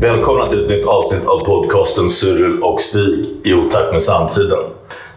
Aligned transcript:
Välkomna 0.00 0.46
till 0.46 0.64
ett 0.64 0.70
nytt 0.70 0.86
avsnitt 0.86 1.26
av 1.26 1.44
podcasten 1.44 2.10
Cyril 2.10 2.62
och 2.62 2.80
Stig 2.80 3.26
i 3.44 3.54
otakt 3.54 3.92
med 3.92 4.02
samtiden. 4.02 4.58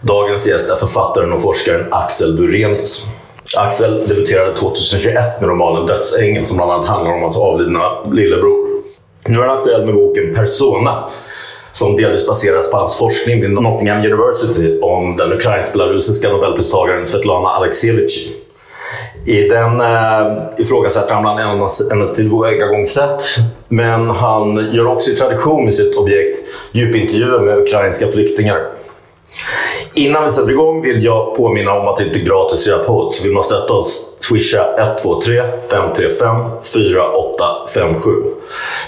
Dagens 0.01 0.47
gäst 0.47 0.69
är 0.69 0.75
författaren 0.75 1.33
och 1.33 1.41
forskaren 1.41 1.87
Axel 1.91 2.37
Burenius. 2.37 3.07
Axel 3.57 4.07
debuterade 4.07 4.55
2021 4.55 5.15
med 5.41 5.49
romanen 5.49 5.85
Dödsängeln 5.85 6.45
som 6.45 6.57
bland 6.57 6.71
annat 6.71 6.87
handlar 6.87 7.13
om 7.13 7.21
hans 7.21 7.37
avlidna 7.37 8.09
lillebror. 8.11 8.67
Nu 9.27 9.39
är 9.39 9.47
han 9.47 9.57
aktuell 9.57 9.85
med 9.85 9.95
boken 9.95 10.35
Persona 10.35 11.09
som 11.71 11.95
delvis 11.95 12.27
baseras 12.27 12.71
på 12.71 12.77
hans 12.77 12.97
forskning 12.97 13.41
vid 13.41 13.51
Nottingham 13.51 13.97
University 13.97 14.79
om 14.79 15.17
den 15.17 15.33
ukrainsk-belarusiska 15.33 16.29
nobelpristagaren 16.29 17.05
Svetlana 17.05 17.49
Aleksijevitj. 17.49 18.41
I 19.25 19.41
den 19.41 19.81
eh, 19.81 20.43
ifrågasätter 20.57 21.13
han 21.13 21.23
bland 21.23 21.39
annat 21.39 21.71
hennes 21.89 22.15
tillvägagångssätt. 22.15 23.23
Men 23.67 24.09
han 24.09 24.69
gör 24.71 24.87
också 24.87 25.11
i 25.11 25.15
tradition 25.15 25.63
med 25.63 25.73
sitt 25.73 25.95
objekt 25.95 26.37
djupintervjuer 26.71 27.39
med 27.39 27.57
ukrainska 27.57 28.07
flyktingar. 28.07 28.69
Innan 29.93 30.23
vi 30.23 30.29
sätter 30.29 30.51
igång 30.51 30.81
vill 30.81 31.03
jag 31.03 31.35
påminna 31.35 31.73
om 31.73 31.87
att 31.87 31.97
det 31.97 32.03
inte 32.03 32.19
är 32.19 32.23
gratis 32.23 32.59
att 32.59 32.67
göra 32.67 32.83
pods. 32.83 33.17
Så 33.17 33.23
vill 33.23 33.33
man 33.33 33.43
stötta 33.43 33.73
oss, 33.73 34.09
swisha 34.19 34.75
123 34.77 35.41
535 35.69 36.35
4857. 36.63 38.11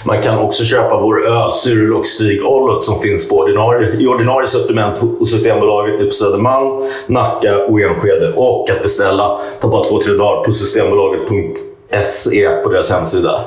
Man 0.04 0.22
kan 0.22 0.38
också 0.38 0.64
köpa 0.64 1.00
vår 1.00 1.26
öl 1.26 1.52
Cyril 1.52 1.92
och 1.92 2.06
Stig 2.06 2.46
Ollot 2.46 2.84
som 2.84 3.00
finns 3.00 3.28
på 3.28 3.36
ordinarie, 3.36 3.88
i 3.98 4.06
ordinarie 4.06 4.46
sortiment 4.46 4.98
hos 4.98 5.30
Systembolaget 5.30 6.04
på 6.04 6.10
Södermalm, 6.10 6.90
Nacka 7.06 7.64
och 7.64 7.80
Enskede. 7.80 8.32
Och 8.36 8.70
att 8.70 8.82
beställa 8.82 9.40
tar 9.60 9.68
bara 9.68 9.84
två, 9.84 9.98
tre 9.98 10.12
dagar 10.12 10.44
på 10.44 10.52
systembolaget.se 10.52 12.50
på 12.62 12.68
deras 12.68 12.90
hemsida. 12.90 13.44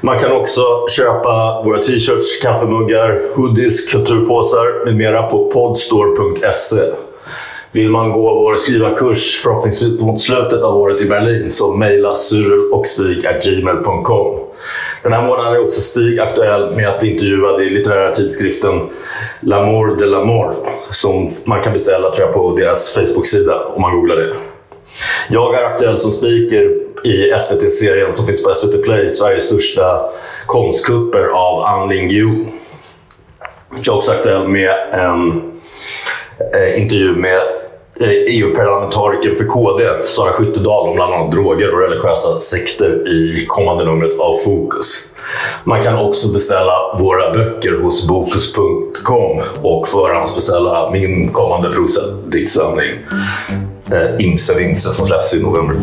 Man 0.00 0.18
kan 0.18 0.32
också 0.32 0.62
köpa 0.96 1.62
våra 1.64 1.78
t-shirts, 1.78 2.42
kaffemuggar, 2.42 3.20
hoodies, 3.34 3.92
kulturpåsar 3.92 4.84
med 4.84 4.96
mera 4.96 5.22
på 5.22 5.50
podstore.se. 5.50 6.82
Vill 7.74 7.90
man 7.90 8.12
gå 8.12 8.34
vår 8.34 8.56
skrivarkurs 8.56 9.40
förhoppningsvis 9.42 10.00
mot 10.00 10.20
slutet 10.20 10.62
av 10.62 10.76
året 10.76 11.00
i 11.00 11.04
Berlin 11.04 11.50
så 11.50 11.72
mejla 11.72 12.14
gmail.com. 13.44 14.40
Den 15.02 15.12
här 15.12 15.26
månaden 15.26 15.54
är 15.54 15.64
också 15.64 15.80
Stig 15.80 16.20
aktuell 16.20 16.76
med 16.76 16.88
att 16.88 17.00
bli 17.00 17.10
intervjuad 17.10 17.62
i 17.62 17.70
litterära 17.70 18.10
tidskriften 18.10 18.80
L'amour 19.40 19.96
de 19.96 20.06
l'amour 20.06 20.54
som 20.90 21.30
man 21.44 21.62
kan 21.62 21.72
beställa 21.72 22.10
tror 22.10 22.26
jag, 22.26 22.34
på 22.34 22.56
deras 22.56 22.94
Facebook-sida 22.94 23.64
om 23.74 23.82
man 23.82 23.96
googlar 23.96 24.16
det. 24.16 24.28
Jag 25.28 25.54
är 25.54 25.64
aktuell 25.64 25.98
som 25.98 26.10
speaker 26.10 26.91
i 27.04 27.32
SVT-serien 27.40 28.12
som 28.12 28.26
finns 28.26 28.42
på 28.42 28.54
SVT 28.54 28.82
Play, 28.84 29.08
Sveriges 29.08 29.46
största 29.46 30.10
konstkupper 30.46 31.24
av 31.34 31.62
Anling 31.62 32.08
Lingyu. 32.08 32.44
Jag 33.76 33.94
är 33.94 33.98
också 33.98 34.12
aktuell 34.12 34.48
med 34.48 34.70
en 34.92 35.42
eh, 36.54 36.82
intervju 36.82 37.14
med 37.14 37.40
eh, 38.00 38.08
e 38.08 38.26
EU-parlamentarikern 38.28 39.34
för 39.34 39.44
KD, 39.44 40.04
Sara 40.04 40.32
Skyttedal, 40.32 40.88
om 40.88 40.94
bland 40.94 41.14
annat 41.14 41.32
droger 41.32 41.74
och 41.74 41.80
religiösa 41.80 42.38
sekter 42.38 43.08
i 43.08 43.46
kommande 43.48 43.84
numret 43.84 44.20
av 44.20 44.32
Fokus. 44.44 45.08
Man 45.64 45.82
kan 45.82 45.98
också 45.98 46.32
beställa 46.32 46.98
våra 46.98 47.32
böcker 47.32 47.72
hos 47.72 48.08
Bokus.com 48.08 49.42
och 49.62 49.88
förhandsbeställa 49.88 50.90
min 50.90 51.32
kommande 51.32 51.70
prosadiktsamling 51.70 52.92
eh, 53.92 54.26
Imse 54.26 54.54
Vimse 54.54 54.88
som 54.88 55.06
släpps 55.06 55.34
i 55.34 55.42
november. 55.42 55.76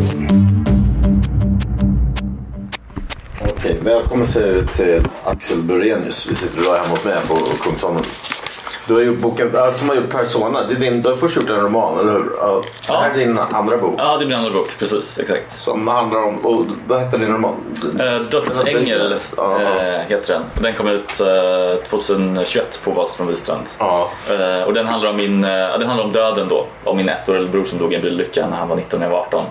Okej, 3.64 3.78
välkommen 3.80 4.26
till, 4.26 4.66
till 4.66 5.02
Axel 5.24 5.62
Burenius. 5.62 6.26
Vi 6.30 6.34
sitter 6.34 6.62
idag 6.62 6.74
hemma 6.74 6.88
hos 6.88 7.04
mig 7.04 7.14
på 7.28 7.34
Kungsholmen. 7.34 8.02
Du 8.86 8.94
har 8.94 9.00
gjort 9.00 9.18
boken, 9.18 9.54
äh, 9.54 9.74
som 9.74 9.88
har 9.88 9.96
gjort 9.96 10.10
Persona. 10.10 10.66
Det 10.66 10.74
är 10.74 10.78
din, 10.78 11.02
du 11.02 11.08
har 11.08 11.16
först 11.16 11.36
gjort 11.36 11.50
en 11.50 11.60
roman, 11.60 11.98
eller 11.98 12.12
hur? 12.12 12.32
Ja, 12.40 12.62
Det 12.86 12.92
här 12.92 13.10
är 13.10 13.14
din 13.14 13.38
andra 13.38 13.76
bok. 13.76 13.94
Ja, 13.98 14.16
det 14.16 14.24
är 14.24 14.26
min 14.26 14.36
andra 14.36 14.50
bok. 14.50 14.68
Precis, 14.78 15.18
exakt. 15.18 15.62
Som 15.62 15.88
handlar 15.88 16.22
om, 16.22 16.46
och, 16.46 16.64
vad 16.86 17.00
heter 17.00 17.18
din 17.18 17.32
roman? 17.32 17.54
Eh, 17.98 18.20
Dödsängel 18.30 19.16
Ja, 19.36 19.60
eh, 19.62 20.00
heter 20.08 20.34
den. 20.34 20.42
Den 20.62 20.72
kom 20.72 20.88
ut 20.88 21.20
eh, 21.20 21.84
2021 21.88 22.80
på 22.84 22.90
Wahlström 22.90 23.28
Wistrand. 23.28 23.66
Ja. 23.78 24.10
Eh, 24.30 24.62
och 24.66 24.74
den 24.74 24.86
handlar 24.86 25.10
om 25.10 25.16
min, 25.16 25.44
eh, 25.44 25.50
den 25.50 25.86
handlar 25.86 26.04
om 26.04 26.12
döden 26.12 26.48
då. 26.48 26.66
Om 26.84 26.96
min 26.96 27.08
ettårige 27.08 27.48
bror 27.48 27.64
som 27.64 27.78
dog 27.78 27.92
i 27.92 27.96
en 27.96 28.02
bilolycka 28.02 28.46
när 28.46 28.56
han 28.56 28.68
var 28.68 28.76
19 28.76 29.00
och 29.00 29.06
jag 29.06 29.10
var 29.10 29.18
18. 29.18 29.44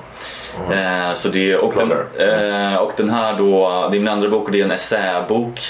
Eh, 0.71 1.13
så 1.13 1.29
det, 1.29 1.55
och, 1.55 1.73
den, 1.77 1.91
eh, 1.91 2.75
och 2.75 2.91
den 2.97 3.09
här 3.09 3.37
då, 3.37 3.87
det 3.91 3.97
är 3.97 3.99
min 3.99 4.07
andra 4.07 4.29
bok 4.29 4.45
och 4.45 4.51
det 4.51 4.59
är 4.59 4.65
en 4.65 4.71
essäbok. 4.71 5.61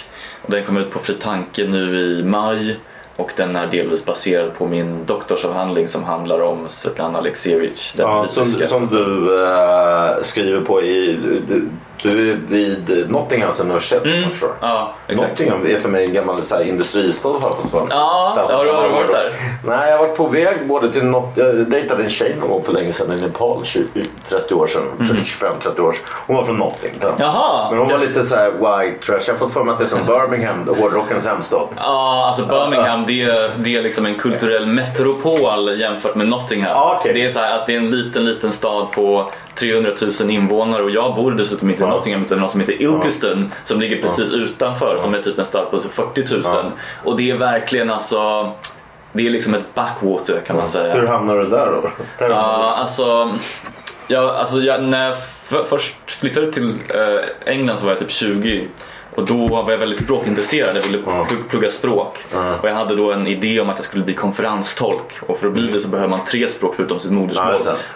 Och 0.42 0.52
den 0.52 0.66
kom 0.66 0.78
ut 0.78 0.92
på 0.92 1.00
Fri 1.00 1.14
Tanke 1.14 1.68
nu 1.68 2.00
i 2.00 2.24
maj. 2.24 2.76
Och 3.16 3.32
den 3.36 3.56
är 3.56 3.68
delvis 3.68 4.06
baserad 4.06 4.54
på 4.54 4.68
min 4.68 5.06
doktorsavhandling 5.06 5.88
som 5.88 6.04
handlar 6.04 6.42
om 6.42 6.70
Svetlana 6.70 7.20
Aleksijevitj. 7.20 7.98
den 7.98 8.08
Ja, 8.08 8.28
som, 8.28 8.46
som 8.46 8.88
du 8.88 9.42
eh, 9.44 10.22
skriver 10.22 10.62
på 10.62 10.82
i... 10.84 11.20
Du, 11.48 11.70
du 12.02 12.32
är 12.32 12.36
vid 12.48 13.06
Nottinghams 13.10 13.60
universitet 13.60 14.04
om 14.04 14.10
jag 14.12 14.32
förstår. 14.32 14.52
Ja, 14.62 14.94
exakt. 15.08 15.30
Nottingham 15.30 15.66
är 15.68 15.80
för 15.80 15.90
mig 15.90 16.06
en 16.06 16.14
gammal 16.14 16.44
så 16.44 16.56
här, 16.56 16.64
industristad 16.64 17.30
har 17.30 17.50
jag 17.64 17.72
fått. 17.72 17.88
Ja, 17.90 18.34
har 18.52 18.66
du- 18.66 18.72
har 18.72 18.84
du 18.84 18.90
varit 18.90 19.12
där? 19.12 19.34
Nej, 19.66 19.90
jag 19.92 19.98
har 19.98 20.08
varit 20.08 20.18
på 20.18 20.28
väg 20.28 20.68
både 20.68 20.94
till 20.94 21.04
Not 21.06 21.26
Jag 21.36 21.56
dejtade 21.56 22.04
en 22.04 22.10
tjej 22.10 22.36
någon 22.40 22.50
gång 22.50 22.64
för 22.64 22.74
länge 22.74 22.94
sedan 22.94 23.18
i 23.18 23.22
Nepal, 23.22 23.62
20, 23.66 23.88
30 24.30 24.54
år 24.54 24.68
sedan. 24.68 24.84
25-30 25.24 25.82
år 25.82 25.92
sedan. 25.92 26.02
Hon 26.28 26.36
var 26.36 26.44
från 26.44 26.58
Nottingham. 26.58 27.14
Jaha, 27.18 27.70
Men 27.72 27.80
hon 27.80 27.90
var 27.90 27.98
lite 27.98 28.26
så 28.26 28.36
här 28.36 28.52
white 28.52 29.06
trash. 29.06 29.20
Jag 29.28 29.34
har 29.34 29.40
fått 29.40 29.54
för 29.54 29.64
mig 29.64 29.72
att 29.72 29.78
det 29.78 29.84
är 29.84 29.88
som 29.88 30.06
Birmingham, 30.06 30.68
hårdrockens 30.80 31.26
hemstad. 31.28 31.68
Ja, 31.78 32.26
alltså 32.28 32.46
Birmingham 32.46 33.06
det 33.08 33.22
är, 33.22 33.52
det 33.58 33.76
är 33.76 33.82
liksom 33.82 34.06
en 34.06 34.16
kulturell 34.16 34.66
metropol 34.66 35.80
jämfört 35.80 36.16
med 36.16 36.28
Nottingham. 36.28 36.72
Ja, 36.72 36.98
okej. 37.00 37.14
Det 37.14 37.26
är 37.26 37.32
så 37.32 37.40
här 37.40 37.56
att 37.56 37.68
det 37.68 37.74
är 37.74 37.78
en 37.78 37.92
liten, 37.92 38.26
liten 38.26 38.52
stad 38.52 38.92
på 38.92 39.32
300 39.60 39.92
000 40.22 40.32
invånare 40.32 40.84
och 40.84 40.92
jag 40.92 41.16
bor 41.16 41.32
dessutom 41.32 41.70
inte 41.70 41.84
i 41.84 41.88
Nottingham 41.88 42.24
utan 42.24 42.40
något 42.40 42.52
som 42.52 42.60
heter 42.60 42.82
Ilkeston 42.82 43.52
som 43.64 43.80
ligger 43.80 44.02
precis 44.02 44.34
utanför 44.34 44.98
som 44.98 45.14
är 45.14 45.22
typ 45.22 45.40
en 45.40 45.46
stad 45.46 45.72
på 45.72 45.82
40 45.82 46.34
000. 46.36 46.44
Och 47.04 47.18
det 47.18 47.32
är 47.32 47.38
verkligen 47.38 47.90
alltså 47.90 48.52
det 49.12 49.28
är 49.28 49.30
liksom 49.30 49.54
ett 49.54 49.76
backwater 49.76 50.42
kan 50.48 50.56
man 50.56 50.68
säga. 50.68 50.94
Hur 50.94 51.08
hamnar 51.08 51.38
du 51.38 51.50
där 51.50 51.66
då? 51.66 51.90
Ja, 52.20 52.76
alltså, 52.78 53.34
jag, 54.08 54.26
alltså 54.36 54.60
jag, 54.60 54.84
när 54.84 55.08
jag 55.08 55.18
först 55.68 56.12
flyttade 56.12 56.54
till 56.54 56.70
eh, 56.70 57.54
England 57.54 57.78
så 57.78 57.86
var 57.86 57.92
jag 57.92 58.00
typ 58.00 58.12
20 58.12 58.68
och 59.20 59.26
då 59.26 59.48
var 59.48 59.72
jag 59.72 59.78
väldigt 59.78 60.00
språkintresserad. 60.04 60.78
Jag 60.78 60.82
ville 60.82 60.98
pl- 60.98 61.50
plugga 61.50 61.70
språk. 61.70 62.18
Och 62.62 62.70
jag 62.70 62.74
hade 62.76 62.96
då 62.96 63.12
en 63.12 63.28
idé 63.28 63.60
om 63.60 63.70
att 63.70 63.76
jag 63.78 63.86
skulle 63.86 64.04
bli 64.04 64.14
konferenstolk. 64.14 65.14
Och 65.28 65.40
för 65.40 65.48
att 65.48 65.54
bli 65.54 65.68
det 65.68 65.80
så 65.82 65.88
behöver 65.90 66.10
man 66.10 66.26
tre 66.26 66.48
språk 66.48 66.76
förutom 66.76 67.00
sitt 67.00 67.12
modersmål. 67.12 67.46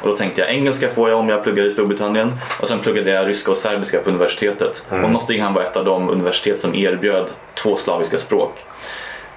och 0.02 0.10
då 0.10 0.18
tänkte 0.18 0.42
jag 0.42 0.50
engelska 0.52 0.90
får 0.90 1.10
jag 1.10 1.20
om 1.20 1.30
jag 1.30 1.44
pluggar 1.44 1.64
i 1.66 1.72
Storbritannien. 1.72 2.34
Och 2.62 2.68
sen 2.68 2.80
pluggade 2.80 3.12
jag 3.12 3.28
ryska 3.30 3.52
och 3.52 3.58
serbiska 3.58 4.00
på 4.00 4.10
universitetet. 4.10 4.86
Och 5.04 5.12
Nottingham 5.12 5.54
var 5.54 5.62
ett 5.62 5.78
av 5.78 5.86
de 5.86 6.10
universitet 6.10 6.60
som 6.60 6.76
erbjöd 6.76 7.30
två 7.56 7.76
slaviska 7.76 8.18
språk. 8.18 8.56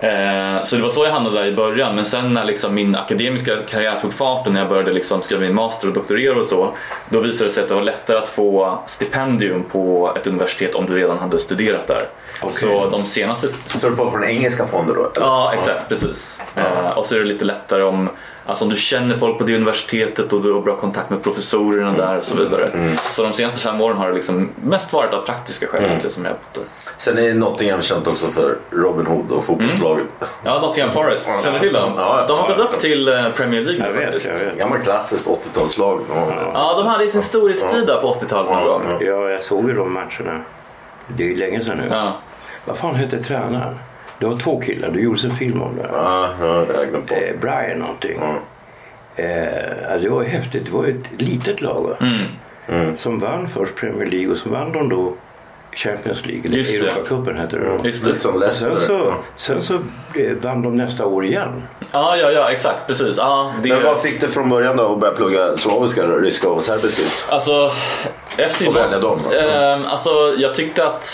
Eh, 0.00 0.62
Så 0.64 0.76
det 0.76 0.82
var 0.82 0.88
så 0.90 1.04
jag 1.04 1.12
hamnade 1.12 1.38
där 1.38 1.46
i 1.46 1.52
början 1.56 1.94
men 1.94 2.04
sen 2.04 2.32
när 2.32 2.44
liksom 2.44 2.74
min 2.74 2.96
akademiska 2.96 3.56
karriär 3.68 4.00
tog 4.00 4.12
fart 4.14 4.46
och 4.46 4.52
när 4.52 4.60
jag 4.60 4.68
började 4.68 4.92
liksom 4.92 5.22
skriva 5.22 5.40
min 5.40 5.54
master 5.54 5.88
och 5.88 5.94
doktorera 5.94 6.38
och 6.38 6.46
så 6.46 6.74
då 7.08 7.20
visade 7.20 7.50
det 7.50 7.54
sig 7.54 7.62
att 7.62 7.68
det 7.68 7.74
var 7.74 7.82
lättare 7.82 8.18
att 8.18 8.28
få 8.28 8.78
stipendium 8.86 9.62
på 9.72 10.12
ett 10.16 10.26
universitet 10.26 10.74
om 10.74 10.86
du 10.86 10.96
redan 10.96 11.18
hade 11.18 11.38
studerat 11.38 11.86
där. 11.86 12.08
Så 12.50 12.90
de 12.90 13.06
senaste 13.06 13.48
Så 13.64 13.88
du 13.88 13.96
får 13.96 14.10
från 14.10 14.24
engelska 14.24 14.66
fonder 14.66 14.94
då? 14.94 15.00
eller? 15.16 15.26
Ja, 15.26 15.52
exakt. 15.54 15.88
Precis. 15.88 16.40
Eh, 16.56 16.90
och 16.90 17.06
så 17.06 17.14
är 17.14 17.18
det 17.18 17.24
lite 17.26 17.44
lättare 17.44 17.82
om, 17.82 18.08
Alltså 18.46 18.64
om 18.64 18.70
du 18.70 18.76
känner 18.76 19.14
folk 19.14 19.38
på 19.38 19.44
det 19.44 19.54
universitetet 19.54 20.32
och 20.32 20.42
du 20.42 20.52
har 20.52 20.60
bra 20.60 20.76
kontakt 20.76 21.10
med 21.10 21.22
professorerna 21.22 21.92
där 21.92 22.16
och 22.18 22.24
så 22.24 22.36
vidare. 22.36 22.70
Så 23.10 23.22
de 23.22 23.32
senaste 23.32 23.60
fem 23.60 23.80
åren 23.80 23.96
har 23.96 24.08
det 24.08 24.14
liksom 24.14 24.50
mest 24.64 24.92
varit 24.92 25.14
av 25.14 25.22
praktiska 25.26 25.66
skäl 25.66 25.84
egentligen 25.84 26.12
som 26.12 26.24
jag. 26.24 26.34
Sen 26.96 27.18
är 27.18 27.34
Nottingham 27.34 27.82
känt 27.82 28.06
också 28.06 28.28
för 28.28 28.58
Robin 28.70 29.06
Hood 29.06 29.30
och 29.32 29.44
fotbollslaget. 29.44 30.06
Ja, 30.44 30.60
Nottingham 30.60 30.90
Forest. 30.92 31.28
Känner 31.44 31.52
du 31.52 31.58
till 31.58 31.72
dem? 31.72 31.92
Ja. 31.96 32.24
De 32.28 32.38
har 32.38 32.48
gått 32.48 32.58
upp 32.58 32.80
till 32.80 33.08
eh, 33.08 33.28
Premier 33.30 33.60
League 33.60 33.86
Jag 33.86 33.92
vet, 33.92 34.04
faktiskt. 34.04 34.26
jag 34.26 34.46
vet. 34.46 34.58
Gammal 34.58 34.78
klassiskt 34.82 35.28
80-talslag. 35.28 36.00
Ja. 36.14 36.50
Ja, 36.54 36.74
de 36.78 36.86
hade 36.86 37.04
ju 37.04 37.10
sin 37.10 37.22
storhetstid 37.22 37.86
där 37.86 38.00
på 38.00 38.14
80-talet 38.14 38.50
någon 38.50 38.64
gång. 38.64 38.82
Ja, 39.00 39.30
jag 39.30 39.42
såg 39.42 39.68
ju 39.68 39.74
de 39.74 39.92
matcherna. 39.92 40.42
Det 41.08 41.22
är 41.24 41.28
ju 41.28 41.36
länge 41.36 41.64
sedan 41.64 41.76
nu. 41.78 41.88
Ja. 41.90 42.16
Vad 42.64 42.76
fan 42.78 42.94
hette 42.94 43.22
tränaren? 43.22 43.74
Det 44.18 44.26
var 44.26 44.38
två 44.38 44.60
killar, 44.60 44.90
du 44.90 45.00
gjorde 45.00 45.24
en 45.24 45.30
film 45.30 45.62
om 45.62 45.76
det. 45.76 45.88
Ja, 45.92 46.28
ja. 46.40 46.66
Eh, 47.16 47.40
Brian 47.40 47.78
någonting. 47.78 48.20
Ja. 48.20 48.34
Eh, 49.22 49.92
alltså 49.92 50.08
det 50.08 50.14
var 50.14 50.22
ju 50.22 50.28
häftigt. 50.28 50.64
Det 50.64 50.70
var 50.72 50.86
ett 50.86 51.22
litet 51.22 51.60
lag 51.60 51.82
va? 51.82 51.96
Mm. 52.68 52.96
som 52.96 53.18
vann 53.20 53.48
först 53.48 53.74
Premier 53.74 54.06
League 54.06 54.32
och 54.32 54.36
så 54.36 54.48
vann 54.48 54.72
de 54.72 54.88
då 54.88 55.14
Champions 55.76 56.26
League. 56.26 56.42
Eller. 56.44 56.86
Europacupen 56.86 57.36
hette 57.36 57.56
det 57.58 57.64
då. 57.64 57.86
Just 57.86 58.04
Lite 58.04 58.16
det. 58.16 58.20
som 58.20 58.42
Sen 58.52 58.80
så, 58.80 59.14
sen 59.36 59.62
så 59.62 59.74
eh, 60.14 60.32
vann 60.42 60.62
de 60.62 60.76
nästa 60.76 61.06
år 61.06 61.24
igen. 61.24 61.62
Ja, 61.92 62.16
ja, 62.16 62.30
ja, 62.30 62.50
exakt. 62.50 62.86
Precis. 62.86 63.16
Ja, 63.16 63.52
det... 63.62 63.68
Men 63.68 63.82
vad 63.82 64.00
fick 64.02 64.20
du 64.20 64.28
från 64.28 64.48
början 64.48 64.76
då 64.76 64.92
att 64.92 65.00
börja 65.00 65.14
plugga 65.14 65.56
slaviska, 65.56 66.06
ryska 66.06 66.48
och 66.48 66.64
serbiska? 66.64 67.02
Alltså, 67.34 67.70
efter 68.36 68.68
Och 68.68 68.76
välja 68.76 68.98
dem, 68.98 69.20
då? 69.30 69.38
Ehm, 69.38 69.84
alltså, 69.84 70.34
jag 70.38 70.54
tyckte 70.54 70.86
att 70.86 71.08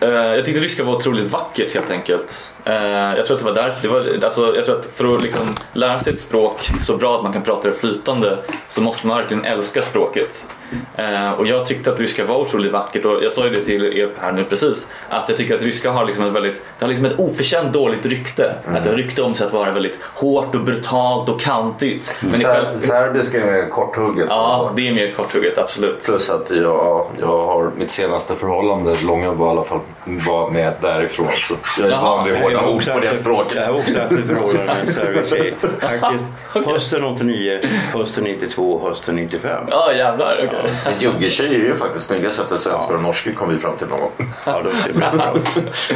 eh, 0.00 0.08
jag 0.10 0.44
tyckte 0.44 0.60
ryska 0.60 0.84
var 0.84 0.96
otroligt 0.96 1.30
vackert 1.30 1.74
helt 1.74 1.90
enkelt. 1.90 2.54
Eh, 2.64 2.74
jag 2.74 3.26
tror 3.26 3.36
att 3.36 3.44
det 3.44 3.50
var 3.50 3.62
därför. 3.62 3.82
Det 3.82 3.88
var, 3.88 4.24
alltså, 4.24 4.56
jag 4.56 4.64
tror 4.64 4.78
att 4.78 4.86
för 4.86 5.16
att 5.16 5.22
liksom, 5.22 5.54
lära 5.72 5.98
sig 5.98 6.12
ett 6.12 6.20
språk 6.20 6.70
så 6.80 6.96
bra 6.96 7.16
att 7.16 7.22
man 7.22 7.32
kan 7.32 7.42
prata 7.42 7.68
det 7.68 7.74
flytande 7.74 8.38
så 8.68 8.82
måste 8.82 9.06
man 9.06 9.16
verkligen 9.16 9.44
älska 9.44 9.82
språket. 9.82 10.48
Eh, 10.96 11.32
och 11.32 11.46
jag 11.46 11.66
tyckte 11.66 11.90
att 11.92 12.00
ryska 12.00 12.24
var 12.24 12.36
otroligt 12.36 12.72
vackert 12.72 13.04
och 13.04 13.24
jag 13.24 13.32
sa 13.32 13.44
ju 13.44 13.50
det 13.50 13.60
till 13.60 13.84
er 13.84 14.10
här 14.20 14.32
nu 14.32 14.44
precis 14.44 14.92
att 15.08 15.28
jag 15.28 15.38
tycker 15.38 15.54
att 15.56 15.62
ryska 15.62 15.90
har 15.90 16.04
liksom 16.04 16.26
ett 16.26 16.32
väldigt, 16.32 16.64
det 16.78 16.84
har 16.84 16.88
liksom 16.88 17.06
ett 17.06 17.18
oförtjänt 17.18 17.72
dåligt 17.72 18.06
rykte. 18.06 18.54
Att 18.66 18.84
det 18.84 18.90
har 18.90 18.96
rykte 18.96 19.22
om 19.22 19.34
sig 19.34 19.46
att 19.46 19.52
vara 19.52 19.70
väldigt 19.70 19.98
hårt 20.14 20.54
och 20.54 20.60
brutalt 20.64 21.28
och 21.28 21.40
kantigt. 21.40 22.16
Men 22.20 22.40
i 22.40 22.44
själv, 22.44 22.78
Ser- 22.78 22.86
serbiska 22.88 23.42
är 23.42 23.52
mer 23.52 23.68
korthugget. 23.68 24.26
ja, 24.28 24.72
det 24.76 24.88
är 24.88 24.92
mer 24.92 25.12
korthugget, 25.16 25.58
absolut. 25.58 26.04
Plus 26.04 26.30
att 26.30 26.50
jag, 26.50 27.06
jag 27.20 27.26
har 27.46 27.70
mitt 27.78 27.90
senaste 27.90 28.34
förhållande, 28.34 28.96
långa 29.06 29.30
var 29.32 29.46
i 29.46 29.50
alla 29.50 29.64
fall, 29.64 29.80
var 30.04 30.50
med 30.50 30.72
därifrån. 30.80 31.26
Så 31.32 31.54
jag 31.80 31.90
är 31.90 31.96
van 32.02 32.24
vid 32.24 32.36
hårda 32.36 32.66
ord 32.68 32.84
på 32.92 33.00
det 33.00 33.14
språket. 33.14 33.54
Jag 33.54 33.64
har 33.64 33.72
också 33.72 33.98
haft 34.00 34.12
ett 34.12 34.26
förhållande 34.26 34.64
med 34.64 34.76
en 34.86 34.92
serbisk 34.94 35.28
tjej. 35.36 35.54
Faktiskt 35.80 36.24
hösten 36.66 37.04
89, 37.04 37.60
hösten 37.92 38.24
92, 38.24 38.80
hösten 38.88 39.16
95. 39.16 39.64
Ja, 39.70 39.92
jävlar. 39.92 40.44
okej. 40.48 40.61
Juggetjejer 40.98 41.52
är 41.52 41.64
ju 41.64 41.76
faktiskt 41.76 42.06
snyggast 42.06 42.40
efter 42.40 42.56
svenskar 42.56 42.94
och 42.94 43.02
norskor 43.02 43.32
kom 43.32 43.48
vi 43.48 43.58
fram 43.58 43.76
till 43.76 43.86
någon 43.86 44.00
gång. 44.00 44.12
Ja, 44.46 44.62
de 44.62 44.82
ser 44.82 44.92
bra 44.92 45.36
ut. 45.36 45.92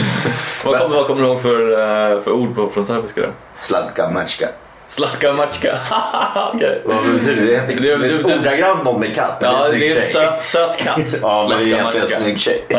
Vad 0.64 0.78
kommer, 0.80 0.96
vad 0.96 1.06
kommer 1.06 1.22
du 1.22 1.28
ihåg 1.28 1.42
för, 1.42 1.72
eh, 1.72 2.20
för 2.20 2.30
ord 2.30 2.54
på, 2.54 2.68
från 2.68 2.86
serbiska 2.86 3.20
då? 3.20 3.28
Sladka 3.54 4.10
matchka. 4.10 4.48
Slatka 4.88 5.32
matchka. 5.32 5.78
Okej. 6.54 6.82
Vad 6.84 6.96
betyder 7.12 7.42
det? 7.42 7.46
Det 7.46 7.72
är 7.72 7.98
Det- 7.98 8.08
det- 8.08 8.16
inte 8.16 8.34
ordagrant 8.38 8.84
någon 8.84 9.00
med 9.00 9.14
katt, 9.14 9.38
men 9.40 9.50
Ja, 9.52 9.68
det 9.68 9.76
är 9.76 9.80
det 9.80 10.00
tjej. 10.00 10.10
söt, 10.12 10.44
söt 10.44 10.76
katt. 10.78 10.98
Ja, 11.22 11.46
men 11.48 11.58
det 11.58 11.64
är 11.64 11.66
egentligen 11.66 11.84
matchka. 12.02 12.16
snygg 12.20 12.40
tjej. 12.40 12.64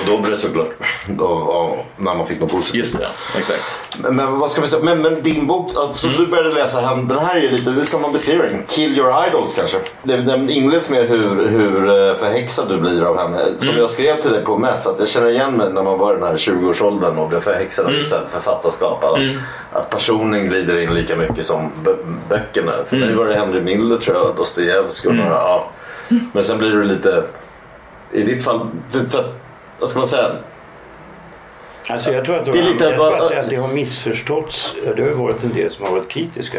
Och 0.00 0.06
då 0.06 0.18
blev 0.18 0.30
det 0.34 0.38
såklart 0.38 0.68
då, 1.06 1.24
ja, 1.48 1.84
när 1.96 2.14
man 2.14 2.26
fick 2.26 2.40
något 2.40 2.50
positivt. 2.50 2.74
Just 2.74 2.98
det, 2.98 3.06
exakt. 3.38 3.80
Men 4.10 4.38
vad 4.38 4.50
ska 4.50 4.60
vi 4.60 4.66
säga? 4.66 4.82
Men, 4.84 5.02
men 5.02 5.22
din 5.22 5.46
bok, 5.46 5.72
alltså 5.76 6.06
du 6.08 6.26
började 6.26 6.52
läsa 6.52 6.80
hem. 6.80 7.08
Den 7.08 7.18
här 7.18 7.36
är 7.36 7.50
lite, 7.50 7.70
hur 7.70 7.84
ska 7.84 7.98
man 7.98 8.12
beskriva 8.12 8.44
den? 8.44 8.62
Kill 8.68 8.98
your 8.98 9.26
idols 9.28 9.54
kanske? 9.54 9.78
Det- 10.02 10.16
Den 10.16 10.50
inleds 10.50 10.90
med 10.90 11.08
hur, 11.08 11.46
hur 11.48 11.88
eh, 11.88 12.14
förhäxad 12.14 12.68
du 12.68 12.76
blir 12.80 13.04
av 13.04 13.18
henne. 13.18 13.38
Som 13.58 13.76
jag 13.76 13.90
skrev 13.90 14.20
till 14.22 14.32
dig 14.32 14.44
på 14.44 14.58
mess 14.58 14.86
att 14.86 14.98
jag 14.98 15.08
känner 15.08 15.28
igen 15.30 15.52
mig 15.56 15.72
när 15.72 15.82
man 15.82 15.98
var 15.98 16.12
i 16.12 16.14
den 16.14 16.24
här 16.28 16.34
20-årsåldern 16.36 17.18
och 17.18 17.28
blev 17.28 17.40
förhäxad 17.40 17.86
av 17.86 17.92
vissa 17.92 18.20
författarskap. 18.32 19.04
Att, 19.04 19.18
att 19.72 19.90
personen 19.90 20.48
glider 20.52 20.78
in 20.78 20.94
lika 20.94 21.16
mycket 21.16 21.46
som 21.46 21.70
bö- 21.84 22.16
böckerna. 22.28 22.72
För 22.86 22.96
mig 22.96 23.14
var 23.14 23.24
det 23.26 23.34
Henry 23.34 23.60
Miller 23.60 23.96
tror 23.96 24.16
jag, 24.16 24.36
Dostojevskij 24.36 25.08
och 25.10 25.14
några. 25.16 25.30
Ja. 25.30 25.70
Men 26.32 26.42
sen 26.42 26.58
blir 26.58 26.76
det 26.76 26.84
lite, 26.84 27.24
i 28.12 28.22
ditt 28.22 28.44
fall, 28.44 28.66
för, 28.90 29.24
vad 29.78 29.88
ska 29.88 29.98
man 29.98 30.08
säga? 30.08 30.30
Alltså 31.88 32.12
jag 32.12 32.24
tror 32.24 32.38
att, 32.38 32.44
de, 32.44 32.50
Det 32.52 32.58
är 32.58 32.62
lite 32.62 32.84
jag 32.84 32.94
tror 32.96 33.10
bara- 33.10 33.26
att, 33.26 33.44
att 33.44 33.50
det 33.50 33.56
har 33.56 33.68
missförståtts. 33.68 34.74
Det 34.96 35.02
har 35.04 35.12
varit 35.12 35.44
en 35.44 35.52
del 35.52 35.70
som 35.72 35.84
har 35.84 35.92
varit 35.92 36.08
kritiska. 36.08 36.58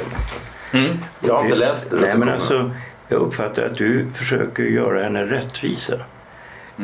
Jag 1.19 1.33
har 1.33 1.43
inte 1.43 1.55
läst 1.55 1.91
det. 1.91 1.97
Nej, 2.01 2.17
men 2.17 2.29
alltså, 2.29 2.71
jag 3.07 3.21
uppfattar 3.21 3.63
att 3.65 3.75
du 3.77 4.05
försöker 4.17 4.63
göra 4.63 5.03
henne 5.03 5.23
rättvisa. 5.25 5.93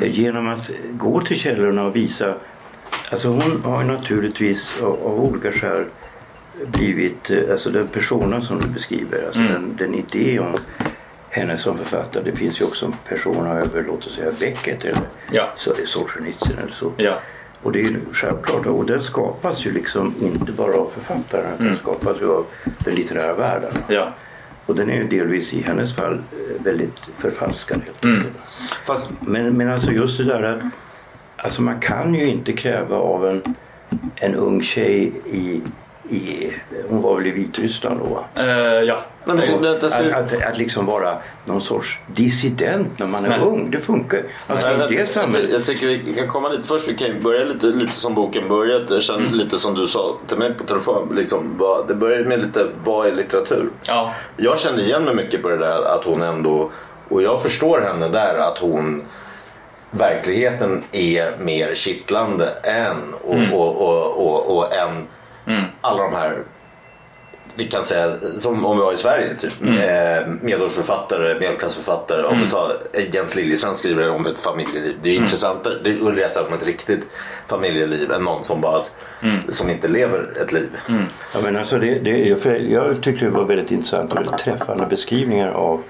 Eh, 0.02 0.20
Genom 0.20 0.48
att 0.50 0.70
gå 0.92 1.22
till 1.22 1.40
källorna 1.40 1.84
och 1.86 1.96
visa. 1.96 2.36
Alltså 3.12 3.28
hon 3.28 3.62
har 3.64 3.82
ju 3.82 3.88
naturligtvis 3.88 4.82
av, 4.84 4.90
av 5.06 5.20
olika 5.20 5.52
skäl 5.52 5.84
blivit, 6.68 7.30
eh, 7.32 7.52
alltså 7.52 7.70
den 7.70 7.88
persona 7.88 8.42
som 8.42 8.60
du 8.60 8.68
beskriver, 8.68 9.26
alltså 9.26 9.40
den, 9.42 9.76
den 9.78 9.94
idé 9.96 10.40
om 10.40 10.54
henne 11.30 11.58
som 11.58 11.78
författare. 11.78 12.24
Det 12.32 12.38
finns 12.38 12.62
ju 12.62 12.66
också 12.66 12.86
en 12.86 12.94
persona 13.08 13.54
över, 13.54 13.84
låt 13.88 14.08
oss 14.08 14.16
säga 14.16 14.32
Beckett 14.42 14.84
eller 14.86 15.02
Ja. 15.32 15.50
så, 15.56 15.74
Solzhenitsyn 15.74 16.58
eller 16.64 16.72
så. 16.74 16.92
Ja. 16.98 17.20
Och 17.64 17.72
det 17.72 17.80
är 17.80 17.84
ju 17.84 18.00
självklart. 18.14 18.66
Och 18.66 18.86
den 18.86 19.04
skapas 19.04 19.66
ju 19.66 19.72
liksom 19.72 20.14
inte 20.22 20.52
bara 20.52 20.74
av 20.74 20.92
författaren. 20.94 21.54
utan 21.56 21.68
Den 21.68 21.78
skapas 21.78 22.22
ju 22.22 22.30
av 22.32 22.46
den 22.86 22.96
litterära 22.96 23.34
världen. 23.34 23.72
Ja. 23.88 24.14
Och 24.66 24.76
den 24.76 24.90
är 24.90 24.96
ju 24.96 25.08
delvis 25.08 25.54
i 25.54 25.62
hennes 25.62 25.96
fall 25.96 26.14
eh, 26.14 26.64
väldigt 26.64 26.96
förfalskad 27.18 27.82
helt 27.86 28.06
enkelt. 28.06 28.38
Fast 28.86 29.14
Men, 29.22 29.58
men 29.58 29.70
alltså 29.70 29.92
just 29.92 30.18
det 30.18 30.24
där 30.24 30.44
att 30.44 30.60
alltså 31.46 31.62
man 31.62 31.80
kan 31.80 32.14
ju 32.16 32.26
inte 32.26 32.54
kräva 32.54 32.96
av 32.96 33.28
en, 33.28 33.42
en 34.16 34.36
ung 34.36 34.64
tjej 34.64 35.12
i, 35.26 35.62
i 36.10 36.54
hon 36.90 37.02
var 37.02 37.16
väl 37.16 37.28
i 37.28 37.32
Vitryssland 37.32 38.00
då 38.00 38.06
va? 38.16 38.24
Eh, 38.36 38.82
ja. 38.82 39.00
Nej, 39.26 39.58
det, 39.62 39.80
det 39.80 39.88
Att, 39.88 40.34
att, 40.34 40.44
att 40.44 40.58
liksom 40.58 40.86
vara 40.86 41.18
någon 41.46 41.62
sorts 41.62 42.00
dissident 42.08 43.00
när 43.00 43.08
man 43.08 43.26
är 43.26 43.30
Nej. 43.30 43.40
ung. 43.40 43.72
Det 43.72 43.80
funkar. 43.80 44.24
Alltså 44.48 44.68
jag, 44.68 44.92
i 44.92 44.96
jag, 44.96 45.02
jag, 45.02 45.10
samhället. 45.10 45.50
jag 45.52 45.64
tycker 45.64 45.88
vi 45.88 46.14
kan 46.14 46.28
komma 46.28 46.50
lite 46.50 46.68
först. 46.68 46.88
Vi 46.88 46.96
kan 46.96 47.24
börja 47.24 47.46
lite, 47.46 47.66
lite 47.66 47.94
som 47.94 48.14
boken 48.14 48.48
började. 48.48 49.02
Sen 49.02 49.24
lite 49.24 49.60
som 49.60 49.74
du 49.74 49.88
sa 49.88 50.18
till 50.28 50.38
mig 50.38 50.54
på 50.54 50.64
telefon. 50.64 51.16
Liksom, 51.16 51.56
vad, 51.58 51.88
det 51.88 51.96
började 51.96 52.26
med 52.26 52.40
lite 52.40 52.68
vad 52.84 53.08
är 53.08 53.12
litteratur? 53.12 53.70
Ja. 53.88 54.14
Jag 54.38 54.60
kände 54.60 54.82
igen 54.82 55.04
mig 55.04 55.16
mycket 55.16 55.42
på 55.42 55.50
det 55.50 55.58
där 55.58 55.96
att 55.96 56.04
hon 56.04 56.22
ändå, 56.22 56.72
och 57.10 57.22
jag 57.22 57.42
förstår 57.42 57.82
henne 57.82 58.08
där 58.08 58.36
att 58.36 58.58
hon 58.58 59.04
verkligheten 59.92 60.84
är 60.92 61.38
mer 61.38 61.76
kittlande 61.76 62.50
än 62.64 63.14
och, 63.22 63.60
och, 63.60 63.82
och, 63.82 64.28
och, 64.28 64.58
och 64.58 64.74
än 64.74 65.08
alla 65.82 66.04
de 66.04 66.14
här 66.14 66.44
vi 67.60 67.66
kan 67.66 67.86
säga 67.86 68.12
som 68.38 68.66
om 68.66 68.78
vi 68.78 68.84
var 68.84 68.94
i 68.94 68.98
Sverige 68.98 69.36
typ. 69.36 69.54
Eh, 69.62 70.28
medelårsförfattare, 70.42 71.40
medelklassförfattare. 71.40 72.24
Om 72.24 72.40
vi 72.40 72.50
tar 72.52 72.78
eh, 72.94 73.16
Jens 73.16 73.36
Liljestrand 73.36 73.78
skriver 73.78 74.10
om 74.10 74.26
ett 74.26 74.40
familjeliv. 74.40 74.96
Det 75.02 75.10
är 75.10 75.14
ju 75.14 75.20
intressantare. 75.20 75.74
Det 75.84 75.90
är 75.90 76.12
läsa 76.12 76.48
om 76.48 76.54
ett 76.54 76.66
riktigt 76.66 77.08
familjeliv 77.48 78.12
än 78.12 78.24
någon 78.24 78.44
som 78.44 78.62
bara 78.62 78.82
som 79.50 79.70
inte 79.70 79.88
lever 79.88 80.42
ett 80.42 80.52
liv. 80.52 80.70
Ja, 81.34 81.40
men 81.44 81.56
alltså 81.56 81.78
det, 81.78 82.00
det, 82.00 82.18
jag, 82.18 82.62
jag 82.62 83.04
tyckte 83.04 83.26
det 83.26 83.32
var 83.32 83.46
väldigt 83.46 83.72
intressant 83.72 84.12
och 84.12 84.18
väldigt 84.18 84.38
träffande 84.38 84.86
beskrivningar 84.86 85.52
av 85.52 85.84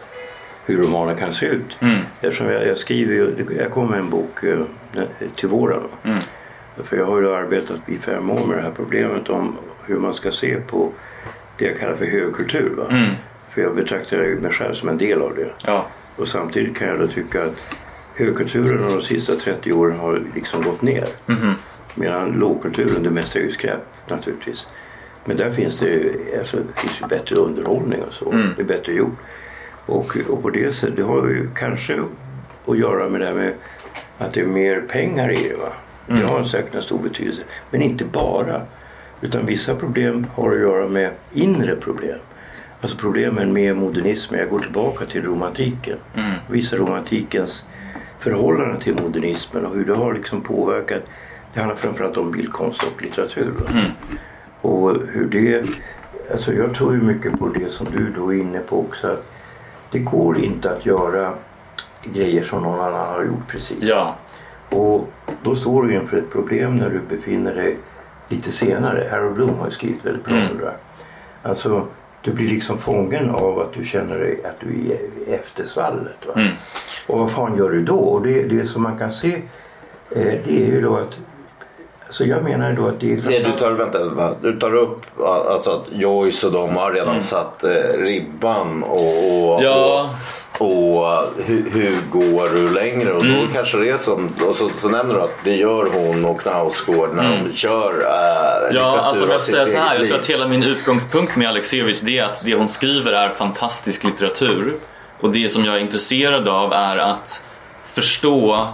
hur 0.66 0.84
romanen 0.84 1.18
kan 1.18 1.34
se 1.34 1.46
ut. 1.46 1.76
Eftersom 2.22 2.48
jag, 2.48 2.68
jag 2.68 2.78
skriver 2.78 3.14
ju, 3.14 3.46
jag 3.60 3.72
kommer 3.72 3.90
med 3.90 4.00
en 4.00 4.10
bok 4.10 4.44
eh, 4.44 4.60
till 5.36 5.50
våren. 5.50 5.84
För 6.84 6.98
jag 6.98 7.06
har 7.06 7.22
ju 7.22 7.34
arbetat 7.34 7.90
i 7.90 7.98
fem 7.98 8.30
år 8.30 8.48
med 8.48 8.58
det 8.58 8.62
här 8.62 8.72
problemet 8.76 9.30
om 9.30 9.56
hur 9.86 10.00
man 10.00 10.14
ska 10.14 10.32
se 10.32 10.60
på 10.60 10.92
det 11.58 11.66
jag 11.66 11.80
kallar 11.80 11.96
för 11.96 12.06
högkultur. 12.06 12.70
Va? 12.70 12.86
För 13.54 13.62
jag 13.62 13.76
betraktar 13.76 14.42
mig 14.42 14.54
själv 14.54 14.74
som 14.74 14.90
en 14.90 14.98
del 14.98 15.22
av 15.22 15.36
det. 15.36 15.50
Ja. 15.64 15.86
Och 16.16 16.28
samtidigt 16.28 16.78
kan 16.78 16.88
jag 16.88 17.00
då 17.00 17.08
tycka 17.08 17.44
att 17.44 17.76
högkulturen 18.16 18.82
de 18.98 19.02
sista 19.02 19.34
30 19.34 19.74
åren 19.74 20.00
har 20.00 20.22
liksom 20.36 20.62
gått 20.62 20.82
ner. 20.82 21.06
Medan 21.96 22.32
lågkulturen, 22.32 23.04
det 23.04 23.10
mesta 23.10 23.40
är 23.40 23.44
ju 23.44 23.52
skräp 23.52 23.82
naturligtvis. 24.08 24.68
Men 25.26 25.38
där 25.38 25.52
finns 25.52 25.80
det, 25.80 26.16
alltså, 26.40 26.58
det 26.58 26.82
finns 26.82 27.02
ju 27.02 27.08
bättre 27.08 27.36
underhållning 27.36 28.02
och 28.02 28.14
så. 28.14 28.32
Det 28.56 28.62
är 28.62 28.66
bättre 28.66 28.94
gjort. 28.94 29.18
Och, 29.86 30.18
och 30.30 30.42
på 30.42 30.50
det 30.50 30.76
sättet, 30.76 30.96
det 30.96 31.04
har 31.04 31.28
ju 31.28 31.50
kanske 31.56 32.04
att 32.66 32.78
göra 32.78 33.10
med 33.10 33.22
det 33.22 33.28
här 33.28 33.34
med 33.34 33.54
att 34.18 34.34
det 34.34 34.42
är 34.42 34.46
mer 34.46 34.82
pengar 34.82 35.32
i 35.32 35.50
det. 35.50 35.56
Va? 35.56 35.74
Det 36.10 36.32
har 36.32 36.44
säkert 36.44 36.76
en 36.76 36.82
stor 36.84 37.00
betydelse. 37.00 37.42
Men 37.72 37.82
inte 37.82 38.06
bara. 38.06 38.62
Utan 39.22 39.46
vissa 39.46 39.76
problem 39.76 40.28
har 40.36 40.52
att 40.54 40.60
göra 40.60 40.88
med 40.88 41.12
inre 41.34 41.76
problem. 41.76 42.20
Alltså 42.82 42.98
problemen 42.98 43.54
med 43.54 43.78
modernismen. 43.78 44.40
Jag 44.40 44.50
går 44.50 44.60
tillbaka 44.60 45.06
till 45.06 45.24
romantiken. 45.24 45.98
Vissa 46.48 46.76
romantikens 46.76 47.66
förhållande 48.20 48.80
till 48.82 48.94
modernismen 49.04 49.66
och 49.66 49.76
hur 49.76 49.86
det 49.86 49.94
har 49.96 50.14
liksom 50.14 50.42
påverkat. 50.42 51.04
Det 51.54 51.60
handlar 51.60 51.76
framförallt 51.78 52.18
om 52.18 52.32
bildkonst 52.32 52.84
och 52.96 53.02
litteratur. 53.02 53.52
va? 53.52 53.82
Och 54.62 54.96
hur 55.08 55.26
det 55.32 55.66
alltså 56.32 56.54
jag 56.54 56.76
tror 56.76 56.94
ju 56.94 57.02
mycket 57.02 57.40
på 57.40 57.48
det 57.48 57.70
som 57.72 57.88
du 57.98 58.12
då 58.16 58.34
är 58.34 58.38
inne 58.40 58.60
på 58.60 58.80
också. 58.80 59.08
Att 59.08 59.26
det 59.92 60.00
går 60.00 60.40
inte 60.40 60.72
att 60.72 60.86
göra 60.86 61.34
grejer 62.04 62.44
som 62.44 62.64
någon 62.64 62.80
annan 62.80 63.08
har 63.08 63.24
gjort 63.24 63.48
precis. 63.48 63.84
Ja, 63.84 64.16
Och 64.70 65.08
då 65.44 65.56
står 65.56 65.84
du 65.84 65.94
inför 65.94 66.18
ett 66.18 66.32
problem 66.32 66.76
när 66.76 66.90
du 66.90 67.00
befinner 67.16 67.56
dig 67.56 67.78
lite 68.28 68.52
senare. 68.52 69.08
Harold 69.12 69.36
Bloom 69.36 69.60
har 69.60 69.66
ju 69.66 69.72
skrivit 69.72 70.06
väldigt 70.06 70.26
bra 70.26 70.34
Mm. 70.36 70.52
om 70.52 70.58
det 70.58 70.64
där. 70.64 70.78
Alltså, 71.44 71.88
du 72.22 72.32
blir 72.32 72.50
liksom 72.50 72.78
fången 72.78 73.30
av 73.30 73.60
att 73.60 73.74
du 73.74 73.86
känner 73.86 74.20
dig 74.20 74.40
att 74.46 74.60
du 74.60 74.68
är 74.68 74.98
i 75.30 75.34
eftersvallet. 75.34 76.26
Va? 76.28 76.34
Mm. 76.36 76.52
Och 77.08 77.20
vad 77.20 77.32
fan 77.32 77.58
gör 77.58 77.70
du 77.70 77.84
då? 77.84 77.98
Och 77.98 78.22
det, 78.22 78.44
det 78.44 78.68
som 78.68 78.82
man 78.84 78.98
kan 78.98 79.14
se 79.14 79.34
eh, 80.12 80.24
det 80.46 80.50
är 80.50 80.66
ju 80.66 80.82
då 80.82 80.98
att 80.98 81.18
Alltså 82.06 82.26
jag 82.26 82.44
menar 82.44 82.74
då 82.74 82.88
att 82.88 83.00
det 83.00 83.14
är 83.14 83.16
Det 83.18 83.40
du 83.40 83.52
tar, 83.60 83.72
vänta, 83.72 84.00
du 84.42 84.60
tar 84.60 84.74
upp 84.76 85.02
alltså 85.50 85.72
att 85.72 85.86
Joyce 85.92 86.44
och 86.48 86.54
de 86.54 86.76
har 86.76 86.92
redan 86.92 87.22
satt 87.22 87.64
eh, 87.64 87.70
ribban 87.98 88.84
och, 88.84 89.00
och, 89.00 89.64
Ja. 89.64 90.10
och, 90.10 90.49
och 90.60 91.24
hur, 91.46 91.70
hur 91.72 92.02
går 92.12 92.50
du 92.50 92.70
längre? 92.74 93.14
Och 93.14 93.26
då 93.26 93.48
kanske 93.54 93.78
det 93.78 93.90
är 93.90 93.98
som, 93.98 94.30
och 94.48 94.56
så, 94.56 94.70
så 94.78 94.90
nämner 94.90 95.16
du 95.16 95.22
att 95.22 95.44
det 95.44 95.56
gör 95.56 95.88
hon 95.94 96.26
och 96.26 96.42
Knausgård 96.42 97.10
när 97.14 97.44
de 97.44 97.56
kör 97.56 97.94
äh, 98.02 98.76
Ja, 98.76 98.98
alltså 98.98 99.28
jag 99.28 99.44
säga 99.44 99.66
så 99.66 99.78
här. 99.78 100.00
Jag 100.00 100.08
tror 100.08 100.20
att 100.20 100.30
hela 100.30 100.48
min 100.48 100.64
utgångspunkt 100.64 101.36
med 101.36 101.50
Alexievich 101.50 102.02
det 102.02 102.18
är 102.18 102.24
att 102.24 102.46
det 102.46 102.56
hon 102.56 102.68
skriver 102.68 103.14
är 103.14 103.30
fantastisk 103.30 104.04
litteratur. 104.04 104.74
Och 105.20 105.32
det 105.32 105.50
som 105.50 105.66
jag 105.66 105.76
är 105.76 105.80
intresserad 105.80 106.48
av 106.48 106.74
är 106.74 106.98
att 106.98 107.46
förstå 107.84 108.68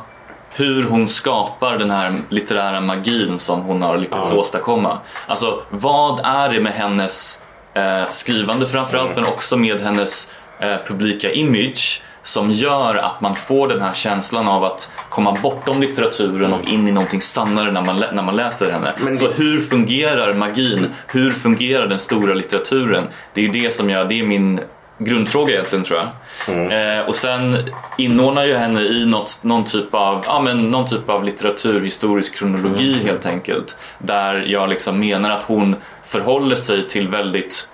hur 0.53 0.83
hon 0.83 1.07
skapar 1.07 1.77
den 1.77 1.91
här 1.91 2.21
litterära 2.29 2.81
magin 2.81 3.39
som 3.39 3.61
hon 3.61 3.81
har 3.81 3.97
lyckats 3.97 4.33
åstadkomma. 4.33 4.99
Alltså 5.27 5.61
vad 5.69 6.19
är 6.23 6.49
det 6.49 6.59
med 6.59 6.73
hennes 6.73 7.43
eh, 7.73 8.09
skrivande 8.09 8.67
framförallt 8.67 9.15
men 9.15 9.25
också 9.25 9.57
med 9.57 9.79
hennes 9.79 10.31
eh, 10.59 10.75
publika 10.87 11.31
image 11.31 12.01
som 12.23 12.51
gör 12.51 12.95
att 12.95 13.21
man 13.21 13.35
får 13.35 13.67
den 13.67 13.81
här 13.81 13.93
känslan 13.93 14.47
av 14.47 14.63
att 14.63 14.91
komma 15.09 15.37
bortom 15.43 15.81
litteraturen 15.81 16.53
och 16.53 16.67
in 16.69 16.87
i 16.87 16.91
någonting 16.91 17.21
sannare 17.21 17.71
när 17.71 17.81
man, 17.81 17.99
när 18.13 18.23
man 18.23 18.35
läser 18.35 18.71
henne. 18.71 18.91
Men 18.99 19.17
Så 19.17 19.27
det- 19.27 19.33
hur 19.33 19.59
fungerar 19.59 20.33
magin? 20.33 20.87
Hur 21.07 21.31
fungerar 21.31 21.87
den 21.87 21.99
stora 21.99 22.33
litteraturen? 22.33 23.03
Det 23.33 23.41
är 23.41 23.45
ju 23.45 23.51
det 23.63 23.71
som 23.73 23.89
jag, 23.89 24.09
det 24.09 24.19
är 24.19 24.23
min 24.23 24.59
grundfråga 24.97 25.53
egentligen 25.53 25.83
tror 25.85 25.99
jag. 25.99 26.99
Eh, 26.99 27.05
och 27.05 27.15
sen 27.15 27.57
inordnar 27.97 28.45
ju 28.45 28.53
henne 28.55 28.81
i 28.81 29.05
något, 29.05 29.39
någon, 29.43 29.63
typ 29.65 29.93
av, 29.93 30.23
ja, 30.27 30.41
men 30.41 30.67
någon 30.67 30.87
typ 30.87 31.09
av 31.09 31.23
litteraturhistorisk 31.23 32.35
kronologi 32.35 33.03
helt 33.05 33.25
enkelt. 33.25 33.77
Där 33.99 34.35
jag 34.47 34.69
liksom 34.69 34.99
menar 34.99 35.29
att 35.29 35.43
hon 35.43 35.75
förhåller 36.05 36.55
sig 36.55 36.87
till 36.87 37.07
väldigt 37.07 37.69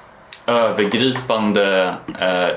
övergripande 0.51 1.96
eh, 2.20 2.48
eh, 2.48 2.55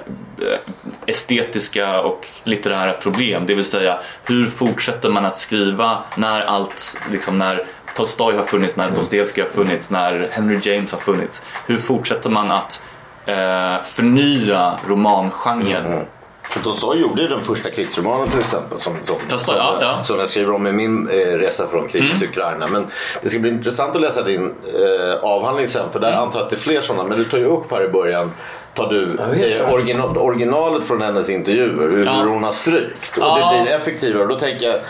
estetiska 1.06 2.00
och 2.00 2.26
litterära 2.44 2.92
problem. 2.92 3.46
Det 3.46 3.54
vill 3.54 3.64
säga 3.64 3.98
hur 4.24 4.50
fortsätter 4.50 5.08
man 5.08 5.24
att 5.24 5.36
skriva 5.36 6.02
när 6.16 6.40
allt, 6.40 7.00
liksom 7.10 7.38
när 7.38 7.66
Tolstoj 7.96 8.36
har 8.36 8.44
funnits, 8.44 8.76
när 8.76 8.90
Dostojevskij 8.90 9.42
har 9.42 9.50
funnits, 9.50 9.90
när 9.90 10.28
Henry 10.30 10.58
James 10.62 10.92
har 10.92 10.98
funnits. 10.98 11.46
Hur 11.66 11.78
fortsätter 11.78 12.30
man 12.30 12.50
att 12.50 12.86
eh, 13.26 13.82
förnya 13.84 14.78
romangenren? 14.86 15.86
Mm. 15.86 16.04
För 16.50 16.60
Tolstoj 16.60 17.00
gjorde 17.00 17.22
ju 17.22 17.28
den 17.28 17.40
första 17.44 17.70
krigsromanen 17.70 18.28
till 18.28 18.40
exempel. 18.40 18.78
Som, 18.78 18.92
som, 19.02 19.16
Tolstoj, 19.30 19.54
som, 19.54 19.64
ja, 19.64 19.78
ja. 19.80 20.04
som 20.04 20.18
jag 20.18 20.28
skriver 20.28 20.52
om 20.52 20.66
i 20.66 20.72
min 20.72 21.08
eh, 21.08 21.14
resa 21.16 21.66
från 21.68 21.88
kriget 21.88 22.22
i 22.22 22.26
Ukraina. 22.26 22.66
Men 22.66 22.86
det 23.22 23.28
ska 23.28 23.38
bli 23.38 23.50
intressant 23.50 23.94
att 23.96 24.00
läsa 24.02 24.22
din 24.22 24.44
eh, 24.74 25.24
avhandling 25.24 25.68
sen. 25.68 25.92
För 25.92 26.00
där 26.00 26.12
antar 26.12 26.38
jag 26.38 26.44
att 26.44 26.50
det 26.50 26.56
är 26.56 26.60
fler 26.60 26.80
sådana. 26.80 27.04
Men 27.04 27.18
du 27.18 27.24
tar 27.24 27.38
ju 27.38 27.44
upp 27.44 27.70
här 27.70 27.84
i 27.84 27.88
början. 27.88 28.32
Tar 28.74 28.88
du 28.88 29.18
eh, 29.54 29.72
original, 29.74 30.18
originalet 30.18 30.84
från 30.84 31.02
hennes 31.02 31.30
intervjuer. 31.30 31.88
Hur, 31.90 32.04
Ja. 32.04 32.12
hur 32.12 32.28
hon 32.28 32.42
har 32.44 32.52
strykt. 32.52 33.18
Och 33.18 33.22
Ja. 33.24 33.52
det 33.56 33.62
blir 33.64 33.74
effektivare. 33.74 34.26
Då 34.26 34.38
tänker 34.38 34.66
jag. 34.66 34.80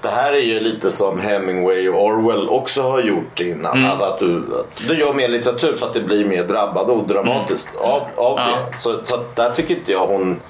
Det 0.00 0.08
här 0.10 0.32
är 0.32 0.38
ju 0.40 0.60
lite 0.60 0.90
som 0.90 1.20
Hemingway 1.20 1.88
och 1.88 2.04
Orwell 2.04 2.48
också 2.48 2.82
har 2.82 3.00
gjort 3.00 3.40
innan. 3.40 3.78
Mm. 3.78 3.90
Alltså 3.90 4.04
att 4.06 4.18
du, 4.18 4.36
att 4.36 4.88
du 4.88 4.98
gör 4.98 5.12
mer 5.12 5.28
litteratur 5.28 5.76
för 5.76 5.86
att 5.86 5.94
det 5.94 6.00
blir 6.00 6.24
mer 6.24 6.44
drabbande 6.44 6.92
och 6.92 7.06
dramatiskt 7.08 7.76
av, 7.76 8.02
av 8.16 8.38
Mm. 8.38 8.50
Ja. 8.50 8.56
det. 8.72 8.78
Så, 8.78 8.94
så 9.04 9.20
där 9.34 9.50
tycker 9.50 9.74
inte 9.74 9.92
jag 9.92 10.06
hon 10.06 10.40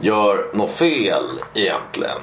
gör 0.00 0.46
något 0.52 0.70
fel 0.70 1.24
egentligen. 1.54 2.18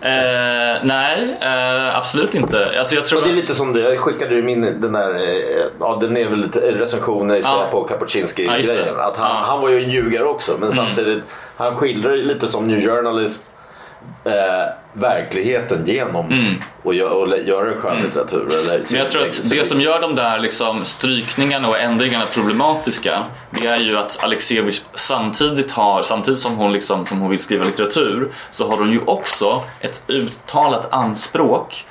Eh, 0.00 0.80
nej, 0.82 1.36
eh, 1.40 1.98
absolut 1.98 2.34
inte. 2.34 2.78
Alltså 2.78 2.94
jag 2.94 3.06
tror 3.06 3.18
Och 3.20 3.24
det 3.26 3.32
är 3.32 3.36
lite 3.36 3.54
som 3.54 3.72
det, 3.72 3.80
jag 3.80 3.98
skickade 3.98 4.34
ju 4.34 4.42
min 4.42 4.80
den 4.80 4.92
där, 4.92 5.14
eh, 5.14 5.66
ja 5.80 5.98
den 6.00 6.16
är 6.16 6.28
väl 6.28 6.38
lite 6.38 6.60
recensionen 6.60 7.36
i 7.36 7.40
Ja. 7.44 7.68
på 7.70 7.84
Kapuscinski 7.84 8.44
Ja, 8.44 8.56
just 8.56 8.68
det. 8.68 8.74
grejen. 8.74 8.94
Att 8.98 9.16
han. 9.16 9.30
Mm. 9.30 9.42
han 9.42 9.60
var 9.60 9.68
ju 9.68 9.84
en 9.84 9.90
ljugare 9.90 10.24
också 10.24 10.52
men 10.60 10.72
samtidigt, 10.72 11.24
han 11.56 11.76
skildrar 11.76 12.16
lite 12.16 12.46
som 12.46 12.68
New 12.68 12.80
Journalism 12.86 13.42
eh, 14.24 14.32
verkligheten 14.92 15.86
genom 15.86 16.56
och, 16.82 16.94
gö- 16.94 17.08
och 17.08 17.38
göra 17.38 17.74
skönlitteratur. 17.74 18.46
Eller, 18.54 18.82
Men 18.90 19.00
jag 19.00 19.08
tror 19.08 19.22
att 19.22 19.50
det 19.50 19.64
som 19.64 19.80
gör 19.80 20.00
de 20.00 20.14
där 20.14 20.38
liksom 20.38 20.84
strykningarna 20.84 21.68
och 21.68 21.80
ändringarna 21.80 22.24
problematiska 22.32 23.24
det 23.50 23.66
är 23.66 23.78
ju 23.78 23.98
att 23.98 24.24
Alexievich 24.24 24.80
samtidigt 24.94 25.72
har, 25.72 26.02
samtidigt 26.02 26.40
som 26.40 26.56
hon, 26.56 26.72
liksom, 26.72 27.06
som 27.06 27.20
hon 27.20 27.30
vill 27.30 27.38
skriva 27.38 27.64
litteratur 27.64 28.32
så 28.50 28.68
har 28.68 28.76
hon 28.76 28.92
ju 28.92 29.00
också 29.04 29.62
ett 29.80 30.02
uttalat 30.08 30.92
anspråk 30.94 31.84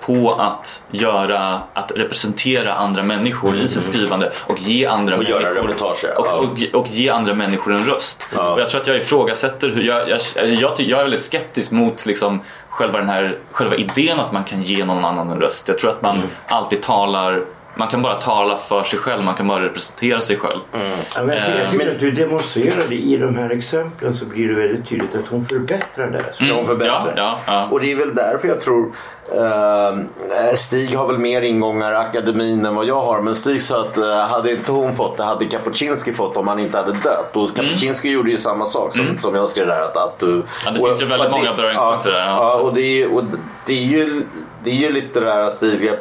på 0.00 0.34
att 0.34 0.82
göra, 0.90 1.60
att 1.74 1.92
representera 1.96 2.74
andra 2.74 3.02
människor 3.02 3.56
i 3.56 3.68
sitt 3.68 3.82
skrivande 3.82 4.32
och 4.46 4.58
ge 4.58 4.86
andra 4.86 5.16
Och 5.16 5.24
göra 5.24 5.40
människor 5.40 5.68
reportage, 5.68 6.04
och, 6.18 6.26
ja. 6.26 6.32
och, 6.34 6.80
och 6.80 6.88
ge 6.88 7.08
andra 7.10 7.34
människor 7.34 7.72
en 7.72 7.82
röst. 7.84 8.26
Ja. 8.34 8.52
Och 8.52 8.60
jag 8.60 8.68
tror 8.68 8.80
att 8.80 8.86
jag 8.86 8.96
ifrågasätter 8.96 9.68
hur, 9.68 9.82
jag, 9.82 10.08
jag, 10.08 10.20
jag, 10.36 10.72
jag 10.80 10.98
är 10.98 11.02
väldigt 11.04 11.20
skeptisk 11.22 11.72
mot 11.72 12.06
liksom 12.06 12.40
själva, 12.68 12.98
den 12.98 13.08
här, 13.08 13.38
själva 13.50 13.76
idén 13.76 14.20
att 14.20 14.32
man 14.32 14.44
kan 14.44 14.62
ge 14.62 14.84
någon 14.84 15.04
annan 15.04 15.30
en 15.30 15.40
röst. 15.40 15.68
Jag 15.68 15.78
tror 15.78 15.90
att 15.90 16.02
man 16.02 16.16
Mm. 16.16 16.28
alltid 16.48 16.82
talar 16.82 17.40
man 17.74 17.88
kan 17.88 18.02
bara 18.02 18.14
tala 18.14 18.56
för 18.56 18.84
sig 18.84 18.98
själv, 18.98 19.24
man 19.24 19.34
kan 19.34 19.48
bara 19.48 19.62
representera 19.64 20.20
sig 20.20 20.36
själv. 20.36 20.60
Ja, 20.72 20.78
men 21.24 21.28
jag 21.36 21.46
tycker- 21.46 21.70
tycker 21.72 21.92
att 21.94 22.00
du 22.00 22.10
demonstrerade 22.10 22.94
i 22.94 23.16
de 23.16 23.36
här 23.36 23.50
exemplen 23.50 24.14
så 24.14 24.24
blir 24.24 24.48
det 24.48 24.54
väldigt 24.54 24.88
tydligt 24.88 25.14
att 25.14 25.26
hon 25.28 25.44
förbättrar 25.46 26.06
det. 26.10 26.24
här. 26.38 26.48
De 26.48 26.66
förbättrar. 26.66 27.14
Ja, 27.16 27.38
ja, 27.46 27.52
ja. 27.52 27.68
Och 27.70 27.80
det 27.80 27.92
är 27.92 27.96
väl 27.96 28.14
därför 28.14 28.48
jag 28.48 28.60
tror 28.60 28.92
eh, 29.32 30.54
Stig 30.56 30.94
har 30.96 31.06
väl 31.06 31.18
mer 31.18 31.42
ingångar 31.42 31.92
i 31.92 31.96
akademin 31.96 32.66
än 32.66 32.74
vad 32.74 32.86
jag 32.86 33.00
har. 33.00 33.20
Men 33.20 33.34
Stig 33.34 33.62
sa 33.62 33.80
att 33.80 33.96
eh, 33.96 34.26
hade 34.28 34.50
inte 34.50 34.72
hon 34.72 34.92
fått 34.92 35.16
det 35.16 35.24
hade 35.24 35.44
Kapuscinski 35.44 36.12
fått 36.12 36.36
om 36.36 36.48
han 36.48 36.58
inte 36.58 36.76
hade 36.78 36.92
dött. 36.92 37.36
Och 37.36 37.54
Kapuscinski 37.56 38.10
gjorde 38.10 38.30
ju 38.30 38.36
samma 38.36 38.64
sak 38.64 38.96
som, 38.96 39.18
som 39.20 39.34
jag 39.34 39.48
skrev 39.48 39.66
där. 39.66 39.80
Att, 39.82 39.96
att 39.96 40.18
du, 40.18 40.26
Mm. 40.26 40.42
Ja, 40.64 40.70
det 40.70 40.80
och- 40.80 40.86
finns 40.88 41.02
ju 41.02 41.06
väldigt 41.06 41.28
och 41.28 41.38
många 41.38 41.54
beröringspunkter 41.54 42.10
ja, 42.10 42.16
där, 42.16 42.26
ja. 42.26 42.54
Och 42.54 42.74
det 42.74 43.02
är, 43.02 43.14
och 43.14 43.22
det 43.66 43.72
är 43.72 43.84
ju 43.84 44.22
det 44.64 44.70
är 44.70 44.74
ju 44.74 44.92
litterära 44.92 45.50
stilgrepp. 45.50 45.98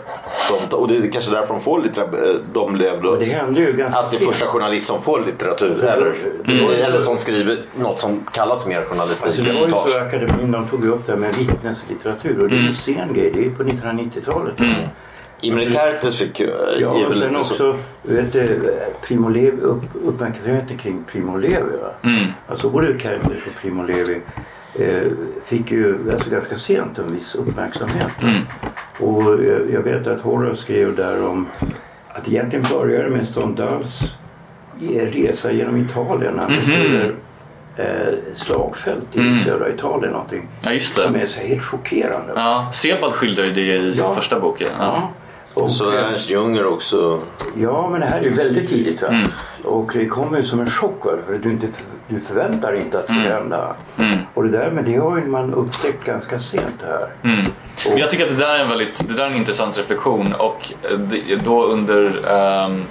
de 0.61 0.67
tar- 0.67 0.77
Och 0.77 0.87
det 0.87 0.97
är 0.97 1.11
kanske 1.11 1.31
därför 1.31 1.53
de 1.53 1.59
får 1.61 1.81
litteratur. 1.81 2.39
De 2.53 2.73
blev 2.73 3.01
då, 3.01 3.09
Och 3.09 3.19
det 3.19 3.25
hände 3.25 3.59
ju 3.59 3.73
ganska 3.73 3.99
att 3.99 4.11
det 4.11 4.17
är 4.17 4.25
första 4.25 4.45
journalist 4.45 4.87
som 4.87 5.01
får 5.01 5.19
litteratur. 5.25 5.71
Mm. 5.73 5.85
Eller, 5.87 6.15
Mm. 6.45 6.65
eller 6.69 7.01
som 7.01 7.17
skriver 7.17 7.57
något 7.75 7.99
som 7.99 8.23
kallas 8.33 8.67
mer 8.67 8.83
journalistik. 8.83 9.27
Alltså 9.27 9.41
det 9.43 9.53
var 9.53 9.67
ju 9.85 9.91
så 9.91 9.99
akademin, 9.99 10.51
de 10.51 10.67
tog 10.67 10.85
upp 10.85 11.05
det 11.05 11.11
här 11.11 11.19
med 11.19 11.35
vittneslitteratur 11.35 12.39
och 12.41 12.49
det 12.49 12.55
är 12.55 12.57
Mm. 12.59 12.67
en 12.67 12.75
sen 12.75 13.13
grej, 13.13 13.31
det 13.35 13.45
är 13.45 13.49
på 13.49 13.63
1990-talet. 13.63 14.53
Imre 15.41 15.71
Kertész 15.71 16.15
fick 16.15 16.39
ju... 16.39 16.47
Ja, 16.79 16.99
är 16.99 17.07
och 17.07 17.15
sen 17.15 17.27
lite 17.33 17.33
så- 17.33 17.39
också 17.53 17.75
du 18.03 18.15
vet, 18.15 18.35
eh, 18.35 18.47
Primo 19.01 19.29
Levi, 19.29 19.61
upp, 19.61 19.81
uppmärksamheten 20.05 20.77
kring 20.77 21.03
Primo 21.11 21.37
Levi. 21.37 21.55
Va? 21.81 21.91
Mm. 22.09 22.21
Alltså 22.47 22.69
både 22.69 22.87
Kertész 22.99 23.25
och 23.47 23.61
Primo 23.61 23.83
Levi 23.83 24.13
eh, 24.13 24.21
fick 25.45 25.71
ju 25.71 26.11
alltså 26.13 26.29
ganska 26.29 26.57
sent 26.57 26.97
en 26.97 27.13
viss 27.15 27.35
uppmärksamhet. 27.35 28.11
Mm. 28.21 28.35
Och 28.99 29.23
jag, 29.43 29.71
jag 29.73 29.81
vet 29.81 30.07
att 30.07 30.21
Horace 30.21 30.61
skrev 30.61 30.95
där 30.95 31.27
om 31.27 31.47
att 32.09 32.27
egentligen 32.27 32.65
började 32.71 33.09
med 33.09 33.27
Stendhals 33.27 33.99
resa 35.11 35.51
genom 35.51 35.77
Italien. 35.77 36.39
Han 36.39 36.51
beskriver 36.55 37.15
eh, 37.75 37.85
slagfält 38.35 39.15
i 39.15 39.19
Mm. 39.19 39.39
södra 39.39 39.69
Italien 39.69 40.11
någonting. 40.13 40.47
Ja, 40.61 40.71
just 40.73 40.97
Som 40.97 41.15
är 41.15 41.25
så 41.25 41.39
helt 41.39 41.63
chockerande. 41.63 42.33
Ja, 42.35 42.69
Sebald 42.73 43.13
skildrar 43.13 43.45
ju 43.45 43.51
det 43.51 43.75
i 43.77 43.93
sin 43.93 44.05
Ja. 44.07 44.15
första 44.15 44.39
bok. 44.39 44.61
Ja. 44.61 44.67
Ja. 44.79 45.09
Och, 45.53 45.71
Så 45.71 45.91
eh, 45.97 46.11
Ernst 46.11 46.29
Junger 46.29 46.65
också. 46.65 47.21
Ja, 47.55 47.89
men 47.91 47.99
det 48.01 48.07
här 48.07 48.19
är 48.19 48.23
ju 48.23 48.33
väldigt 48.33 48.69
tidigt. 48.69 49.01
Va? 49.01 49.07
Mm. 49.07 49.27
Och 49.63 49.91
det 49.93 50.05
kommer 50.05 50.37
ju 50.37 50.43
som 50.43 50.59
en 50.59 50.69
chock. 50.69 51.03
För 51.03 51.39
du, 51.43 51.49
inte, 51.49 51.67
du 52.07 52.19
förväntar 52.19 52.75
inte 52.75 52.99
att 52.99 53.07
det 53.07 53.13
ska 53.13 53.21
hända. 53.21 53.75
Mm. 53.97 54.19
Och 54.33 54.43
det 54.43 54.49
där, 54.49 54.71
men 54.71 54.85
det 54.85 54.97
har 54.97 55.17
ju 55.17 55.25
man 55.25 55.53
upptäckt 55.53 56.03
ganska 56.03 56.39
sent 56.39 56.75
här. 56.81 57.09
Mm. 57.23 57.45
Men 57.89 57.97
jag 57.97 58.09
tycker 58.09 58.23
att 58.23 58.29
det 58.29 58.45
där 58.45 58.55
är 58.55 58.63
en 58.63 58.69
väldigt, 58.69 59.07
det 59.07 59.13
där 59.13 59.25
är 59.25 59.29
en 59.29 59.35
intressant 59.35 59.77
reflektion 59.77 60.33
och 60.33 60.73
eh, 60.91 61.37
då 61.43 61.63
under 61.63 62.05
um, 62.05 62.85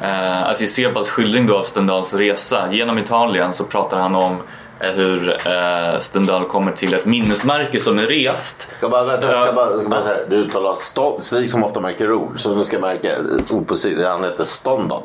alltså 0.00 0.64
i 0.64 0.66
Sebalds 0.66 1.10
skildring 1.10 1.46
då 1.46 1.58
av 1.58 1.62
Stendhals 1.62 2.14
resa 2.14 2.72
genom 2.72 2.98
Italien 2.98 3.52
så 3.52 3.64
pratar 3.64 4.00
han 4.00 4.14
om 4.14 4.32
eh, 4.32 4.40
hur 4.80 5.28
eh, 5.46 5.98
Stendhal 5.98 6.44
kommer 6.44 6.72
till 6.72 6.94
ett 6.94 7.06
minnesmärke 7.06 7.80
som 7.80 7.98
är 7.98 8.06
rest. 8.06 8.70
Ska 8.78 8.88
bara, 8.88 9.04
vänta, 9.04 9.44
ska 9.44 9.52
bara, 9.52 9.78
ska 9.78 9.88
bara, 9.88 10.16
du 10.28 10.36
uttalar 10.36 10.74
stånd, 10.74 11.22
Stig 11.22 11.50
som 11.50 11.64
ofta 11.64 11.80
märker 11.80 12.12
ord. 12.12 12.40
Så 12.40 12.54
du 12.54 12.64
ska 12.64 12.78
märka 12.78 13.16
ord 13.50 13.68
på 13.68 13.76
sidan. 13.76 14.10
Han 14.10 14.24
heter 14.24 14.44
Ståndal. 14.44 15.02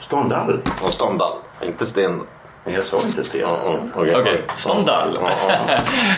Ståndal. 0.00 0.60
Och 0.82 0.92
Ståndal. 0.92 1.32
Inte 1.62 1.86
Sten. 1.86 2.20
Jag 2.64 2.82
sa 2.82 2.96
inte 3.06 3.24
Sten. 3.24 3.48
Mm, 3.48 3.90
okej. 3.94 4.16
Okej, 4.16 4.42
Ståndal. 4.54 5.18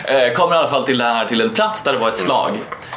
Eh, 0.05 0.33
kommer 0.33 0.55
i 0.55 0.59
alla 0.59 0.67
fall 0.67 0.83
till, 0.83 0.97
det 0.97 1.03
här, 1.03 1.25
till 1.25 1.41
en 1.41 1.49
plats 1.49 1.83
där 1.83 1.93
det 1.93 1.99
var 1.99 2.09
ett 2.09 2.17
slag. 2.17 2.51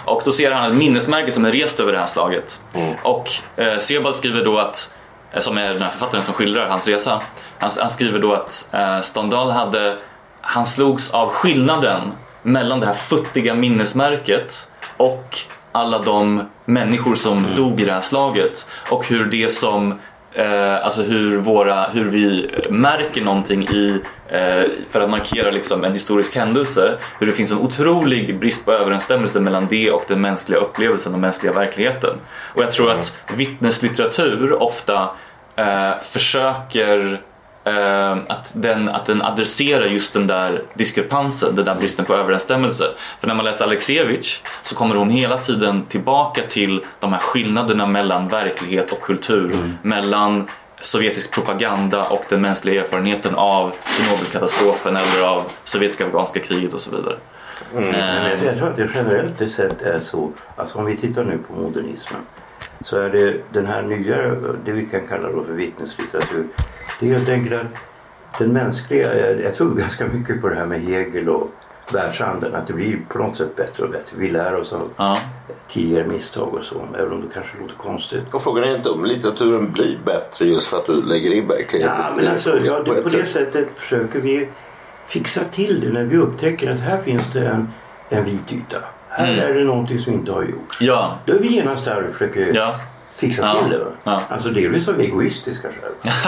Och 0.05 0.23
då 0.25 0.33
ser 0.33 0.51
han 0.51 0.71
ett 0.71 0.77
minnesmärke 0.79 1.33
som 1.33 1.45
är 1.45 1.53
rest 1.53 1.81
över 1.81 1.93
det 1.93 1.99
här 1.99 2.07
slaget. 2.07 2.61
Och 3.03 3.31
eh, 3.57 3.79
Sebald 3.79 4.15
skriver 4.15 4.45
då 4.45 4.59
att, 4.59 4.95
som 5.39 5.59
är 5.59 5.73
den 5.73 5.83
här 5.83 5.91
författaren 5.91 6.25
som 6.25 6.35
skildrar 6.35 6.69
hans 6.69 6.89
resa, 6.89 7.21
han, 7.59 7.71
han 7.81 7.91
skriver 7.91 8.19
då 8.19 8.33
att 8.33 8.69
eh, 8.73 9.01
Ståndal 9.01 9.51
hade, 9.51 9.97
han 10.41 10.67
slogs 10.67 11.11
av 11.11 11.29
skillnaden 11.29 12.13
mellan 12.43 12.81
det 12.81 12.87
här 12.87 12.95
futtiga 12.95 13.55
minnesmärket 13.55 14.71
och 14.97 15.39
alla 15.73 15.99
de 15.99 16.43
människor 16.65 17.15
som 17.15 17.55
dog 17.57 17.81
i 17.81 17.85
det 17.85 17.93
här 17.93 18.01
slaget. 18.01 18.69
Och 18.91 19.07
hur 19.07 19.25
det 19.25 19.53
som 19.53 19.99
Eh, 20.33 20.85
alltså 20.85 21.03
hur, 21.03 21.39
våra, 21.39 21.87
hur 21.87 22.05
vi 22.05 22.51
märker 22.71 23.23
någonting 23.23 23.63
i, 23.69 24.03
för 24.89 25.01
att 25.01 25.11
markera 25.11 25.51
liksom 25.51 25.85
en 25.85 25.93
historisk 25.93 26.37
händelse. 26.37 26.99
Hur 27.19 27.27
det 27.27 27.33
finns 27.33 27.53
en 27.53 27.59
otrolig 27.59 28.39
brist 28.39 28.65
på 28.65 28.73
överensstämmelse 28.73 29.41
mellan 29.41 29.67
det 29.67 29.91
och 29.91 30.05
den 30.09 30.21
mänskliga 30.21 30.61
upplevelsen 30.61 31.15
och 31.15 31.21
mänskliga 31.21 31.53
verkligheten. 31.53 32.17
Och 32.55 32.63
jag 32.63 32.73
tror 32.73 32.91
att 32.91 33.23
vittneslitteratur 33.37 34.63
ofta 34.63 35.11
eh, 35.57 35.99
försöker 36.01 37.23
eh, 37.65 38.13
att, 38.13 38.53
den, 38.55 38.89
att 38.89 39.07
den 39.07 39.23
adresserar 39.23 39.87
just 39.87 40.15
den 40.15 40.27
där 40.27 40.65
diskrepansen, 40.75 41.55
den 41.55 41.65
där 41.65 41.75
bristen 41.75 42.05
på 42.05 42.15
överensstämmelse. 42.15 42.85
För 43.21 43.27
när 43.27 43.35
man 43.35 43.45
läser 43.45 43.65
Alexievich 43.65 44.41
så 44.63 44.75
kommer 44.75 44.95
hon 44.95 45.11
hela 45.11 45.39
tiden 45.39 45.87
tillbaka 45.87 46.43
till 46.49 46.85
de 47.01 47.13
här 47.13 47.21
skillnaderna 47.21 47.87
mellan 47.87 48.29
verklighet 48.29 48.93
och 48.93 49.01
kultur. 49.01 49.75
Mellan 49.83 50.49
sovjetisk 50.81 51.31
propaganda 51.31 52.09
och 52.09 52.25
den 52.29 52.41
mänskliga 52.41 52.83
erfarenheten 52.83 53.35
av 53.35 53.73
Tjernobylkatastrofen 53.85 54.97
eller 54.97 55.29
av 55.29 55.43
sovjetiska 55.65 56.07
afghanska 56.07 56.41
kriget 56.41 56.73
och 56.73 56.81
så 56.81 56.91
vidare. 56.97 57.17
Men 57.75 57.95
Eh, 57.95 58.45
jag, 58.45 58.59
tror 58.59 58.69
att 58.69 58.77
det 58.77 58.91
generellt 58.95 59.53
sett 59.53 59.83
är 59.83 60.01
så, 60.01 60.31
alltså 60.57 60.79
om 60.79 60.85
vi 60.85 60.97
tittar 60.97 61.25
nu 61.25 61.39
på 61.39 61.53
modernismen 61.53 62.21
så 62.85 62.99
är 62.99 63.11
det 63.11 63.37
den 63.53 63.67
här 63.67 63.83
nya, 63.83 64.17
det 64.65 64.73
vi 64.73 64.87
kan 64.87 65.07
kalla 65.07 65.33
då 65.33 65.45
för 65.45 65.53
vittneslitteratur. 65.53 66.45
Det 67.01 67.11
är 67.11 67.13
helt 67.13 67.29
enkelt 67.29 67.61
att 67.61 68.39
den 68.39 68.53
mänskliga, 68.53 69.31
jag 69.41 69.55
tror 69.55 69.75
ganska 69.75 70.07
mycket 70.07 70.41
på 70.41 70.49
det 70.49 70.55
här 70.55 70.67
med 70.67 70.81
Hegel 70.81 71.29
och 71.29 71.51
världshandeln, 71.95 72.55
att 72.55 72.67
det 72.67 72.73
blir 72.73 72.99
på 73.09 73.19
något 73.19 73.37
sätt 73.37 73.57
bättre 73.57 73.83
och 73.85 73.91
bättre. 73.91 74.17
Vi 74.19 74.29
lär 74.31 74.55
oss 74.57 74.73
av 74.73 74.89
ja. 74.97 75.19
tidigare 75.69 76.07
misstag 76.07 76.55
och 76.55 76.65
så, 76.65 76.75
även 76.99 77.13
om 77.13 77.21
det 77.21 77.35
kanske 77.35 77.53
låter 77.61 77.75
konstigt. 77.75 78.23
Och 78.35 78.43
frågan 78.43 78.65
är 78.65 78.77
inte 78.77 78.91
om 78.91 79.05
litteraturen 79.05 79.73
blir 79.73 79.99
bättre 80.05 80.45
just 80.45 80.67
för 80.67 80.77
att 80.77 80.87
du 80.87 81.03
lägger 81.03 81.33
in 81.35 81.49
verkligheten 81.49 81.97
Ja, 81.99 82.13
men 82.17 82.29
alltså, 82.29 82.59
ja, 82.65 82.79
det, 82.83 83.03
på 83.03 83.09
det 83.09 83.27
sättet 83.27 83.79
försöker 83.79 84.21
vi 84.21 84.49
fixa 85.07 85.45
till 85.45 85.81
det 85.81 85.89
när 85.89 86.05
vi 86.05 86.17
upptäcker 86.17 86.71
att 86.73 86.81
här 86.81 86.99
finns 86.99 87.33
det 87.33 87.47
en, 87.49 87.69
en 88.09 88.25
vit 88.25 88.53
yta. 88.53 88.79
Här 89.09 89.33
Mm. 89.33 89.51
är 89.51 89.55
det 89.55 89.65
någonting 89.65 89.99
som 89.99 90.13
inte 90.13 90.33
har 90.33 90.43
gjorts. 90.43 90.81
ja, 90.81 91.19
Då 91.27 91.33
är 91.35 91.39
vi 91.39 91.49
genast 91.55 91.85
där 91.85 92.03
och 92.09 92.13
försöker 92.13 92.53
ja. 92.55 92.75
Fixa 93.21 93.43
Ja, 93.43 93.63
till 93.63 93.71
det. 93.79 93.87
ja. 94.05 94.21
Alltså 94.29 94.49
delvis 94.49 94.89
av 94.89 95.01
egoistiska 95.01 95.69
skäl. 95.69 96.13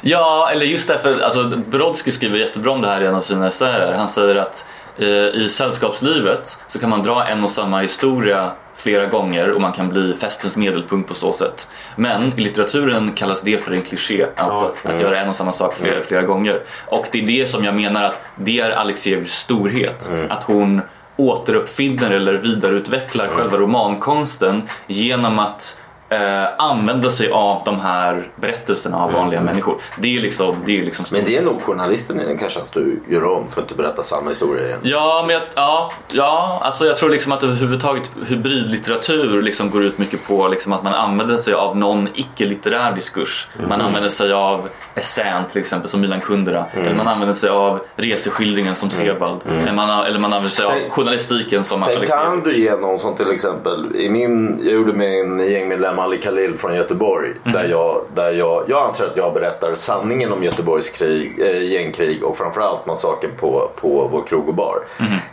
ja, 0.00 0.48
eller 0.52 0.66
just 0.66 0.88
därför, 0.88 1.20
alltså 1.20 1.44
Brodsky 1.70 2.10
skriver 2.10 2.38
jättebra 2.38 2.72
om 2.72 2.80
det 2.80 2.88
här 2.88 3.00
i 3.00 3.06
en 3.06 3.14
av 3.14 3.22
sina 3.22 3.46
essäer. 3.46 3.92
Han 3.92 4.08
säger 4.08 4.36
att 4.36 4.66
eh, 4.98 5.06
i 5.08 5.48
sällskapslivet 5.50 6.62
så 6.66 6.78
kan 6.78 6.90
man 6.90 7.02
dra 7.02 7.24
en 7.26 7.44
och 7.44 7.50
samma 7.50 7.80
historia 7.80 8.52
flera 8.76 9.06
gånger 9.06 9.50
och 9.50 9.60
man 9.60 9.72
kan 9.72 9.88
bli 9.88 10.14
festens 10.14 10.56
medelpunkt 10.56 11.08
på 11.08 11.14
så 11.14 11.32
sätt. 11.32 11.70
Men 11.96 12.32
i 12.36 12.40
litteraturen 12.40 13.12
kallas 13.12 13.42
det 13.42 13.64
för 13.64 13.72
en 13.72 13.82
kliché, 13.82 14.26
alltså 14.36 14.74
att 14.82 15.00
göra 15.00 15.18
en 15.20 15.28
och 15.28 15.34
samma 15.34 15.52
sak 15.52 15.76
flera, 15.76 16.02
flera 16.02 16.22
gånger. 16.22 16.60
Och 16.86 17.06
det 17.12 17.22
är 17.22 17.26
det 17.26 17.50
som 17.50 17.64
jag 17.64 17.74
menar 17.74 18.02
att 18.02 18.20
det 18.36 18.60
är 18.60 18.70
Alexejevs 18.70 19.32
storhet. 19.32 20.10
Att 20.28 20.44
hon 20.44 20.80
återuppfinner 21.16 22.10
eller 22.10 22.34
vidareutvecklar 22.34 23.28
själva 23.28 23.56
romankonsten 23.58 24.62
genom 24.86 25.38
att 25.38 25.82
eh, 26.14 26.48
använda 26.58 27.10
sig 27.10 27.30
av 27.30 27.62
de 27.64 27.80
här 27.80 28.28
berättelserna 28.36 28.96
av 28.96 29.12
vanliga 29.12 29.40
människor. 29.40 29.80
Det 29.98 30.16
är 30.16 30.20
liksom, 30.20 30.56
det 30.66 30.80
är 30.80 30.84
liksom 30.84 31.04
Men 31.12 31.24
det 31.24 31.36
är 31.36 31.42
nog 31.42 31.62
journalisten 31.62 32.20
i 32.20 32.24
den 32.24 32.38
kanske 32.38 32.60
att 32.60 32.72
du 32.72 33.02
gör 33.08 33.24
om 33.24 33.50
för 33.50 33.60
att 33.60 33.70
inte 33.70 33.82
berätta 33.82 34.02
samma 34.02 34.28
historia 34.28 34.66
igen. 34.66 34.78
Ja, 34.82 35.24
men 35.26 35.34
jag, 35.34 35.42
ja, 35.54 35.92
ja, 36.12 36.60
alltså 36.62 36.86
jag 36.86 36.96
tror 36.96 37.10
liksom 37.10 37.32
att 37.32 37.42
överhuvudtaget 37.42 38.10
hybridlitteratur 38.26 39.42
liksom 39.42 39.70
går 39.70 39.84
ut 39.84 39.98
mycket 39.98 40.28
på 40.28 40.48
liksom 40.48 40.72
att 40.72 40.82
man 40.82 40.94
använder 40.94 41.36
sig 41.36 41.54
av 41.54 41.76
någon 41.76 42.08
icke-litterär 42.14 42.92
diskurs. 42.92 43.48
Man 43.68 43.80
använder 43.80 44.10
sig 44.10 44.32
av 44.32 44.68
essän 44.94 45.42
till 45.52 45.60
exempel 45.60 45.88
som 45.90 46.00
Milan 46.00 46.20
Kundera. 46.20 46.64
Eller 46.72 46.94
man 46.94 47.08
använder 47.08 47.34
sig 47.34 47.50
av 47.50 47.80
reseskildringen 47.96 48.74
som 48.76 48.90
Sebald. 48.90 49.40
Eller, 49.62 49.72
man, 49.72 50.06
eller 50.06 50.18
man 50.18 50.32
använder 50.32 50.50
sig 50.50 50.64
av 50.64 50.70
Sen- 50.70 50.90
journalistiken 50.90 51.64
som 51.64 51.82
Sen 51.82 52.06
kan 52.06 52.40
du 52.42 52.56
ge 52.56 52.76
någon 52.76 52.98
som 52.98 53.16
till 53.16 53.30
exempel, 53.30 53.96
i 53.96 54.10
min, 54.10 54.60
jag 54.64 54.72
gjorde 54.74 54.92
med 54.92 55.20
en 55.20 55.50
gängmedlem 55.50 55.98
Ali 55.98 56.18
Khalil 56.18 56.56
från 56.58 56.74
Göteborg. 56.74 57.30
Där, 57.44 57.64
jag, 57.68 58.00
där 58.14 58.32
jag, 58.32 58.64
jag 58.68 58.88
anser 58.88 59.04
att 59.04 59.16
jag 59.16 59.34
berättar 59.34 59.74
sanningen 59.74 60.32
om 60.32 60.44
Göteborgs 60.44 60.90
krig, 60.90 61.40
äh, 61.40 61.62
gängkrig 61.72 62.24
och 62.24 62.36
framförallt 62.38 62.86
massakern 62.86 63.30
på, 63.40 63.70
på 63.80 64.08
vår 64.12 64.22
krog 64.22 64.48
och 64.48 64.54
bar. 64.54 64.78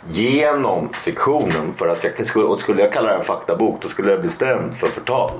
Genom 0.08 0.88
fiktionen. 0.92 1.74
För 1.76 1.88
att 1.88 2.04
jag, 2.18 2.26
skulle, 2.26 2.44
och 2.44 2.58
skulle 2.60 2.82
jag 2.82 2.92
kalla 2.92 3.08
det 3.08 3.14
en 3.18 3.24
faktabok 3.24 3.82
då 3.82 3.88
skulle 3.88 4.10
jag 4.10 4.20
bli 4.20 4.30
stämd 4.30 4.74
för 4.76 4.86
förtal. 4.88 5.30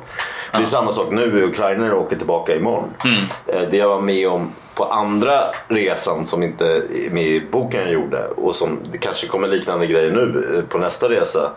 Det 0.52 0.58
är 0.58 0.62
samma 0.64 0.92
sak 0.92 1.06
nu 1.10 1.38
i 1.40 1.42
Ukraina 1.44 1.80
när 1.80 1.88
jag 1.88 1.98
åker 1.98 2.16
tillbaka 2.16 2.56
imorgon. 2.56 2.88
Eh, 3.46 3.60
Det 3.70 3.76
jag 3.76 3.88
var 3.88 4.00
med 4.14 4.28
om 4.28 4.52
på 4.74 4.84
andra 4.84 5.32
resan 5.68 6.26
som 6.26 6.42
inte 6.42 6.66
är 6.66 7.10
med 7.10 7.26
i 7.26 7.42
boken 7.50 7.80
jag 7.80 7.92
gjorde 7.92 8.26
och 8.26 8.54
som 8.54 8.78
det 8.92 8.98
kanske 8.98 9.26
kommer 9.26 9.48
liknande 9.48 9.86
grejer 9.86 10.12
nu 10.12 10.54
eh, 10.56 10.64
på 10.64 10.78
nästa 10.78 11.08
resa. 11.08 11.50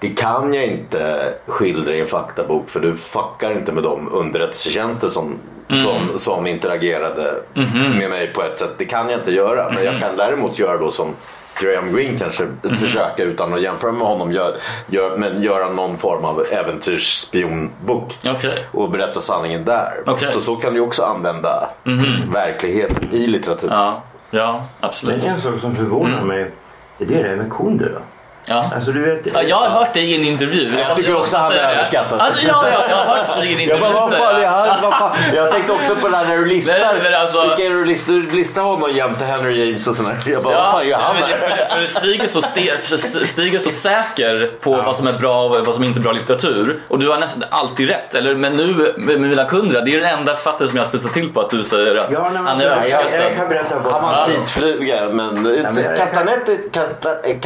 Det 0.00 0.08
kan 0.08 0.54
jag 0.54 0.66
inte 0.66 1.34
skildra 1.46 1.94
i 1.94 2.00
en 2.00 2.06
faktabok 2.06 2.68
för 2.68 2.80
du 2.80 2.94
fuckar 2.94 3.52
inte 3.52 3.72
med 3.72 3.82
de 3.82 4.12
underrättelsetjänster 4.12 5.08
som, 5.08 5.38
som, 5.68 6.18
som 6.18 6.46
interagerade 6.46 7.34
med 7.98 8.10
mig 8.10 8.32
på 8.32 8.42
ett 8.42 8.56
sätt. 8.56 8.74
Det 8.78 8.84
kan 8.84 9.08
jag 9.08 9.20
inte 9.20 9.32
göra. 9.32 9.70
Men 9.74 9.84
jag 9.84 10.00
kan 10.00 10.16
däremot 10.16 10.58
göra 10.58 10.76
då 10.76 10.90
som 10.90 11.14
Graham 11.60 11.94
Greene 11.94 12.18
kanske 12.18 12.46
försöka 12.80 13.22
utan 13.22 13.54
att 13.54 13.62
jämföra 13.62 13.92
med 13.92 14.06
honom 14.06 14.32
gör, 14.32 14.56
gör, 14.86 15.16
men 15.16 15.42
göra 15.42 15.68
någon 15.68 15.98
form 15.98 16.24
av 16.24 16.44
äventyrsspionbok 16.50 18.18
Okej. 18.26 18.64
och 18.72 18.90
berätta 18.90 19.20
sanningen 19.20 19.64
där. 19.64 20.02
Okej. 20.06 20.28
Så 20.32 20.40
så 20.40 20.56
kan 20.56 20.74
du 20.74 20.80
också 20.80 21.02
använda 21.02 21.68
verkligheten 22.32 23.08
i 23.12 23.26
litteratur. 23.26 23.68
Ja, 23.70 24.02
ja, 24.30 24.64
absolut. 24.80 25.22
Men 25.22 25.34
en 25.34 25.40
sak 25.40 25.60
som 25.60 25.74
förvånar 25.74 26.22
mig 26.22 26.50
det 26.98 27.04
är 27.04 27.22
det 27.22 27.28
här 27.28 27.36
med 27.36 27.52
Kundera. 27.52 28.00
Ja. 28.48 28.70
Alltså 28.74 28.92
du 28.92 29.00
vet. 29.04 29.26
Ja, 29.34 29.42
jag 29.42 29.56
har 29.56 29.68
hört 29.68 29.94
dig 29.94 30.12
i 30.12 30.16
en 30.16 30.24
intervju. 30.24 30.72
Jag 30.78 30.96
tycker 30.96 31.16
också 31.16 31.36
han 31.36 31.52
är 31.52 31.56
det. 31.56 31.62
överskattad. 31.62 32.20
Alltså, 32.20 32.46
ja, 32.46 32.64
ja, 32.72 32.78
jag 32.88 32.96
har 32.96 33.16
hört 33.16 33.36
dig 33.40 33.48
i 33.50 33.54
en 33.54 33.60
intervju. 33.60 33.84
Jag 33.84 33.92
bara, 33.92 34.06
vad 34.06 34.12
fan 34.12 34.42
är 34.42 34.46
han? 34.46 34.68
Vad 34.82 34.98
fan? 34.98 35.16
Jag 35.34 35.50
tänkte 35.52 35.72
också 35.72 35.96
på 35.96 36.08
det 36.08 36.16
här 36.16 36.24
när 36.24 36.36
du 36.36 36.44
listar. 36.44 36.72
Nej, 36.72 36.94
men 37.10 37.20
alltså- 37.20 37.42
Vilka 37.42 37.62
är 37.64 37.70
det 37.70 37.76
du 37.76 37.84
listar? 37.84 38.12
Du 38.12 38.30
listar 38.36 38.62
honom 38.62 38.92
jämte 38.92 39.24
Henry 39.24 39.66
James 39.66 39.86
och 39.86 39.96
sådär. 39.96 40.16
Jag 40.26 40.42
bara, 40.42 40.54
vad 40.56 40.64
fan 40.72 40.88
gör 40.88 40.98
han 40.98 41.16
men 41.20 41.28
det- 41.30 41.36
där? 41.48 41.66
för, 41.68 41.84
för 41.84 42.00
Stig, 42.00 42.24
är 42.24 42.28
så 42.28 42.42
ste, 42.42 43.26
Stig 43.26 43.54
är 43.54 43.58
så 43.58 43.70
säker 43.72 44.52
på 44.60 44.70
vad 44.82 44.96
som 44.96 45.06
är 45.06 45.12
bra 45.12 45.42
och 45.44 45.66
vad 45.66 45.74
som 45.74 45.84
inte 45.84 46.00
är 46.00 46.02
bra 46.02 46.12
litteratur. 46.12 46.80
Och 46.88 46.98
du 46.98 47.08
har 47.08 47.18
nästan 47.18 47.44
alltid 47.50 47.88
rätt. 47.88 48.14
Eller, 48.14 48.34
men 48.34 48.56
nu 48.56 48.94
med 48.96 49.20
Mina 49.20 49.44
Kundra, 49.44 49.80
det 49.80 49.94
är 49.94 50.00
den 50.00 50.18
enda 50.18 50.34
författare 50.34 50.68
som 50.68 50.76
jag 50.76 50.86
studsar 50.86 51.10
till 51.10 51.32
på 51.32 51.40
att 51.40 51.50
du 51.50 51.64
säger 51.64 51.96
att 51.96 52.10
Ja, 52.10 52.22
nej, 52.22 52.30
men 52.32 52.46
han 52.46 52.60
är 52.60 52.64
jag, 52.64 52.72
jag, 52.72 52.78
överskattad. 52.78 53.20
jag 53.30 53.36
kan 53.36 53.48
berätta 53.48 53.74
Han 53.74 54.02
var 54.02 54.12
Ja. 54.12 54.26
en 54.26 54.32
tidsfluga 54.34 55.08
men... 55.12 55.42
men 55.42 55.76
jag- 55.84 55.96
Castanetti... 55.96 56.58
Casta, 56.72 57.10
eh, 57.22 57.36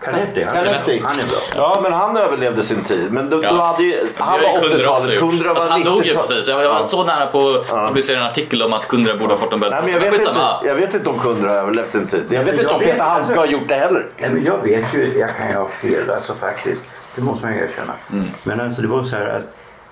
Canetti, 0.00 0.42
han- 0.42 0.54
Canetti. 0.54 1.02
han 1.04 1.18
är 1.20 1.24
bra. 1.26 1.38
Ja 1.54 1.80
men 1.82 1.92
han 1.92 2.16
överlevde 2.16 2.62
sin 2.62 2.84
tid. 2.84 3.12
Men 3.12 3.30
du, 3.30 3.40
Ja. 3.42 3.50
du 3.52 3.58
hade 3.58 3.82
ju... 3.82 4.06
Han 4.16 4.40
var 4.40 4.48
ju 4.48 4.60
Kundra 4.70 4.90
också 4.90 5.04
80-talet. 5.06 5.14
gjort. 5.14 5.20
Kundra 5.30 5.48
var 5.48 5.54
Alltså, 5.56 5.70
han 5.72 5.84
dog 5.84 6.06
ju 6.06 6.12
90-talet. 6.12 6.28
precis. 6.30 6.48
Jag 6.48 6.68
var 6.68 6.82
så 6.84 7.04
nära 7.04 7.26
på 7.26 7.48
att 7.70 7.86
publicera 7.88 8.18
en 8.20 8.26
artikel 8.26 8.62
om 8.62 8.72
att 8.72 8.88
Kundra 8.88 9.16
borde 9.16 9.32
ha 9.32 9.38
fått 9.38 9.52
en 9.52 9.60
Nej, 9.60 9.70
men 9.84 9.92
jag, 9.92 10.00
vet 10.00 10.12
inte, 10.14 10.30
jag 10.64 10.74
vet 10.74 10.94
inte 10.94 11.08
om 11.10 11.18
Kundra 11.18 11.48
har 11.50 11.56
överlevt 11.56 11.92
sin 11.92 12.06
tid. 12.06 12.24
Jag 12.30 12.38
vet 12.38 12.46
men 12.46 12.54
inte 12.54 12.62
jag 12.66 12.74
om 12.74 12.80
Peter 12.80 12.98
Handke 13.00 13.22
alltså- 13.26 13.40
har 13.40 13.46
gjort 13.46 13.68
det 13.68 13.74
heller. 13.74 14.06
Nej, 14.18 14.30
men 14.30 14.44
jag 14.44 14.58
vet 14.62 14.94
ju, 14.94 15.18
jag 15.18 15.36
kan 15.36 15.48
ju 15.48 15.54
ha 15.56 15.68
fel 15.68 16.10
alltså 16.10 16.34
faktiskt. 16.34 16.80
Det 17.14 17.22
måste 17.22 17.46
man 17.46 17.54
ju 17.54 17.60
erkänna. 17.64 17.92
Mm. 18.12 18.28
Men 18.42 18.60
alltså 18.60 18.82
det 18.82 18.88
var 18.88 19.02
så 19.02 19.16
här 19.16 19.26
att 19.36 19.42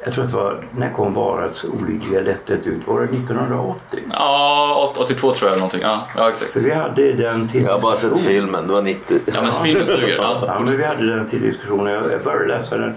jag 0.04 0.12
tror 0.12 0.24
att 0.24 0.30
det 0.30 0.36
var, 0.36 0.64
när 0.76 0.90
kom 0.92 1.14
Varads 1.14 1.64
olidliga 1.64 2.20
lätthet 2.20 2.66
ut? 2.66 2.86
Var 2.86 3.00
det 3.00 3.04
1980? 3.16 4.00
Ja, 4.10 4.92
82 4.96 5.32
tror 5.34 5.50
jag 5.50 5.58
någonting. 5.58 5.80
Ja, 5.82 6.06
ja 6.16 6.30
exakt. 6.30 6.50
För 6.50 6.60
vi 6.60 6.74
hade 6.74 7.12
den 7.12 7.48
till 7.48 7.62
Jag 7.64 7.72
har 7.72 7.80
bara 7.80 7.96
sett 7.96 8.18
filmen, 8.20 8.66
det 8.66 8.72
var 8.72 8.82
90. 8.82 9.18
Ja, 9.26 9.32
men 9.42 9.50
filmen 9.50 9.86
suger. 9.86 10.16
Ja, 10.16 10.44
Ja. 10.46 10.60
men 10.60 10.76
vi 10.76 10.84
hade 10.84 11.16
den 11.16 11.28
till 11.28 11.42
diskussion. 11.42 11.86
Jag, 11.86 12.22
började 12.24 12.46
läsa 12.46 12.76
den. 12.76 12.94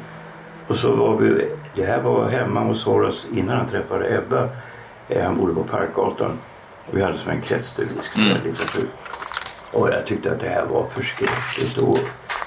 Och 0.67 0.75
så 0.75 0.91
var 0.95 1.15
vi, 1.17 1.49
det 1.75 1.85
här 1.85 2.01
var 2.01 2.29
hemma 2.29 2.59
hos 2.59 2.83
Horace 2.85 3.27
innan 3.35 3.57
han 3.57 3.67
träffade 3.67 4.17
Ebba. 4.17 4.49
Eh, 5.09 5.23
Han 5.25 5.37
bodde 5.37 5.53
på 5.53 5.63
Parkgatan. 5.63 6.31
Vi 6.91 7.01
hade 7.03 7.17
som 7.17 7.31
en 7.31 7.41
krets 7.41 7.73
där 7.73 7.83
vi 7.85 7.93
diskuterade 7.93 8.39
litteratur. 8.43 8.87
Och 9.71 9.89
jag 9.89 10.05
tyckte 10.05 10.31
att 10.31 10.39
det 10.39 10.49
här 10.49 10.65
var 10.65 10.85
förskräckligt. 10.93 11.77
Och, 11.77 11.99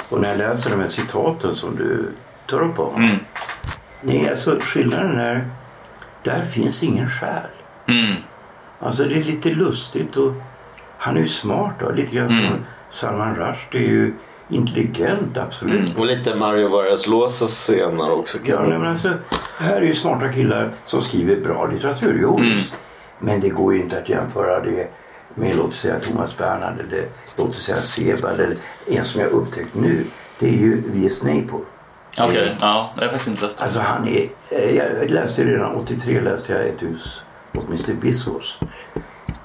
och 0.08 0.20
när 0.20 0.28
jag 0.28 0.38
läser 0.38 0.70
de 0.70 0.80
här 0.80 0.88
citaten 0.88 1.54
som 1.54 1.76
du 1.76 2.06
tar 2.46 2.62
upp 2.62 2.78
om. 2.78 2.94
Mm. 2.94 3.16
Nej, 4.02 4.30
alltså 4.30 4.58
skillnaden 4.60 5.18
är, 5.18 5.48
där 6.22 6.44
finns 6.44 6.82
ingen 6.82 7.10
själ. 7.10 7.42
Mm. 7.88 8.14
Alltså 8.78 9.04
det 9.04 9.14
är 9.14 9.22
lite 9.22 9.50
lustigt 9.50 10.16
och 10.16 10.32
han 10.98 11.16
är 11.16 11.20
ju 11.20 11.28
smart 11.28 11.72
då. 11.80 11.90
Lite 11.90 12.14
grann 12.16 12.28
Mm. 12.28 12.44
som 12.48 12.56
Salman 12.90 13.34
Rushdie 13.36 13.78
är 13.86 13.90
ju 13.90 14.14
intelligent 14.48 15.38
absolut. 15.38 15.80
Mm. 15.88 15.96
Och 16.00 16.06
lite 16.06 16.34
Mario 16.34 16.68
Vargas 16.68 17.06
Llosa 17.06 17.46
scener 17.46 18.10
också. 18.12 18.38
Ja, 18.44 18.62
nej, 18.68 18.78
men 18.78 18.88
alltså, 18.90 19.08
det 19.58 19.64
här 19.64 19.76
är 19.76 19.82
ju 19.86 19.94
smarta 19.94 20.28
killar 20.32 20.68
som 20.86 21.02
skriver 21.02 21.36
bra 21.40 21.66
litteratur. 21.66 22.18
Jo, 22.22 22.38
Mm. 22.38 22.58
Men 23.18 23.40
det 23.40 23.48
går 23.48 23.74
ju 23.74 23.80
inte 23.80 23.98
att 23.98 24.08
jämföra 24.08 24.60
det 24.60 24.88
med 25.34 25.56
låt 25.56 25.70
oss 25.70 25.80
säga 25.80 26.00
Thomas 26.00 26.36
Bernhard 26.38 26.74
eller 26.88 27.04
låt 27.36 27.48
oss 27.50 27.62
säga 27.64 27.76
Sebald 27.76 28.40
eller 28.40 28.56
en 28.86 29.04
som 29.04 29.20
jag 29.20 29.30
upptäckt 29.30 29.74
nu. 29.74 30.04
Det 30.38 30.48
är 30.48 30.52
ju 30.52 30.82
V.S. 30.86 31.22
Neighbor. 31.22 31.60
Okej, 32.18 32.56
ja. 32.60 32.90
Jag 32.96 33.02
har 33.02 33.08
faktiskt 33.08 33.28
inte 33.28 33.44
läst 33.44 33.58
det. 33.58 33.64
Alltså 33.64 33.80
han 33.80 34.08
är, 34.08 34.28
eh, 34.50 34.76
jag 34.76 35.10
läste 35.10 35.44
redan 35.44 35.74
83 35.76 36.20
läste 36.20 36.52
jag 36.52 36.66
ett 36.66 36.82
hus 36.82 37.20
åt 37.54 37.68
Mr. 37.68 37.92
Bissos. 38.00 38.58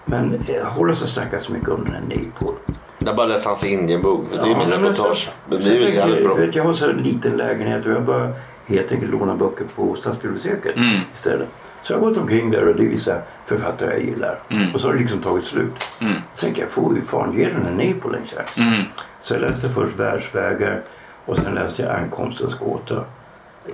Men 0.06 0.34
eh, 0.47 0.65
Horace 0.65 1.01
har 1.01 1.08
snackat 1.08 1.41
så 1.41 1.54
mycket 1.54 1.69
om 1.69 1.84
den 1.84 1.93
här 1.93 2.01
Neighbor. 2.08 2.56
Jag 2.99 3.15
bara 3.15 3.28
läste 3.28 3.49
hans 3.49 3.63
Indienbok. 3.63 4.25
Det 4.32 4.38
är 4.38 4.45
min 4.45 4.58
men 4.58 4.69
reportage. 4.84 5.30
Men 5.49 5.62
så 5.63 5.69
det 5.69 5.75
är 5.75 5.80
ju 5.80 5.93
jävligt 5.95 6.23
bra. 6.23 6.34
vet, 6.36 6.56
Jag 6.56 6.63
har 6.63 6.73
så 6.73 6.89
en 6.89 6.97
liten 6.97 7.38
lägenhet 7.38 7.86
och 7.86 7.91
jag 7.91 8.04
bara 8.04 8.34
helt 8.67 8.91
enkelt 8.91 9.12
låna 9.12 9.36
böcker 9.36 9.65
på 9.75 9.95
stadsbiblioteket 9.95 10.75
Mm. 10.75 10.99
istället. 11.15 11.47
Så 11.82 11.93
jag 11.93 11.99
har 11.99 12.10
gått 12.10 12.17
omkring 12.17 12.51
där 12.51 12.67
och 12.69 12.75
det 12.75 12.84
är 12.84 12.88
vissa 12.89 13.17
författare 13.45 13.89
jag 13.93 14.04
gillar. 14.04 14.39
Mm. 14.49 14.73
Och 14.73 14.82
så 14.82 14.88
har 14.88 14.93
det 14.93 14.99
liksom 14.99 15.19
tagit 15.21 15.45
slut. 15.45 15.73
Mm. 16.01 16.13
Så 16.34 16.41
tänkte 16.45 16.62
jag, 16.62 16.69
får 16.69 16.95
ju 16.95 17.01
fan 17.01 17.38
ge 17.38 17.45
den 17.45 17.65
här 17.65 17.71
Napoli 17.71 18.17
en 18.17 18.25
chans. 18.25 18.58
Mm. 18.58 18.84
Så 19.21 19.34
jag 19.34 19.41
läste 19.41 19.69
först 19.69 19.95
Världsvägar 19.99 20.82
och 21.26 21.38
sen 21.38 21.54
läste 21.54 21.82
jag 21.82 21.92
Ankomstens 21.96 22.54
gåta. 22.60 23.04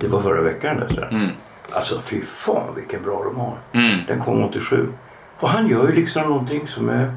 Det 0.00 0.08
var 0.08 0.20
förra 0.20 0.42
veckan 0.42 0.76
läste 0.76 1.00
jag. 1.00 1.12
Mm. 1.12 1.28
Alltså 1.70 2.00
fy 2.00 2.22
fan 2.22 2.74
vilken 2.76 3.02
bra 3.02 3.14
roman. 3.14 3.52
Mm. 3.72 4.00
Den 4.06 4.20
kom 4.20 4.44
87. 4.44 4.92
Och 5.40 5.48
han 5.48 5.68
gör 5.68 5.88
ju 5.88 5.94
liksom 5.94 6.22
någonting 6.22 6.68
som 6.68 6.88
är... 6.88 7.14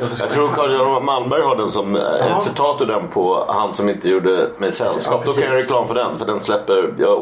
Jag 0.00 0.30
tror 0.30 0.48
Carl-Johan 0.48 1.04
Malmberg 1.04 1.42
har 1.42 1.56
den 1.56 1.68
som 1.68 1.96
eh, 1.96 2.02
Ja. 2.02 2.38
ett 2.38 2.44
citat 2.44 2.80
ur 2.80 2.86
den 2.86 3.08
på 3.08 3.44
Han 3.48 3.72
som 3.72 3.88
inte 3.88 4.08
gjorde 4.08 4.48
mig 4.58 4.72
sällskap. 4.72 5.22
Ja, 5.26 5.32
Då 5.32 5.38
kan 5.38 5.42
jag 5.42 5.62
reklam 5.62 5.88
för 5.88 5.94
den. 5.94 6.16
För 6.18 6.26
den 6.26 6.40
släpper, 6.40 6.94
jag 6.98 7.08
har 7.08 7.16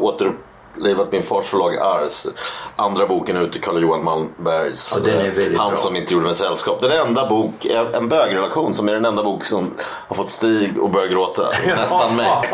återlivat 0.77 1.11
min 1.11 1.23
fars 1.23 1.45
förlag 1.45 1.77
Ars. 1.77 2.27
Andra 2.75 3.07
boken 3.07 3.37
ut 3.37 3.55
i 3.55 3.59
Carl-Johan 3.59 4.03
Malmbergs 4.03 4.99
Ja, 5.05 5.11
den 5.11 5.53
eh, 5.53 5.59
Han 5.59 5.77
som 5.77 5.95
inte 5.95 6.13
gjorde 6.13 6.25
mig 6.25 6.35
sällskap. 6.35 6.81
Den 6.81 6.91
enda 6.91 7.29
bok, 7.29 7.65
en, 7.65 7.93
en 7.93 8.09
bögrelation 8.09 8.73
som 8.73 8.89
är 8.89 8.93
den 8.93 9.05
enda 9.05 9.23
bok 9.23 9.43
som 9.45 9.73
har 9.81 10.15
fått 10.15 10.29
Stig 10.29 10.79
att 10.83 10.91
börja 10.91 11.07
gråta. 11.07 11.49
Nästan 11.65 12.15
mig. 12.15 12.49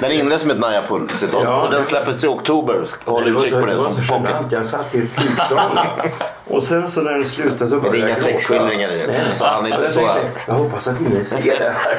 Den 0.00 0.12
inleds 0.12 0.44
med 0.44 0.54
ett 0.54 0.60
Naja-citat 0.60 1.42
Ja. 1.44 1.62
och 1.62 1.70
den 1.70 1.86
släpps 1.86 2.24
i 2.24 2.26
oktober. 2.26 2.84
Håll 3.04 3.24
Det 3.24 3.30
utkik 3.30 3.52
på 3.52 3.66
det 3.66 3.74
var 3.74 3.78
som 3.82 3.94
så 3.94 4.12
pocket. 4.14 4.36
Jag 4.52 4.66
satt 4.66 4.94
i 4.94 4.98
ett 4.98 5.10
flygplan 5.10 5.78
och 6.48 6.64
sen 6.64 6.90
så 6.90 7.00
när 7.00 7.12
den 7.12 7.24
slutade 7.28 7.70
så 7.70 7.76
Men 7.76 7.82
det 7.82 7.88
är 7.88 7.90
började 7.90 7.98
inga 7.98 8.08
jag 8.08 8.18
sexskildringar 8.18 8.92
i 8.92 8.98
det. 8.98 9.06
Nej. 9.06 9.22
Så 9.36 9.44
han 9.44 9.66
är 9.66 9.70
inte 9.70 9.82
jag, 9.82 9.92
så 9.92 10.50
jag 10.50 10.54
hoppas 10.54 10.88
att 10.88 11.00
ingen 11.00 11.24
ser 11.24 11.42
det 11.42 11.74
här. 11.74 11.98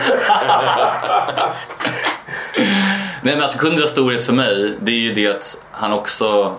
Nej 3.23 3.33
men 3.35 3.43
alltså 3.43 3.57
Kundras 3.59 3.89
storhet 3.89 4.23
för 4.23 4.33
mig, 4.33 4.77
det 4.81 4.91
är 4.91 4.95
ju 4.99 5.13
det 5.13 5.27
att 5.27 5.63
han 5.71 5.93
också 5.93 6.55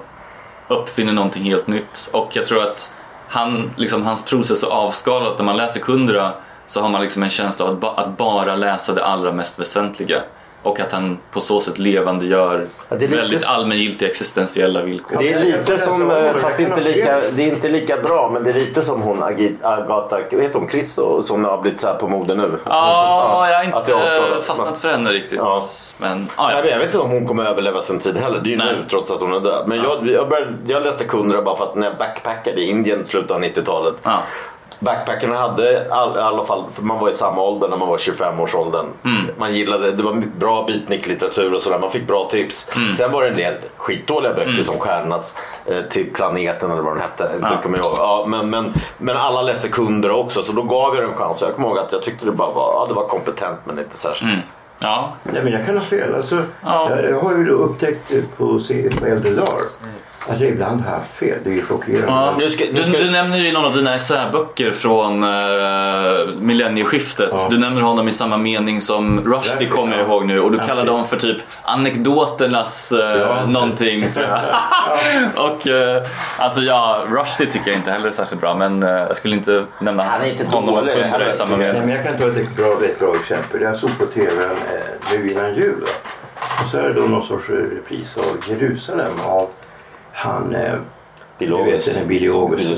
uppfinner 0.68 1.12
någonting 1.12 1.44
helt 1.44 1.66
nytt. 1.66 2.08
Och 2.12 2.36
jag 2.36 2.44
tror 2.44 2.62
att 2.62 2.92
han, 3.28 3.70
liksom, 3.76 4.02
hans 4.02 4.24
prosa 4.24 4.54
är 4.54 4.56
så 4.56 4.70
avskalat. 4.70 5.38
När 5.38 5.44
man 5.44 5.56
läser 5.56 5.80
Kundra 5.80 6.32
så 6.66 6.80
har 6.80 6.88
man 6.88 7.02
liksom 7.02 7.22
en 7.22 7.30
känsla 7.30 7.66
av 7.66 7.72
att, 7.72 7.80
ba- 7.80 7.94
att 7.96 8.16
bara 8.16 8.56
läsa 8.56 8.94
det 8.94 9.04
allra 9.04 9.32
mest 9.32 9.58
väsentliga. 9.60 10.22
Och 10.62 10.80
att 10.80 10.92
han 10.92 11.18
på 11.30 11.40
så 11.40 11.60
sätt 11.60 11.78
levande 11.78 12.26
gör 12.26 12.66
Ja, 12.88 12.96
det 12.96 13.04
är 13.04 13.08
lite 13.08 13.20
väldigt 13.20 13.46
allmängiltiga 13.46 14.08
existentiella 14.08 14.82
villkor. 14.82 15.16
Det 15.18 15.32
är 15.32 15.38
jag 15.38 15.46
lite 15.46 15.78
som, 15.78 16.02
om 16.02 16.10
eh, 16.10 16.16
det. 16.16 16.40
fast 16.40 16.60
Jag 16.60 16.68
inte 16.68 16.80
lika, 16.80 17.20
det 17.32 17.42
är 17.42 17.48
inte 17.48 17.68
lika 17.68 17.96
bra, 17.96 18.30
men 18.32 18.44
det 18.44 18.50
är 18.50 18.54
lite 18.54 18.82
som 18.82 19.02
hon 19.02 19.22
Agatha, 19.22 20.16
heter 20.30 20.58
hon, 20.58 20.68
Christo, 20.68 21.22
som 21.22 21.44
har 21.44 21.62
blivit 21.62 21.80
så 21.80 21.86
här 21.86 21.94
på 21.94 22.08
mode 22.08 22.34
nu. 22.34 22.50
Ja, 22.64 23.48
jag 23.50 23.58
har 23.58 23.64
Att 23.80 23.86
det 23.86 23.92
är 23.92 23.96
inte 23.96 24.12
avskalat. 24.14 24.44
fastnat 24.44 24.80
för 24.80 24.90
henne 24.90 25.10
riktigt. 25.10 25.38
Ja. 25.38 25.62
Men, 25.98 26.28
ah, 26.36 26.46
Nej, 26.46 26.56
ja. 26.56 26.62
men 26.62 26.70
jag 26.70 26.78
vet 26.78 26.86
inte 26.86 26.98
om 26.98 27.10
hon 27.10 27.26
kommer 27.26 27.44
överleva 27.44 27.80
sin 27.80 27.98
tid 27.98 28.16
heller. 28.16 28.40
Det 28.40 28.48
är 28.48 28.50
ju 28.50 28.56
Nej. 28.56 28.76
nu 28.76 28.84
trots 28.90 29.10
att 29.10 29.20
hon 29.20 29.32
är 29.32 29.40
död. 29.40 29.68
Men 29.68 29.78
jag, 29.78 30.06
jag, 30.06 30.28
började, 30.28 30.52
jag 30.66 30.82
läste 30.82 31.04
Kundra 31.04 31.42
bara 31.42 31.56
för 31.56 31.64
att 31.64 31.74
när 31.74 31.86
jag 31.86 31.96
backpackade 31.98 32.60
i 32.60 32.70
Indien 32.70 33.02
i 33.02 33.04
slutet 33.04 33.30
av 33.30 33.42
90-talet. 33.42 33.94
Backpackarna 34.82 35.36
hade 35.36 35.86
all, 35.90 36.16
i 36.16 36.20
alla 36.20 36.44
fall, 36.44 36.64
för 36.72 36.82
man 36.82 36.98
var 36.98 37.08
i 37.08 37.12
samma 37.12 37.42
ålder 37.42 37.68
när 37.68 37.76
man 37.76 37.88
var 37.88 37.96
25-årsåldern. 37.98 38.86
Mm. 39.04 39.26
Man 39.38 39.54
gillade, 39.54 39.90
det 39.92 40.02
var 40.02 40.12
bra 40.38 40.64
beatnik-litteratur 40.66 41.54
och 41.54 41.62
sådär. 41.62 41.78
Man 41.78 41.90
fick 41.90 42.06
bra 42.06 42.28
tips. 42.30 42.76
Mm. 42.76 42.92
Sen 42.92 43.12
var 43.12 43.22
det 43.22 43.28
en 43.28 43.36
del 43.36 43.54
skitdåliga 43.76 44.34
böcker 44.34 44.62
som 44.62 44.78
Stjärnornas 44.78 45.36
eh, 45.66 45.82
till 45.90 46.12
planeten 46.12 46.70
eller 46.70 46.82
vad 46.82 46.92
den 46.92 47.02
hette. 47.02 47.30
Ja. 47.40 47.48
Kommer 47.62 47.78
jag 47.78 47.86
ihåg. 47.86 47.94
Ja, 47.98 48.24
men, 48.28 48.50
men, 48.50 48.72
men 48.98 49.16
alla 49.16 49.42
läste 49.42 49.68
Kundra 49.68 50.14
också 50.14 50.42
så 50.42 50.52
då 50.52 50.62
gav 50.62 50.94
jag 50.94 51.04
det 51.04 51.10
en 51.10 51.16
chans. 51.16 51.42
Jag 51.42 51.54
kommer 51.54 51.68
ihåg 51.68 51.78
att 51.78 51.92
jag 51.92 52.02
tyckte 52.02 52.26
det 52.26 52.32
bara 52.32 52.50
var, 52.50 52.72
ja, 52.72 52.86
det 52.88 52.94
var 52.94 53.06
kompetent 53.08 53.58
men 53.64 53.78
inte 53.78 53.96
särskilt. 53.98 54.30
Mm. 54.32 54.42
ja. 54.78 55.12
Nej 55.22 55.44
men 55.44 55.52
jag 55.52 55.66
kan 55.66 55.76
ha 55.78 55.84
fel. 55.84 56.14
Alltså, 56.14 56.36
Ja. 56.64 56.90
jag, 56.90 57.10
jag 57.10 57.20
har 57.20 57.32
ju 57.36 57.44
då 57.44 57.52
upptäckt 57.52 58.12
på, 58.36 58.60
på 59.00 59.06
äldre 59.06 59.30
dagar 59.34 59.60
att 60.28 60.40
jag 60.40 60.48
ibland 60.50 60.80
haft 60.80 61.14
fel. 61.14 61.38
Det 61.44 61.50
är 61.50 61.54
ju 61.54 61.62
chockerande. 61.62 62.06
Ja, 62.06 62.34
Nu 62.38 62.50
ska- 62.50 62.64
du, 62.72 62.82
ska- 62.82 62.98
du 62.98 63.10
nämner 63.10 63.38
ju 63.38 63.52
någon 63.52 63.64
av 63.64 63.74
dina 63.76 63.94
essäböcker 63.94 64.72
från 64.72 65.24
uh, 65.24 65.30
millennieskiftet. 66.38 67.30
Ja. 67.32 67.46
Du 67.50 67.58
nämner 67.58 67.80
honom 67.82 68.08
i 68.08 68.12
samma 68.12 68.36
mening 68.36 68.80
som 68.80 69.20
Rushdie 69.24 69.68
kommer 69.68 69.96
jag 69.96 70.06
ja. 70.06 70.08
ihåg 70.12 70.26
nu 70.26 70.40
och 70.40 70.50
du 70.52 70.58
Absolut. 70.58 70.68
kallar 70.78 70.92
dem 70.92 71.06
för 71.06 71.16
typ 71.16 71.36
anekdoternas 71.62 72.92
uh, 72.92 72.98
Ja. 73.00 73.46
någonting. 73.46 74.04
Och 75.36 75.66
uh, 75.66 76.02
alltså 76.36 76.60
ja, 76.60 77.02
Rushdie 77.08 77.46
tycker 77.52 77.70
jag 77.70 77.76
inte 77.78 77.90
heller 77.90 78.08
är 78.08 78.12
särskilt 78.12 78.40
bra 78.40 78.54
men 78.54 78.82
uh, 78.82 78.90
jag 78.90 79.16
skulle 79.16 79.36
inte 79.36 79.64
nämna 79.78 80.02
Han 80.02 80.20
är 80.22 80.30
inte 80.30 80.46
honom 80.46 80.68
och 80.74 80.80
dålig 80.80 80.92
Kundra 80.94 81.08
heller, 81.08 81.30
i 81.30 81.32
samma 81.32 81.50
jag. 81.50 81.58
Nej, 81.58 81.68
mening. 81.72 81.80
men 81.88 81.96
jag 81.96 82.04
kan 82.04 82.18
ta 82.18 82.40
ett 82.40 82.56
bra, 82.56 82.72
ett 82.84 82.98
bra 82.98 83.14
exempel. 83.20 83.60
Jag 83.62 83.76
såg 83.76 83.98
på 83.98 84.06
tv 84.06 84.30
nu 85.12 85.28
innan 85.28 85.54
jul. 85.54 85.82
Och 86.64 86.70
så 86.70 86.78
är 86.78 86.82
det 86.82 86.92
då 86.92 87.00
någon 87.02 87.26
sorts 87.26 87.48
repris 87.48 88.16
av 88.16 88.50
Jerusalem 88.50 89.12
av 89.26 89.48
han 90.12 90.54
eh, 90.54 90.74
Bill 91.38 91.50
du 91.50 91.64
vet 91.64 92.08
Billy, 92.08 92.28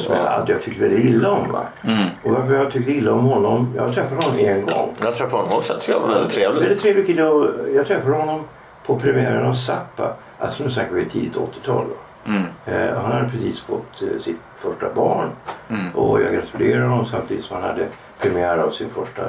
som 0.01 0.15
jag 0.15 0.25
ja. 0.25 0.29
alltid 0.29 0.55
har 0.55 0.63
tyckt 0.63 0.81
väldigt 0.81 1.05
illa 1.05 1.31
om. 1.31 1.53
Va? 1.53 1.63
Mm. 1.85 2.09
Och 2.23 2.31
varför 2.31 2.55
jag 2.55 2.73
tyckte 2.73 2.93
illa 2.93 3.13
om 3.13 3.25
honom, 3.25 3.73
jag 3.77 3.83
har 3.83 3.89
träffat 3.89 4.25
honom 4.25 4.39
en 4.39 4.67
gång. 4.67 4.95
Jag 5.01 5.15
träffade 5.15 5.43
honom 5.43 5.59
också. 5.59 5.73
Jag 5.73 5.81
tycker 5.83 5.99
det 5.99 6.07
var 6.07 6.15
väldigt 6.15 6.33
trevligt. 6.33 6.63
Väldigt 6.63 6.81
trevlig 6.83 7.07
kille 7.07 7.25
och 7.25 7.51
jag 7.75 7.87
träffade 7.87 8.17
honom 8.17 8.43
på 8.87 8.99
premiären 8.99 9.47
av 9.47 9.55
Zappa. 9.55 10.15
Alltså 10.39 10.65
nu 10.65 10.71
snackar 10.71 10.93
vi 10.95 11.05
tidigt 11.05 11.37
80-tal. 11.37 11.85
då. 11.89 12.31
Mm. 12.31 12.45
Eh, 12.67 12.97
han 13.03 13.13
hade 13.13 13.29
precis 13.29 13.61
fått 13.61 14.03
eh, 14.03 14.21
sitt 14.21 14.37
första 14.55 14.95
barn 14.95 15.29
Mm. 15.69 15.95
och 15.95 16.23
jag 16.23 16.33
gratulerade 16.33 16.87
honom 16.87 17.07
samtidigt 17.07 17.45
som 17.45 17.57
han 17.57 17.71
hade 17.71 17.87
premiär 18.23 18.59
av 18.59 18.71
sin 18.71 18.91
första, 18.91 19.23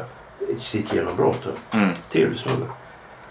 sitt 0.60 0.94
genombrott. 0.94 1.48
Mm. 1.74 1.89
Trevlig 2.12 2.39
snubbe. 2.39 2.65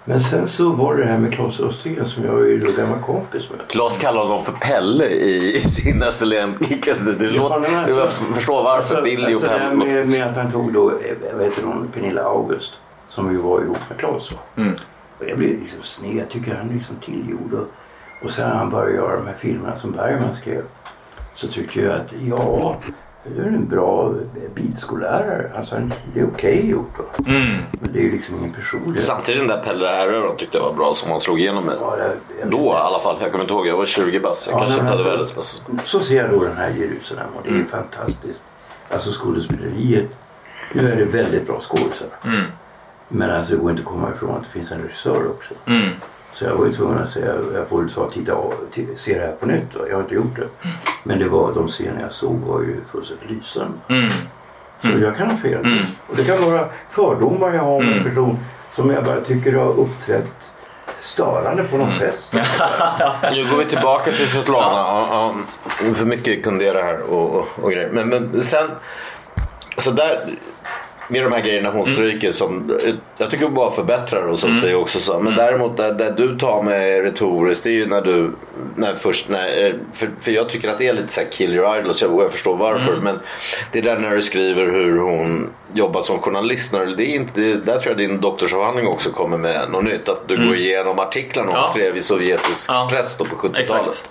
Men 0.04 0.20
sen 0.20 0.48
så 0.48 0.68
var 0.70 0.94
det 0.94 1.02
det 1.02 1.08
här 1.08 1.18
med 1.18 1.32
Claes 1.32 1.60
Östergren 1.60 2.08
som 2.08 2.24
jag 2.24 2.50
är 2.50 2.58
då 2.58 2.82
gammal 2.82 3.00
kompis 3.02 3.50
med. 3.50 3.68
Claes 3.68 3.98
kallar 3.98 4.22
honom 4.22 4.44
för 4.44 4.52
Pelle 4.52 5.06
i, 5.06 5.54
i 5.56 5.58
sin 5.60 6.02
Österlen. 6.02 6.56
Det, 6.58 7.18
det 7.18 7.30
låter, 7.30 7.60
men 7.60 7.76
alltså- 7.76 7.98
jag 7.98 8.12
förstår 8.12 8.62
varför. 8.64 9.02
Billy 9.02 9.22
och 9.24 9.28
alltså 9.28 9.46
det 9.46 9.52
här 9.52 9.70
Pelle. 9.70 9.94
med, 9.94 10.08
med 10.08 10.22
att 10.30 10.36
han 10.36 10.52
tog 10.52 10.72
då, 10.72 10.90
eh, 10.90 10.96
vad 11.34 11.44
heter 11.44 11.62
hon, 11.62 11.88
Pernilla 11.94 12.22
August 12.22 12.72
som 13.08 13.32
ju 13.32 13.38
var 13.38 13.60
ihop 13.60 13.78
med 13.88 13.98
Claes. 13.98 14.32
va. 14.32 14.38
Mm. 14.56 14.74
Och 15.18 15.24
jag 15.28 15.38
blev 15.38 15.50
liksom 15.50 15.82
sned. 15.82 16.16
Jag 16.16 16.28
tycker 16.28 16.54
han 16.54 16.70
är 16.70 16.74
liksom 16.74 16.96
tillgjord. 16.96 17.52
Och, 17.54 17.66
och 18.24 18.30
sen 18.30 18.48
när 18.48 18.56
han 18.56 18.70
började 18.70 18.94
göra 18.94 19.16
de 19.16 19.26
här 19.26 19.34
filmerna 19.38 19.78
som 19.78 19.92
Bergman 19.92 20.34
skrev 20.34 20.62
så 21.34 21.48
tyckte 21.48 21.80
jag 21.80 21.92
att 21.96 22.12
ja, 22.28 22.76
du 23.36 23.42
är 23.42 23.46
en 23.46 23.68
bra 23.68 24.14
bilskollärare. 24.54 25.50
Alltså 25.56 25.76
det 26.14 26.20
är 26.20 26.26
okej 26.34 26.66
gjort. 26.70 26.98
Va? 26.98 27.04
Mm. 27.26 27.58
Men 27.80 27.92
det 27.92 27.98
är 27.98 28.02
ju 28.02 28.10
liksom 28.12 28.36
ingen 28.38 28.52
personlighet. 28.52 29.04
Samtidigt 29.04 29.40
den 29.40 29.48
där 29.48 29.64
Pelle 29.64 30.02
Erövraren 30.04 30.36
tyckte 30.36 30.56
jag 30.58 30.64
var 30.64 30.72
bra 30.72 30.94
som 30.94 31.10
han 31.10 31.20
slog 31.20 31.40
igenom 31.40 31.64
med. 31.64 31.76
Ja, 31.80 31.96
det- 31.96 32.16
jag- 32.40 32.50
Då 32.50 32.64
i 32.66 32.68
alla 32.76 33.00
fall. 33.00 33.16
Jag 33.20 33.30
kommer 33.32 33.44
inte 33.44 33.54
ihåg. 33.54 33.66
Jag 33.66 33.76
var 33.76 33.84
20 33.84 34.20
bass. 34.20 34.46
Jag 34.50 34.54
Ja, 34.54 34.58
kanske 34.58 34.74
inte 34.80 34.90
hade 34.90 34.92
alltså- 35.02 35.10
väldigt 35.16 35.36
bass. 35.36 35.62
Så 35.84 36.00
ser 36.00 36.16
jag 36.16 36.30
då 36.30 36.44
den 36.44 36.56
här 36.56 36.70
Jerusalem 36.70 37.26
och 37.36 37.42
det 37.42 37.48
är 37.48 37.54
Mm. 37.54 37.66
fantastiskt. 37.66 38.42
Alltså 38.90 39.10
skådespeleriet. 39.12 40.10
Nu 40.72 40.92
är 40.92 40.96
det 40.96 41.04
väldigt 41.04 41.46
bra 41.46 41.60
skådisar. 41.60 42.08
Mm. 42.24 42.42
Men 43.08 43.30
alltså 43.30 43.52
det 43.52 43.58
går 43.62 43.70
inte 43.70 43.82
att 43.82 43.88
komma 43.88 44.10
ifrån 44.16 44.30
att 44.36 44.42
det 44.42 44.48
finns 44.48 44.72
en 44.72 44.82
regissör 44.82 45.30
också. 45.30 45.54
Mm. 45.66 45.88
Så 46.34 46.44
jag 46.44 46.54
var 46.54 46.66
ju 46.66 46.72
tvungen 46.72 46.98
att 46.98 47.10
säga, 47.10 47.34
jag 47.54 47.68
får 47.68 47.88
ta 47.94 48.10
titta 48.10 48.32
av, 48.34 48.54
se 48.96 49.14
det 49.14 49.20
här 49.20 49.32
på 49.40 49.46
nytt. 49.46 49.74
Va? 49.74 49.80
Jag 49.88 49.96
har 49.96 50.02
inte 50.02 50.14
gjort 50.14 50.36
det. 50.36 50.68
Men 51.02 51.18
det 51.18 51.28
var, 51.28 51.52
de 51.54 51.68
scener 51.68 52.02
jag 52.02 52.12
såg 52.12 52.40
var 52.40 52.60
ju 52.60 52.80
fullständigt 52.92 53.30
lysande. 53.30 53.78
Mm. 53.88 54.10
Så 54.82 54.88
jag 55.04 55.16
kan 55.16 55.30
ha 55.30 55.36
fel. 55.36 55.64
Mm. 55.64 55.78
Och 56.08 56.16
det 56.16 56.24
kan 56.24 56.50
vara 56.50 56.68
fördomar 56.90 57.54
jag 57.54 57.62
har 57.62 57.76
om 57.76 57.82
en 57.82 57.92
Mm. 57.92 58.04
person 58.04 58.38
som 58.74 58.90
jag 58.90 59.04
bara 59.04 59.20
tycker 59.20 59.52
har 59.52 59.68
uppträtt 59.80 60.32
störande 61.02 61.64
på 61.64 61.76
någon 61.76 61.90
fest. 61.92 62.32
Nu 63.32 63.46
går 63.50 63.56
vi 63.58 63.64
tillbaka 63.64 64.12
till 64.12 64.28
Svetlana. 64.28 64.76
Ja. 65.10 65.34
Ja, 65.88 65.94
för 65.94 66.04
mycket 66.04 66.44
kundera 66.44 66.82
här 66.82 67.00
och, 67.00 67.34
och, 67.36 67.48
och 67.62 67.70
grejer. 67.70 67.90
Men, 67.92 68.08
men 68.08 68.42
sen, 68.42 68.70
så 69.78 69.90
där, 69.90 70.28
med 71.08 71.24
de 71.24 71.32
här 71.32 71.40
grejerna 71.40 71.70
hon 71.70 71.86
stryker 71.86 72.32
som 72.32 72.78
jag 73.16 73.30
tycker 73.30 73.48
bara 73.48 73.70
förbättrar 73.70 74.26
och 74.26 74.38
så 74.38 74.46
mm. 74.46 74.60
säger 74.60 74.74
också 74.74 75.00
så. 75.00 75.20
Men 75.20 75.36
däremot 75.36 75.76
det, 75.76 75.92
det 75.92 76.14
du 76.16 76.38
tar 76.38 76.62
med 76.62 77.02
retoriskt 77.02 77.64
det 77.64 77.70
är 77.70 77.72
ju 77.72 77.86
när 77.86 78.02
du, 78.02 78.30
när 78.76 78.94
först, 78.94 79.28
när, 79.28 79.78
för, 79.92 80.10
för 80.20 80.30
jag 80.30 80.48
tycker 80.48 80.68
att 80.68 80.78
det 80.78 80.88
är 80.88 80.92
lite 80.92 81.12
så 81.12 81.20
här 81.20 81.28
kill 81.28 81.54
your 81.54 81.78
idols 81.78 82.02
och 82.02 82.22
jag 82.22 82.32
förstår 82.32 82.56
varför. 82.56 82.92
Mm. 82.92 83.04
Men 83.04 83.20
det 83.72 83.78
är 83.78 83.82
där 83.82 83.98
när 83.98 84.10
du 84.10 84.22
skriver 84.22 84.66
hur 84.66 84.98
hon 84.98 85.50
jobbat 85.72 86.06
som 86.06 86.18
journalist. 86.18 86.72
Det 86.72 87.04
är 87.04 87.14
inte, 87.14 87.40
det, 87.40 87.54
där 87.54 87.78
tror 87.78 87.86
jag 87.86 87.96
din 87.96 88.20
doktorsavhandling 88.20 88.86
också 88.86 89.10
kommer 89.10 89.36
med 89.38 89.70
något 89.70 89.84
nytt. 89.84 90.08
Att 90.08 90.28
du 90.28 90.34
mm. 90.34 90.46
går 90.46 90.56
igenom 90.56 90.98
artiklarna 90.98 91.50
hon 91.50 91.60
ja. 91.60 91.70
skrev 91.70 91.96
i 91.96 92.02
sovjetisk 92.02 92.70
ja. 92.70 92.88
press 92.92 93.18
på 93.18 93.24
70-talet. 93.24 94.08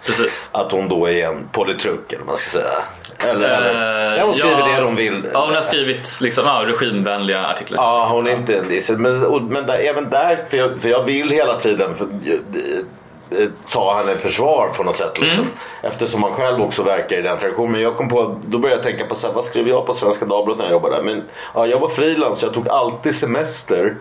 Att 0.51 0.71
hon 0.71 0.89
då 0.89 1.10
är 1.10 1.27
en 1.27 1.49
politruk 1.51 2.13
eller 2.13 2.19
vad 2.19 2.27
man 2.27 2.38
ska 2.38 2.60
säga. 2.60 2.84
Eller, 3.17 3.49
uh, 3.49 3.58
eller 3.58 4.17
ja, 4.17 4.26
hon 4.26 4.36
skriver 4.36 4.60
ja, 4.60 4.67
det 4.78 4.84
hon 4.84 4.95
vill. 4.95 5.26
Ja, 5.34 5.45
hon 5.45 5.56
har 5.56 5.62
skrivit 5.62 6.21
liksom, 6.21 6.45
ja, 6.45 6.63
regimvänliga 6.65 7.47
artiklar. 7.47 7.84
Ja, 7.84 8.08
hon 8.12 8.28
är 8.28 8.32
inte 8.32 8.58
en 8.58 8.67
dissel. 8.67 8.97
Men, 8.97 9.26
och, 9.26 9.41
men 9.41 9.65
där, 9.65 9.78
även 9.78 10.10
där, 10.10 10.45
för 10.49 10.58
jag, 10.58 10.82
för 10.82 10.89
jag 10.89 11.04
vill 11.04 11.30
hela 11.30 11.60
tiden 11.60 11.95
för, 11.95 12.06
eh, 12.06 13.47
ta 13.73 13.97
henne 13.97 14.13
i 14.13 14.17
försvar 14.17 14.69
på 14.78 14.84
något 14.84 14.95
sätt. 14.95 15.19
Liksom. 15.19 15.43
Mm. 15.43 15.56
Eftersom 15.82 16.21
man 16.21 16.34
själv 16.34 16.62
också 16.62 16.84
verkar 16.84 17.17
i 17.17 17.21
den 17.21 17.39
traditionen. 17.39 17.71
Men 17.71 17.82
jag 17.82 17.97
kom 17.97 18.10
på, 18.10 18.39
då 18.45 18.58
började 18.58 18.82
jag 18.82 18.84
tänka 18.84 19.06
på 19.06 19.15
så 19.15 19.28
här, 19.28 19.34
vad 19.34 19.43
skrev 19.43 19.67
jag 19.67 19.86
på 19.86 19.93
Svenska 19.93 20.26
Dagbladet 20.26 20.58
när 20.58 20.65
jag 20.65 20.71
jobbade 20.71 20.95
där? 20.95 21.04
Men, 21.04 21.23
ja, 21.54 21.67
jag 21.67 21.80
var 21.80 21.89
frilans, 21.89 22.43
jag 22.43 22.54
tog 22.54 22.69
alltid 22.69 23.15
semester 23.15 23.97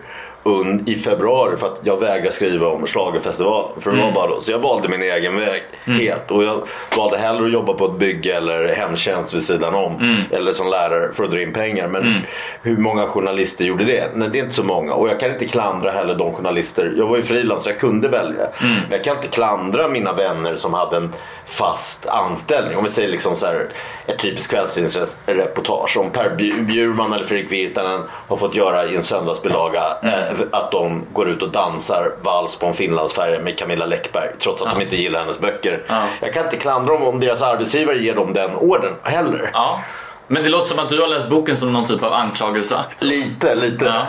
i 0.85 0.95
februari 0.95 1.57
för 1.57 1.67
att 1.67 1.79
jag 1.83 1.99
vägrade 1.99 2.31
skriva 2.31 2.67
om 2.67 2.87
schlagerfestivalen. 2.87 3.81
För 3.81 3.91
det 3.91 3.97
var 3.97 4.03
mm. 4.03 4.13
bara 4.13 4.27
då. 4.27 4.41
Så 4.41 4.51
jag 4.51 4.59
valde 4.59 4.89
min 4.89 5.01
egen 5.01 5.35
väg 5.35 5.63
mm. 5.85 5.99
helt. 5.99 6.31
Och 6.31 6.43
jag 6.43 6.67
valde 6.97 7.17
hellre 7.17 7.45
att 7.45 7.51
jobba 7.51 7.73
på 7.73 7.85
ett 7.85 7.97
bygge 7.97 8.35
eller 8.35 8.67
hemtjänst 8.67 9.33
vid 9.33 9.43
sidan 9.43 9.75
om. 9.75 9.95
Mm. 9.95 10.15
Eller 10.31 10.51
som 10.51 10.69
lärare 10.69 11.13
för 11.13 11.23
att 11.23 11.31
dra 11.31 11.41
in 11.41 11.53
pengar. 11.53 11.87
Men 11.87 12.01
mm. 12.01 12.21
hur 12.61 12.77
många 12.77 13.07
journalister 13.07 13.65
gjorde 13.65 13.85
det? 13.85 14.09
Nej, 14.15 14.29
det 14.31 14.39
är 14.39 14.43
inte 14.43 14.55
så 14.55 14.63
många. 14.63 14.93
Och 14.93 15.09
jag 15.09 15.19
kan 15.19 15.29
inte 15.31 15.45
klandra 15.45 15.91
heller 15.91 16.15
de 16.15 16.33
journalister. 16.33 16.93
Jag 16.97 17.07
var 17.07 17.17
ju 17.17 17.23
frilans 17.23 17.63
så 17.63 17.69
jag 17.69 17.79
kunde 17.79 18.07
välja. 18.07 18.45
Mm. 18.61 18.73
Men 18.73 18.91
jag 18.91 19.03
kan 19.03 19.15
inte 19.15 19.27
klandra 19.27 19.87
mina 19.87 20.13
vänner 20.13 20.55
som 20.55 20.73
hade 20.73 20.97
en 20.97 21.13
fast 21.45 22.07
anställning. 22.07 22.77
Om 22.77 22.83
vi 22.83 22.89
säger 22.89 23.09
liksom 23.09 23.35
så 23.35 23.45
här, 23.45 23.69
ett 24.07 24.19
typiskt 24.19 24.51
kvällstidningsreportage. 24.51 25.97
Om 25.97 26.09
Per 26.09 26.29
Bjurman 26.61 27.13
eller 27.13 27.25
Fredrik 27.25 27.51
Virtanen 27.51 28.01
har 28.27 28.37
fått 28.37 28.55
göra 28.55 28.85
i 28.85 28.95
en 28.95 29.03
söndagsbilaga. 29.03 29.83
Mm. 30.01 30.13
Eh, 30.13 30.32
att 30.51 30.71
de 30.71 31.03
går 31.13 31.29
ut 31.29 31.41
och 31.41 31.51
dansar 31.51 32.11
vals 32.21 32.59
på 32.59 32.67
en 32.67 32.73
finlandsfärja 32.73 33.39
med 33.39 33.57
Camilla 33.57 33.85
Läckberg 33.85 34.29
trots 34.39 34.61
att 34.61 34.67
ja. 34.67 34.79
de 34.79 34.83
inte 34.83 34.95
gillar 34.95 35.19
hennes 35.19 35.39
böcker. 35.39 35.81
Ja. 35.87 36.05
Jag 36.21 36.33
kan 36.33 36.43
inte 36.43 36.57
klandra 36.57 36.93
dem 36.93 37.03
om 37.03 37.19
deras 37.19 37.41
arbetsgivare 37.41 37.97
ger 37.97 38.15
dem 38.15 38.33
den 38.33 38.55
orden 38.55 38.93
heller. 39.03 39.51
Ja. 39.53 39.81
Men 40.27 40.43
det 40.43 40.49
låter 40.49 40.65
som 40.65 40.79
att 40.79 40.89
du 40.89 41.01
har 41.01 41.07
läst 41.07 41.29
boken 41.29 41.57
som 41.57 41.73
någon 41.73 41.87
typ 41.87 42.03
av 42.03 42.13
anklagelseakt. 42.13 43.01
Lite, 43.01 43.55
lite. 43.55 43.85
Ja. 43.85 44.05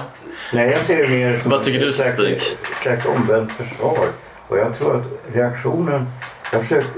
Nej, 0.52 0.70
jag 0.70 0.80
ser 0.80 1.02
det 1.02 1.08
mer 1.08 1.38
som 1.38 1.50
Vad 1.50 1.62
tycker 1.62 1.87
du 1.87 1.92
Stig? 1.92 2.32
Ett 2.32 2.56
slags 2.82 3.06
omvänt 3.06 3.52
försvar. 3.52 4.06
Och 4.48 4.58
jag 4.58 4.78
tror 4.78 4.96
att 4.96 5.34
reaktionen... 5.34 6.06
Jag, 6.52 6.62
försökt, 6.62 6.96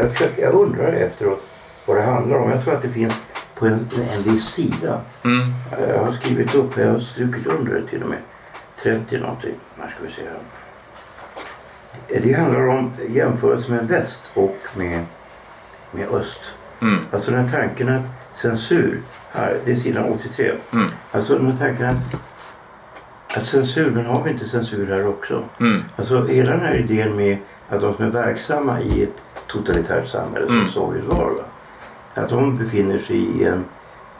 jag, 0.00 0.12
försökt, 0.12 0.38
jag 0.38 0.54
undrar 0.54 0.92
efteråt 0.92 1.42
vad 1.86 1.96
det 1.96 2.02
handlar 2.02 2.36
om. 2.36 2.50
Jag 2.50 2.64
tror 2.64 2.74
att 2.74 2.82
det 2.82 2.90
finns 2.90 3.22
på 3.54 3.66
en, 3.66 3.88
en 4.16 4.22
viss 4.22 4.44
sida. 4.44 5.00
Mm. 5.24 5.54
Jag 5.88 6.04
har 6.04 6.12
skrivit 6.12 6.54
upp, 6.54 6.78
jag 6.78 6.92
har 6.92 6.98
strukit 6.98 7.46
under 7.46 7.74
det 7.74 7.86
till 7.86 8.02
och 8.02 8.08
med. 8.08 8.18
30 8.82 9.18
någonting. 9.18 9.54
Här 9.78 9.88
ska 9.88 10.04
vi 10.06 10.12
se 10.12 10.22
här. 10.22 10.38
Det 12.22 12.32
handlar 12.32 12.68
om 12.68 12.92
jämförelse 13.08 13.70
med 13.70 13.88
väst 13.88 14.30
och 14.34 14.58
med, 14.76 15.04
med 15.90 16.08
öst. 16.08 16.40
Mm. 16.82 16.98
Alltså 17.10 17.30
den 17.30 17.48
här 17.48 17.60
tanken 17.60 17.88
att 17.88 18.02
censur, 18.32 19.00
här, 19.32 19.56
det 19.64 19.72
är 19.72 19.76
sidan 19.76 20.04
83. 20.12 20.52
Mm. 20.72 20.86
Alltså 21.10 21.38
den 21.38 21.52
här 21.52 21.58
tanken 21.58 21.86
att, 21.86 22.16
att 23.36 23.46
censur, 23.46 23.90
men 23.90 24.06
har 24.06 24.22
vi 24.22 24.30
inte 24.30 24.48
censur 24.48 24.86
här 24.86 25.06
också? 25.06 25.44
Mm. 25.60 25.82
Alltså 25.96 26.26
hela 26.26 26.50
den 26.50 26.60
här 26.60 26.74
idén 26.74 27.16
med 27.16 27.38
att 27.68 27.80
de 27.80 27.96
som 27.96 28.04
är 28.04 28.10
verksamma 28.10 28.80
i 28.80 29.02
ett 29.02 29.46
totalitärt 29.46 30.08
samhälle 30.08 30.46
som 30.46 30.56
mm. 30.56 30.70
Sovjet 30.70 31.04
var. 31.04 31.30
Va? 31.30 31.44
Att 32.14 32.28
de 32.28 32.58
befinner 32.58 32.98
sig 32.98 33.16
i 33.16 33.44
en, 33.44 33.64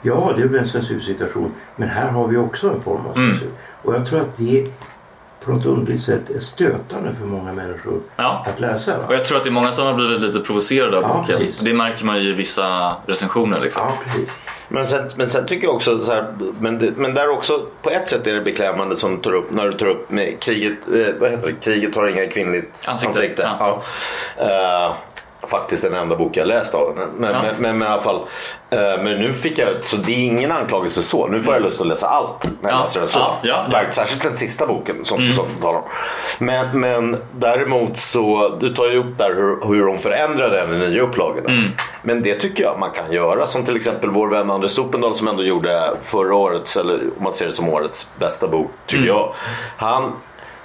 ja 0.01 0.33
det 0.37 0.43
är 0.43 0.47
väl 0.47 0.61
en 0.61 0.69
censursituation, 0.69 1.51
men 1.75 1.89
här 1.89 2.09
har 2.09 2.27
vi 2.27 2.37
också 2.37 2.69
en 2.73 2.81
form 2.81 3.05
av 3.05 3.17
mm. 3.17 3.37
Och 3.85 3.95
jag 3.95 4.05
tror 4.05 4.21
att 4.21 4.37
det 4.37 4.67
på 5.45 5.51
något 5.51 5.65
underligt 5.65 6.03
sätt 6.03 6.29
är 6.29 6.39
stötande 6.39 7.13
för 7.19 7.25
många 7.25 7.53
människor 7.53 8.01
ja. 8.15 8.45
att 8.47 8.59
läsa. 8.59 8.97
Va? 8.97 9.03
Och 9.07 9.13
jag 9.13 9.25
tror 9.25 9.37
att 9.37 9.43
det 9.43 9.49
är 9.49 9.51
många 9.51 9.71
som 9.71 9.87
har 9.87 9.93
blivit 9.93 10.21
lite 10.21 10.39
provocerade 10.39 10.97
av 10.97 11.03
ja, 11.03 11.17
boken. 11.17 11.37
Precis. 11.37 11.59
Det 11.59 11.73
märker 11.73 12.05
man 12.05 12.23
ju 12.23 12.29
i 12.29 12.33
vissa 12.33 12.95
recensioner. 13.05 13.59
Liksom. 13.59 13.83
Ja, 13.85 13.93
precis. 14.03 14.29
Men 14.67 14.87
sen, 14.87 15.09
men 15.15 15.29
sen 15.29 15.45
tycker 15.45 15.67
jag 15.67 15.75
också 15.75 15.99
så 15.99 16.11
här, 16.11 16.33
men, 16.59 16.79
det, 16.79 16.93
men 16.97 17.13
där 17.13 17.29
också 17.29 17.65
på 17.81 17.89
ett 17.89 18.09
sätt 18.09 18.27
är 18.27 18.33
det 18.33 18.41
beklämmande 18.41 18.95
som 18.95 19.21
tar 19.21 19.33
upp 19.33 19.51
när 19.51 19.65
du 19.65 19.73
tar 19.77 19.87
upp 19.87 20.11
med 20.11 20.39
kriget, 20.39 20.87
eh, 20.87 21.15
vad 21.19 21.31
heter 21.31 21.47
det, 21.47 21.53
kriget 21.53 21.95
har 21.95 22.07
inga 22.07 22.27
kvinnligt 22.27 22.71
ansikte. 22.85 23.09
ansikte. 23.09 23.49
Ja. 23.59 23.83
Ja. 24.37 24.89
Uh, 24.89 24.95
faktiskt 25.47 25.83
den 25.83 25.93
enda 25.93 26.15
bok 26.15 26.37
jag 26.37 26.47
läst 26.47 26.75
av 26.75 26.87
henne. 26.87 27.11
Men, 27.17 27.33
ja. 27.33 27.41
men, 27.41 27.55
men, 27.61 27.77
men, 27.77 27.87
i 27.87 27.91
alla 27.91 28.01
fall. 28.01 28.21
Eh, 28.69 28.79
men 28.79 29.21
nu 29.21 29.33
fick 29.33 29.57
jag, 29.57 29.69
så 29.83 29.97
det 29.97 30.11
är 30.11 30.17
ingen 30.17 30.51
anklagelse 30.51 31.01
så. 31.01 31.27
Nu 31.27 31.41
får 31.41 31.53
jag 31.53 31.63
lust 31.63 31.81
att 31.81 31.87
läsa 31.87 32.07
allt 32.07 32.49
när 32.61 32.69
jag 32.69 32.79
ja. 32.79 32.83
läser 32.83 32.99
den 32.99 33.09
så. 33.09 33.19
Ja, 33.19 33.65
ja, 33.71 33.79
Särskilt 33.91 34.23
den 34.23 34.35
sista 34.35 34.67
boken 34.67 35.05
som, 35.05 35.19
mm. 35.19 35.33
som 35.33 35.45
talar 35.61 35.79
om. 35.79 35.85
Men, 36.39 36.79
men 36.79 37.17
däremot 37.31 37.97
så, 37.97 38.49
du 38.59 38.73
tar 38.73 38.89
ju 38.89 38.97
upp 38.97 39.17
där 39.17 39.35
hur, 39.35 39.67
hur 39.67 39.85
de 39.85 39.99
förändrade 39.99 40.59
den 40.59 40.81
i 40.81 40.89
nya 40.89 41.01
upplagorna. 41.01 41.49
Mm. 41.49 41.71
Men 42.01 42.23
det 42.23 42.35
tycker 42.35 42.63
jag 42.63 42.79
man 42.79 42.91
kan 42.91 43.11
göra. 43.11 43.47
Som 43.47 43.65
till 43.65 43.75
exempel 43.75 44.09
vår 44.09 44.27
vän 44.27 44.51
Anders 44.51 44.71
Stopendal 44.71 45.15
som 45.15 45.27
ändå 45.27 45.43
gjorde 45.43 45.93
förra 46.03 46.35
årets, 46.35 46.77
eller 46.77 46.99
om 47.17 47.23
man 47.23 47.33
ser 47.33 47.45
det 47.45 47.53
som 47.53 47.69
årets 47.69 48.11
bästa 48.19 48.47
bok, 48.47 48.71
tycker 48.85 49.03
mm. 49.03 49.15
jag. 49.15 49.33
Han 49.77 50.13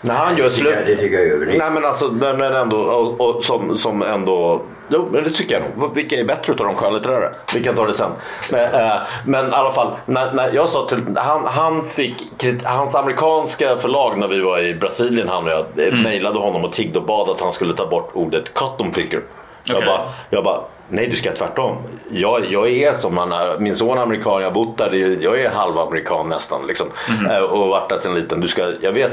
när 0.01 0.15
han 0.15 0.37
gör 0.37 0.51
slut... 0.51 0.75
Det 0.87 0.97
tycker 0.97 1.17
jag 1.17 1.27
är 1.27 1.31
överdrivet. 1.31 1.59
Nej 1.59 1.71
men 1.71 1.85
alltså, 1.85 2.13
men 2.13 2.55
ändå, 2.55 2.77
och, 2.77 3.21
och, 3.21 3.45
som, 3.45 3.77
som 3.77 4.03
ändå... 4.03 4.63
Jo, 4.89 5.09
men 5.13 5.25
det 5.25 5.31
tycker 5.31 5.55
jag 5.55 5.63
nog. 5.79 5.95
Vilka 5.95 6.17
är 6.17 6.25
bättre 6.25 6.53
utav 6.53 6.67
de 6.67 6.75
skönlitterära? 6.75 7.33
Vi 7.55 7.65
kan 7.65 7.77
ta 7.77 7.87
det 7.87 7.95
sen. 7.95 8.11
Men, 8.51 8.75
äh, 8.75 8.93
men 9.25 9.49
i 9.49 9.53
alla 9.53 9.73
fall, 9.73 9.91
när, 10.07 10.33
när 10.33 10.53
jag 10.53 10.69
sa 10.69 10.89
till... 10.89 11.17
Han, 11.17 11.47
han 11.47 11.83
fick... 11.83 12.17
Hans 12.65 12.95
amerikanska 12.95 13.77
förlag 13.77 14.19
när 14.19 14.29
vi 14.29 14.41
var 14.41 14.59
i 14.59 14.75
Brasilien, 14.75 15.29
han 15.29 15.45
och 15.45 15.51
jag, 15.51 15.65
eh, 15.77 15.89
mm. 15.89 16.03
mejlade 16.03 16.39
honom 16.39 16.65
och 16.65 16.73
tiggde 16.73 16.99
och 16.99 17.05
bad 17.05 17.31
att 17.31 17.41
han 17.41 17.53
skulle 17.53 17.75
ta 17.75 17.87
bort 17.87 18.11
ordet 18.13 18.55
cotton 18.55 18.91
picker. 18.91 19.19
Okay. 19.19 19.77
Jag 19.77 19.85
bara... 19.85 20.01
Jag 20.31 20.45
bara 20.45 20.61
Nej, 20.93 21.09
du 21.09 21.17
ska 21.17 21.33
tvärtom. 21.33 21.77
Jag, 22.11 22.53
jag 22.53 22.69
är 22.69 22.99
som 22.99 23.15
man 23.15 23.33
är. 23.33 23.59
Min 23.59 23.77
son 23.77 23.99
är 23.99 24.03
amerikan, 24.03 24.43
jag 24.43 24.49
har 24.49 24.55
bott 24.55 24.79
där. 24.79 25.23
Jag 25.23 25.41
är 25.41 25.51
halvamerikan 25.51 26.29
nästan. 26.29 26.67
Liksom. 26.67 26.87
Mm. 27.21 27.45
Och 27.45 27.69
varit 27.69 27.89
där 27.89 27.99
sen 27.99 28.15
liten. 28.15 28.41
Du 28.41 28.49
ska, 28.49 28.73
jag 28.81 28.93
vet 28.93 29.13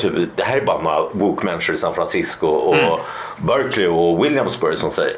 Typ, 0.00 0.12
det 0.36 0.42
här 0.42 0.56
är 0.56 0.64
bara 0.64 0.82
några 0.82 1.02
woke-människor 1.12 1.74
i 1.74 1.78
San 1.78 1.94
Francisco 1.94 2.46
och 2.46 2.76
Mm. 2.76 3.00
Berkeley 3.36 3.86
och 3.88 4.24
Williamsburg 4.24 4.78
som 4.78 4.90
säger. 4.90 5.16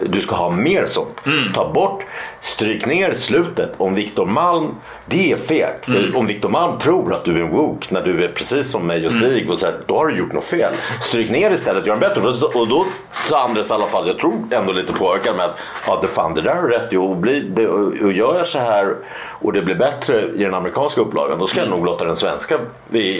Du 0.00 0.20
ska 0.20 0.34
ha 0.36 0.50
mer 0.50 0.86
sånt. 0.86 1.26
Mm. 1.26 1.52
Ta 1.54 1.72
bort, 1.72 2.04
stryk 2.40 2.86
ner 2.86 3.12
slutet 3.12 3.72
om 3.76 3.94
Viktor 3.94 4.26
Malm. 4.26 4.66
Det 5.06 5.32
är 5.32 5.36
fegt. 5.36 5.84
För 5.84 5.98
Mm. 5.98 6.16
om 6.16 6.26
Viktor 6.26 6.48
Malm 6.48 6.78
tror 6.78 7.12
att 7.14 7.24
du 7.24 7.36
är 7.40 7.44
en 7.44 7.50
woke 7.50 7.86
när 7.90 8.02
du 8.02 8.24
är 8.24 8.28
precis 8.28 8.70
som 8.70 8.86
mig 8.86 9.06
och 9.06 9.12
Mm. 9.12 9.24
Stig 9.30 9.50
och 9.50 9.58
så 9.58 9.66
här, 9.66 9.74
då 9.86 9.96
har 9.96 10.06
du 10.06 10.18
gjort 10.18 10.32
något 10.32 10.44
fel. 10.44 10.72
Stryk 11.02 11.30
ner 11.30 11.50
istället, 11.50 11.86
gör 11.86 11.94
en 11.94 12.00
bättre. 12.00 12.20
Och 12.20 12.68
då- 12.68 12.76
Och 12.80 12.86
sa 13.26 13.40
Andres 13.44 13.70
i 13.70 13.74
alla 13.74 13.86
fall, 13.86 14.06
jag 14.06 14.18
tror 14.18 14.34
ändå 14.50 14.72
lite 14.72 14.92
påverkad 14.92 15.36
med 15.36 15.44
att 15.46 15.58
ja, 15.86 15.98
det, 16.02 16.08
fan, 16.08 16.34
det 16.34 16.42
där 16.42 16.56
är 16.56 16.62
rätt. 16.68 16.88
Jo, 16.90 17.14
bli, 17.14 17.40
det, 17.40 17.66
och, 17.68 17.86
och 18.02 18.12
gör 18.12 18.36
jag 18.36 18.46
så 18.46 18.58
här 18.58 18.96
och 19.30 19.52
det 19.52 19.62
blir 19.62 19.74
bättre 19.74 20.22
i 20.34 20.44
den 20.44 20.54
amerikanska 20.54 21.00
upplagan 21.00 21.38
då 21.38 21.46
ska 21.46 21.60
jag 21.60 21.68
nog 21.70 21.84
låta 21.84 22.04
den 22.04 22.16
svenska, 22.16 22.54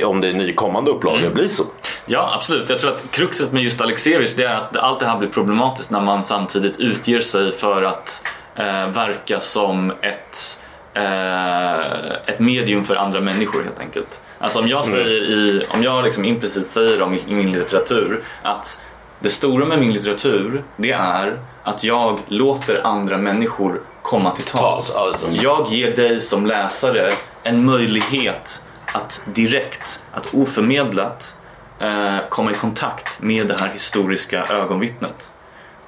om 0.04 0.20
det 0.20 0.28
är 0.28 0.32
ny 0.32 0.52
kommande 0.54 0.90
upplaga, 0.90 0.99
bli 1.30 1.48
så. 1.48 1.64
Ja, 2.06 2.32
absolut. 2.34 2.68
Jag 2.68 2.78
tror 2.78 2.90
att 2.90 3.10
kruxet 3.10 3.52
med 3.52 3.62
just 3.62 3.80
Alexevic 3.80 4.34
det 4.34 4.44
är 4.44 4.54
att 4.54 4.76
allt 4.76 5.00
det 5.00 5.06
här 5.06 5.18
blir 5.18 5.28
problematiskt 5.28 5.90
när 5.90 6.00
man 6.00 6.22
samtidigt 6.22 6.80
utger 6.80 7.20
sig 7.20 7.52
för 7.52 7.82
att 7.82 8.26
eh, 8.56 8.88
verka 8.88 9.40
som 9.40 9.90
ett, 9.90 10.62
eh, 10.94 12.10
ett 12.26 12.38
medium 12.38 12.84
för 12.84 12.96
andra 12.96 13.20
människor 13.20 13.62
helt 13.62 13.80
enkelt. 13.80 14.20
Alltså 14.38 14.58
om 14.58 14.68
jag 14.68 14.84
säger 14.84 15.22
i, 15.22 15.66
om 15.70 15.82
jag 15.82 16.04
liksom 16.04 16.24
implicit 16.24 16.66
säger 16.66 17.02
om 17.02 17.14
i, 17.14 17.20
min 17.34 17.52
litteratur 17.52 18.22
att 18.42 18.82
det 19.18 19.28
stora 19.28 19.66
med 19.66 19.78
min 19.78 19.92
litteratur 19.92 20.64
det 20.76 20.92
är 20.92 21.38
att 21.62 21.84
jag 21.84 22.20
låter 22.28 22.86
andra 22.86 23.18
människor 23.18 23.80
komma 24.02 24.30
till 24.30 24.44
tals. 24.44 24.94
Tals, 24.94 25.16
alltså. 25.24 25.44
Jag 25.44 25.72
ger 25.72 25.96
dig 25.96 26.20
som 26.20 26.46
läsare 26.46 27.12
en 27.42 27.64
möjlighet 27.64 28.64
att 28.92 29.22
direkt, 29.26 30.02
att 30.12 30.34
oförmedlat 30.34 31.38
eh, 31.78 32.16
komma 32.28 32.50
i 32.50 32.54
kontakt 32.54 33.22
med 33.22 33.46
det 33.46 33.60
här 33.60 33.68
historiska 33.68 34.44
ögonvittnet. 34.46 35.32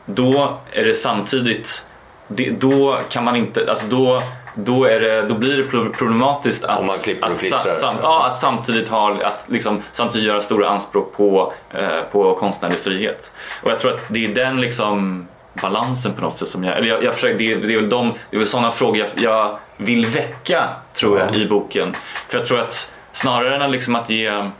Då 0.07 0.61
är 0.73 0.85
det 0.85 0.95
samtidigt, 0.95 1.87
det, 2.29 2.51
då 2.51 3.01
kan 3.11 3.25
man 3.25 3.37
inte, 3.37 3.71
alltså 3.71 3.87
då, 3.87 4.23
då, 4.55 4.85
är 4.85 5.01
det, 5.01 5.23
då 5.23 5.35
blir 5.35 5.57
det 5.57 5.65
pro- 5.65 5.93
problematiskt 5.93 6.65
att, 6.65 6.81
att, 7.23 7.39
sam, 7.75 7.97
ja, 8.03 8.27
att 8.27 8.37
samtidigt, 8.37 8.89
ha, 8.89 9.23
att 9.25 9.47
liksom, 9.49 9.83
samtidigt 9.93 10.29
göra 10.29 10.41
stora 10.41 10.69
anspråk 10.69 11.17
på, 11.17 11.53
eh, 11.71 12.01
på 12.13 12.35
konstnärlig 12.35 12.79
frihet. 12.79 13.35
Och 13.63 13.71
jag 13.71 13.79
tror 13.79 13.95
att 13.95 14.01
det 14.09 14.25
är 14.25 14.35
den 14.35 14.61
liksom 14.61 15.27
balansen 15.55 16.13
på 16.13 16.21
något 16.21 16.39
sätt 16.39 16.49
som 16.49 16.65
jag, 16.65 16.77
eller 16.77 16.89
jag, 16.89 17.05
jag 17.05 17.15
försöker, 17.15 17.39
det, 17.39 17.53
är, 17.53 17.57
det 17.57 17.75
är 17.75 17.81
väl 17.81 17.89
de, 17.89 18.15
det 18.31 18.37
är 18.37 18.39
väl 18.39 18.49
sådana 18.49 18.73
frågor 18.73 18.97
jag, 18.99 19.09
jag 19.23 19.59
vill 19.85 20.07
väcka 20.07 20.69
tror 20.93 21.19
jag 21.19 21.37
i 21.37 21.49
boken. 21.49 21.97
För 22.29 22.39
jag 22.39 22.47
tror 22.47 22.59
att 22.59 22.95
snarare 23.13 23.57
än 23.57 23.63
att 23.63 23.71
liksom 23.71 23.95
att 23.95 24.11
ge 24.11 24.51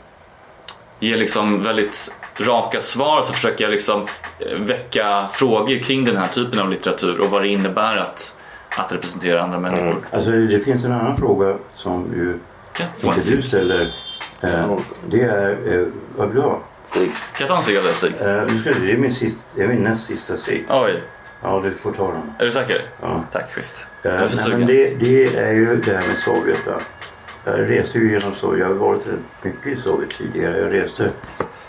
ge 0.99 1.15
liksom 1.15 1.63
väldigt 1.63 2.15
raka 2.37 2.81
svar 2.81 3.21
så 3.21 3.33
försöker 3.33 3.63
jag 3.63 3.71
liksom 3.71 4.07
eh, 4.39 4.57
väcka 4.57 5.27
frågor 5.31 5.79
kring 5.79 6.05
den 6.05 6.17
här 6.17 6.27
typen 6.27 6.59
av 6.59 6.69
litteratur 6.69 7.19
och 7.19 7.29
vad 7.29 7.41
det 7.41 7.47
innebär 7.47 7.97
att, 7.97 8.37
att 8.77 8.91
representera 8.91 9.43
andra 9.43 9.59
människor. 9.59 10.01
Alltså 10.11 10.31
det 10.31 10.59
finns 10.59 10.85
en 10.85 10.91
annan 10.91 11.17
fråga 11.17 11.57
som 11.75 12.11
ju 12.13 12.39
en 13.01 13.13
inte 13.13 13.35
du 13.35 13.41
ställer. 13.41 13.93
Eh, 14.41 14.77
det 15.07 15.21
är, 15.21 15.73
eh, 15.73 15.87
vad 16.15 16.27
vill 16.27 16.35
du 16.35 16.41
ha? 16.41 16.59
Stig. 16.85 17.11
Kan 17.11 17.47
jag 17.47 17.47
ta 17.47 17.57
en 17.57 17.63
cigg 17.63 17.77
av 17.77 17.81
Stig? 17.81 18.13
Eh, 18.19 18.25
det, 18.25 18.85
det, 18.85 18.91
är 18.91 18.97
min 18.97 19.13
sista, 19.13 19.39
det 19.55 19.63
är 19.63 19.67
min 19.67 19.83
näst 19.83 20.05
sista 20.05 20.37
cigg. 20.37 20.65
Oj, 20.69 21.01
Ja, 21.43 21.61
du 21.63 21.71
får 21.71 21.91
ta 21.91 22.11
den. 22.11 22.33
är 22.39 22.45
du 22.45 22.51
säker? 22.51 22.77
Ja. 23.01 23.23
Tack, 23.31 23.51
schysst. 23.51 23.89
Eh, 24.03 24.13
nej, 24.13 24.29
sugen. 24.29 24.59
men 24.59 24.67
det, 24.67 24.95
det 24.95 25.35
är 25.35 25.51
ju 25.53 25.75
det 25.75 25.97
här 25.97 26.07
med 26.07 26.17
Sovjet. 26.17 26.67
Va? 26.67 26.79
Jag 27.45 27.69
reste 27.69 27.97
ju 27.99 28.11
genom 28.11 28.35
Sovjet. 28.35 28.59
Jag 28.59 28.67
har 28.67 28.73
varit 28.73 29.07
rätt 29.07 29.43
mycket 29.43 29.67
i 29.67 29.81
Sovjet 29.81 30.09
tidigare. 30.09 30.57
Jag 30.57 30.73
reste 30.73 31.11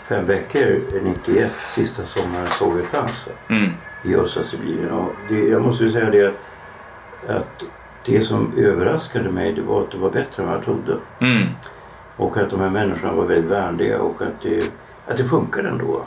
fem 0.07 0.25
veckor 0.25 0.81
91, 1.03 1.51
sista 1.75 2.03
sommaren 2.05 2.47
Sovjet 2.47 2.85
fanns? 2.85 3.27
Mm. 3.49 3.69
i 4.03 4.15
östra 4.15 4.43
Sibirien. 4.43 4.91
Och 4.91 5.11
det, 5.29 5.39
jag 5.39 5.61
måste 5.61 5.83
ju 5.83 5.91
säga 5.91 6.09
det 6.09 6.27
att, 6.27 6.35
att 7.29 7.63
det 8.05 8.23
som 8.23 8.53
överraskade 8.57 9.29
mig 9.31 9.53
det 9.53 9.61
var 9.61 9.81
att 9.81 9.91
det 9.91 9.97
var 9.97 10.09
bättre 10.09 10.43
än 10.43 10.49
vad 10.49 10.57
jag 10.57 10.63
trodde. 10.63 10.97
Mm. 11.19 11.47
Och 12.17 12.37
att 12.37 12.49
de 12.49 12.59
här 12.59 12.69
människorna 12.69 13.13
var 13.13 13.25
väldigt 13.25 13.51
vänliga 13.51 13.99
och 14.01 14.21
att 14.21 14.41
det, 14.41 14.71
att 15.07 15.17
det 15.17 15.23
funkade 15.25 15.69
ändå. 15.69 16.01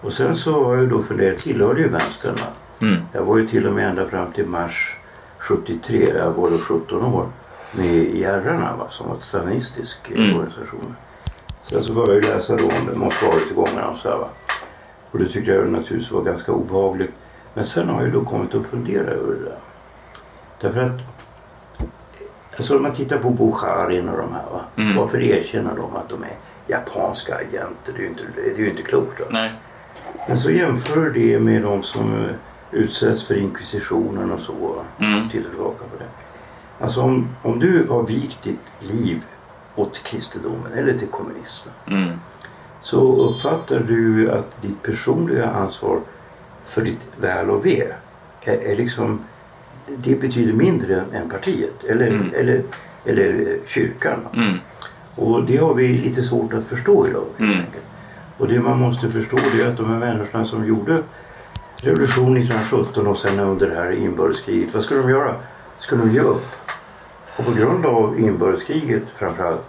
Och 0.00 0.12
sen 0.12 0.36
så 0.36 0.64
har 0.64 0.76
jag 0.76 0.88
då 0.88 1.02
funderat, 1.02 1.38
tillhörde 1.38 1.80
ju 1.80 1.88
vänstern. 1.88 2.34
va? 2.34 2.46
Mm. 2.80 3.02
Jag 3.12 3.22
var 3.24 3.36
ju 3.38 3.48
till 3.48 3.66
och 3.66 3.72
med 3.72 3.88
ända 3.88 4.06
fram 4.08 4.32
till 4.32 4.46
mars 4.46 4.96
73, 5.38 6.12
jag 6.16 6.30
var 6.30 6.50
då 6.50 6.58
17 6.58 7.04
år, 7.14 7.26
med 7.72 7.86
i 7.94 8.24
Herrarna 8.24 8.76
va, 8.76 8.86
som 8.90 9.08
var 9.08 9.14
en 9.14 9.20
stalinistisk 9.20 10.10
eh, 10.10 10.16
Mm. 10.24 10.36
organisation. 10.36 10.96
Sen 11.62 11.82
så 11.82 11.92
började 11.92 12.26
jag 12.26 12.36
läsa 12.36 12.56
då 12.56 12.64
om 12.64 12.98
Moskvarättegångarna 13.00 13.88
och 13.88 13.98
så 13.98 14.08
här, 14.08 14.16
va. 14.16 14.28
Och 15.10 15.18
det 15.18 15.28
tyckte 15.28 15.50
jag 15.50 15.68
naturligtvis 15.68 16.10
var 16.12 16.22
ganska 16.22 16.52
obehagligt. 16.52 17.10
Men 17.54 17.64
sen 17.64 17.88
har 17.88 18.02
jag 18.02 18.12
då 18.12 18.24
kommit 18.24 18.54
att 18.54 18.66
fundera 18.66 19.10
över 19.10 19.34
det 19.34 19.44
där. 19.44 19.58
Därför 20.60 20.80
att 20.82 21.00
Alltså 22.58 22.76
om 22.76 22.82
man 22.82 22.94
tittar 22.94 23.18
på 23.18 23.30
Bukharin 23.30 24.08
och 24.08 24.18
de 24.18 24.32
här. 24.32 24.44
Va? 24.52 24.60
Mm. 24.76 24.96
Varför 24.96 25.22
erkänner 25.22 25.76
de 25.76 25.96
att 25.96 26.08
de 26.08 26.22
är 26.22 26.34
japanska 26.66 27.34
agenter? 27.34 27.92
Det 27.96 27.98
är 27.98 28.02
ju 28.02 28.08
inte, 28.08 28.22
det 28.36 28.50
är 28.50 28.56
ju 28.56 28.70
inte 28.70 28.82
klokt. 28.82 29.20
Va? 29.20 29.26
Nej. 29.30 29.52
Men 30.28 30.40
så 30.40 30.50
jämför 30.50 31.10
det 31.10 31.38
med 31.38 31.62
de 31.62 31.82
som 31.82 32.24
eh, 32.24 32.30
utsätts 32.72 33.24
för 33.26 33.38
inkvisitionen 33.38 34.32
och 34.32 34.40
så. 34.40 34.82
Mm. 34.98 35.28
Tittar 35.30 35.50
tillbaka 35.50 35.78
på 35.78 35.96
det. 35.98 36.08
Alltså 36.84 37.00
om, 37.00 37.28
om 37.42 37.58
du 37.58 37.86
har 37.88 38.02
vikt 38.02 38.42
ditt 38.42 38.66
liv 38.80 39.22
åt 39.74 40.02
kristendomen 40.02 40.72
eller 40.72 40.98
till 40.98 41.08
kommunismen. 41.08 41.74
Mm. 41.86 42.10
Så 42.82 43.16
uppfattar 43.16 43.80
du 43.80 44.30
att 44.32 44.62
ditt 44.62 44.82
personliga 44.82 45.50
ansvar 45.50 46.00
för 46.64 46.82
ditt 46.82 47.08
väl 47.16 47.50
och 47.50 47.66
ve 47.66 47.86
är, 48.40 48.52
är 48.54 48.76
liksom, 48.76 49.20
det 49.96 50.14
betyder 50.20 50.52
mindre 50.52 51.04
än 51.12 51.30
partiet 51.30 51.84
eller, 51.84 52.06
Mm. 52.06 52.32
eller, 52.34 52.62
eller 53.04 53.40
eh, 53.40 53.68
kyrkan. 53.68 54.20
Mm. 54.34 54.56
Och 55.14 55.44
det 55.44 55.56
har 55.56 55.74
vi 55.74 55.88
lite 55.88 56.22
svårt 56.22 56.52
att 56.52 56.64
förstå 56.66 57.06
idag. 57.08 57.26
Mm. 57.38 57.62
Och 58.38 58.48
det 58.48 58.60
man 58.60 58.78
måste 58.78 59.10
förstå 59.10 59.36
är 59.36 59.68
att 59.68 59.76
de 59.76 59.90
här 59.90 59.98
människorna 59.98 60.44
som 60.44 60.66
gjorde 60.66 61.02
revolution 61.76 62.36
1917 62.36 63.06
och 63.06 63.18
sen 63.18 63.40
under 63.40 63.66
det 63.70 63.74
här 63.74 63.92
inbördeskriget, 63.92 64.74
vad 64.74 64.84
skulle 64.84 65.00
de 65.00 65.10
göra? 65.10 65.34
Skulle 65.78 66.00
de 66.00 66.10
ge 66.10 66.20
upp? 66.20 66.46
Och 67.36 67.44
på 67.44 67.52
grund 67.52 67.86
av 67.86 68.20
inbördeskriget 68.20 69.02
framförallt 69.16 69.64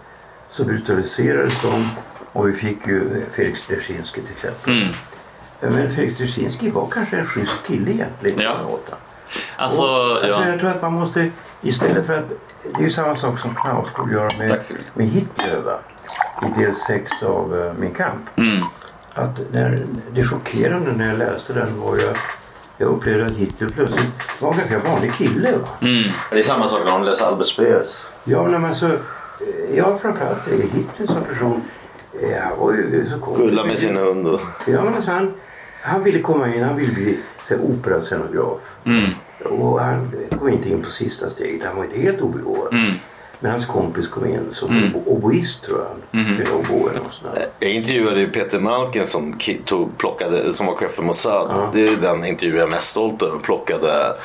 så 0.50 0.64
brutaliserades 0.64 1.62
de 1.62 1.86
och 2.34 2.48
vi 2.48 2.54
fick 2.54 2.88
ju 2.88 3.24
Felix 3.32 3.68
Dzerzjinskij 3.68 4.24
till 4.24 4.34
exempel. 4.36 4.74
Mm. 4.74 4.94
Men 5.60 5.96
Felix 5.96 6.18
Dzerzjinskij 6.18 6.72
var 6.72 6.88
kanske 6.88 7.18
en 7.18 7.26
schysst 7.26 7.68
kille 7.68 7.92
egentligen. 7.92 8.40
Ja. 8.40 8.58
Alltså, 9.58 9.82
Och, 9.82 10.24
alltså, 10.24 10.42
ja. 10.42 10.48
Jag 10.48 10.60
tror 10.60 10.70
att 10.70 10.82
man 10.82 10.94
måste 10.94 11.32
istället 11.62 12.06
för 12.06 12.14
att 12.14 12.30
det 12.64 12.80
är 12.80 12.84
ju 12.84 12.90
samma 12.90 13.16
sak 13.16 13.40
som 13.40 13.56
Knausgård 13.56 14.12
gör 14.12 14.38
med, 14.38 14.64
med 14.94 15.08
Hitler 15.08 15.62
va? 15.62 15.80
i 16.42 16.60
del 16.60 16.76
6 16.76 17.24
av 17.24 17.54
uh, 17.54 17.74
Min 17.74 17.94
kamp. 17.94 18.22
Mm. 18.36 18.64
Att 19.18 19.40
när, 19.52 19.86
det 20.14 20.24
chockerande 20.24 20.92
när 20.92 21.08
jag 21.10 21.18
läste 21.18 21.54
den 21.54 21.80
var 21.80 21.96
ju 21.96 22.02
att 22.02 22.18
jag 22.78 22.90
upplevde 22.90 23.26
att 23.26 23.32
Hitler 23.32 23.70
plötsligt 23.70 24.12
var 24.42 24.52
en 24.52 24.58
ganska 24.58 24.80
vanlig 24.80 25.14
kille. 25.14 25.52
Va? 25.52 25.68
Mm. 25.82 26.12
Det 26.32 26.38
är 26.38 26.44
samma 26.44 26.68
sak 26.68 26.82
när 26.86 26.92
de 26.92 27.04
läser 27.04 27.26
Albert 27.26 27.48
Speers. 27.48 27.98
Ja, 28.24 28.48
men 28.48 28.76
så, 28.76 28.90
ja 29.74 29.98
framförallt 29.98 30.48
Hitler 30.48 31.08
som 31.08 31.24
person. 31.24 31.62
var 32.58 32.74
ju 32.74 33.10
så 33.12 33.20
konstig. 33.20 33.46
Gulla 33.46 33.66
med 33.66 33.80
sin 33.80 33.98
hund. 33.98 34.28
Och... 34.28 34.42
Ja, 34.68 34.84
men 34.84 34.94
alltså 34.94 35.12
han, 35.12 35.34
han 35.82 36.04
ville 36.04 36.20
komma 36.20 36.56
in, 36.56 36.64
han 36.64 36.76
ville 36.76 36.94
bli 36.94 37.20
operascenograf. 37.62 38.60
Mm. 38.84 39.12
Och 39.44 39.80
han 39.80 40.12
kom 40.40 40.50
inte 40.50 40.70
in 40.70 40.82
på 40.82 40.92
sista 40.92 41.30
steget. 41.30 41.68
Han 41.68 41.78
var 41.78 41.84
inte 41.84 42.00
helt 42.00 42.22
obegåvad. 42.22 42.74
Mm. 42.74 42.94
Men 43.40 43.52
hans 43.52 43.66
kompis 43.66 44.08
kom 44.08 44.26
in 44.26 44.50
som 44.54 44.70
Mm. 44.70 44.96
obo- 44.96 45.04
oboist 45.12 45.64
tror 45.64 45.80
jag. 45.80 46.22
Eller 46.22 46.54
oboe 46.56 46.90
eller 46.92 47.04
något 47.04 47.14
sånt 47.14 47.36
där. 47.36 47.48
Jag 47.60 47.72
intervjuade 47.72 48.20
ju 48.20 48.28
Peter 48.30 48.60
Malkin 48.60 49.06
som, 49.08 49.40
tog, 49.66 49.98
plockade, 49.98 50.54
som 50.54 50.66
var 50.68 50.76
chef 50.76 50.92
för 50.92 51.04
Mossad. 51.04 51.52
Ja. 51.56 51.70
Det 51.74 51.88
är 51.88 51.96
den 51.96 52.26
intervju 52.26 52.58
jag 52.58 52.68
är 52.68 52.72
mest 52.72 52.90
stolt 52.90 53.22
över. 53.22 53.38
Plockade 53.38 54.16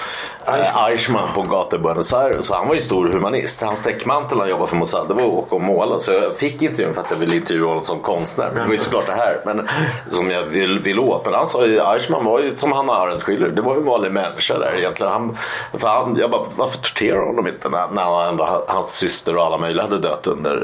eh, 0.46 0.84
Eichmann 0.86 1.28
på 1.34 1.42
gator 1.42 1.78
i 1.80 1.82
Buenos 1.82 2.12
Aires. 2.14 2.46
Så 2.46 2.54
han 2.54 2.68
var 2.68 2.74
ju 2.74 2.80
stor 2.80 3.08
humanist. 3.12 3.62
Hans 3.62 3.82
täckmantel 3.82 4.38
han 4.40 4.48
jobbade 4.48 4.68
för 4.68 4.76
Mossad 4.76 5.08
det 5.08 5.14
var 5.14 5.22
att 5.22 5.28
åka 5.28 5.54
och 5.54 5.60
måla. 5.60 5.98
Så 5.98 6.12
jag 6.12 6.36
fick 6.36 6.62
intervjun 6.62 6.94
för 6.94 7.00
att 7.00 7.10
jag 7.10 7.18
ville 7.18 7.36
intervjua 7.36 7.68
honom 7.68 7.84
som 7.84 8.00
konstnär. 8.00 8.46
Men 8.46 8.54
det 8.54 8.64
var 8.66 8.72
ju 8.74 8.78
såklart 8.78 9.06
det 9.06 9.12
här 9.12 9.40
men, 9.44 9.68
som 10.08 10.30
jag 10.30 10.42
vill, 10.42 10.78
vill 10.80 10.98
åt. 10.98 11.24
Men 11.24 11.34
han 11.34 11.46
sa 11.46 11.66
ju 11.66 11.78
Eichmann 11.80 12.24
var 12.24 12.40
ju 12.40 12.56
som 12.56 12.72
Hanna 12.72 12.92
Arendt 12.92 13.22
skiljer. 13.22 13.48
Det 13.48 13.62
var 13.62 13.74
ju 13.74 13.80
en 13.80 13.86
vanlig 13.86 14.12
människa 14.12 14.58
där 14.58 14.74
egentligen. 14.78 15.12
Han, 15.12 15.36
för 15.72 15.88
han, 15.88 16.16
jag 16.18 16.30
bara, 16.30 16.42
varför 16.56 16.78
torterar 16.78 17.26
honom 17.26 17.46
inte 17.46 17.68
när, 17.68 17.90
när 17.92 18.02
han 18.04 18.28
ändå, 18.28 18.64
hans 18.68 19.01
syster 19.02 19.36
och 19.36 19.42
alla 19.44 19.58
möjliga 19.58 19.82
hade 19.84 19.98
dött 19.98 20.26
under 20.26 20.54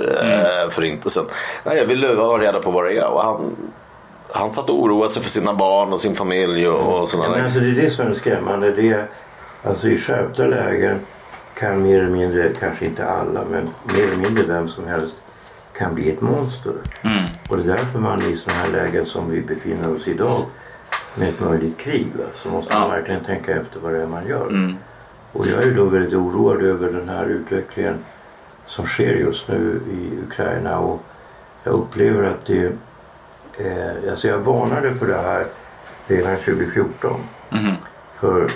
eh, 0.64 0.70
förintelsen. 0.70 1.24
Nej, 1.64 1.76
jag 1.78 1.84
ville 1.86 2.06
ha 2.14 2.38
reda 2.38 2.60
på 2.60 2.70
vad 2.70 2.84
det 2.84 2.98
är. 2.98 3.08
Och 3.08 3.22
han, 3.22 3.56
han 4.32 4.50
satt 4.50 4.70
och 4.70 4.82
oroade 4.82 5.08
sig 5.12 5.22
för 5.22 5.30
sina 5.30 5.54
barn 5.54 5.92
och 5.92 6.00
sin 6.00 6.14
familj 6.16 6.68
och, 6.68 7.00
och 7.00 7.08
sådana 7.08 7.28
Ja, 7.28 7.36
men 7.36 7.44
alltså, 7.44 7.60
det 7.60 7.66
är 7.70 7.82
det 7.82 7.90
som 7.90 8.06
är 8.06 8.14
skrämmande. 8.14 8.70
Det 8.70 8.88
är, 8.88 9.06
alltså, 9.64 9.88
I 9.88 9.98
skärpta 9.98 10.42
lägen 10.42 10.98
kan 11.54 11.82
mer 11.82 11.98
eller 11.98 12.10
mindre, 12.10 12.52
kanske 12.60 12.84
inte 12.86 13.06
alla, 13.08 13.40
men 13.50 13.68
mer 13.94 14.02
eller 14.04 14.16
mindre 14.16 14.44
vem 14.44 14.68
som 14.68 14.86
helst 14.86 15.14
kan 15.78 15.94
bli 15.94 16.10
ett 16.10 16.20
monster. 16.20 16.72
Och 17.50 17.56
det 17.56 17.62
är 17.62 17.66
därför 17.76 17.98
man 17.98 18.22
i 18.22 18.36
sådana 18.36 18.60
här 18.60 18.68
lägen 18.68 19.06
som 19.06 19.30
vi 19.30 19.40
befinner 19.40 19.96
oss 19.96 20.08
idag 20.08 20.42
med 21.14 21.28
ett 21.28 21.40
möjligt 21.40 21.78
krig 21.78 22.06
va, 22.18 22.24
så 22.34 22.48
måste 22.48 22.74
man 22.74 22.82
Ja. 22.82 22.88
verkligen 22.88 23.24
tänka 23.24 23.52
efter 23.52 23.80
vad 23.80 23.92
det 23.92 24.02
är 24.02 24.06
man 24.06 24.26
gör. 24.26 24.74
Och 25.32 25.46
jag 25.46 25.62
är 25.62 25.66
ju 25.66 25.74
då 25.74 25.84
väldigt 25.84 26.14
oroad 26.14 26.62
över 26.62 26.92
den 26.92 27.08
här 27.08 27.24
utvecklingen 27.26 27.98
som 28.68 28.86
sker 28.86 29.14
just 29.14 29.48
nu 29.48 29.80
i 29.92 30.24
Ukraina 30.26 30.78
och 30.78 31.02
jag 31.64 31.74
upplever 31.74 32.24
att 32.24 32.46
det 32.46 32.64
eh, 33.58 34.10
alltså 34.10 34.28
jag 34.28 34.38
varnade 34.38 34.94
för 34.94 35.06
det 35.06 35.14
här 35.18 35.44
redan 36.06 36.36
2014. 36.36 37.20
För 38.20 38.48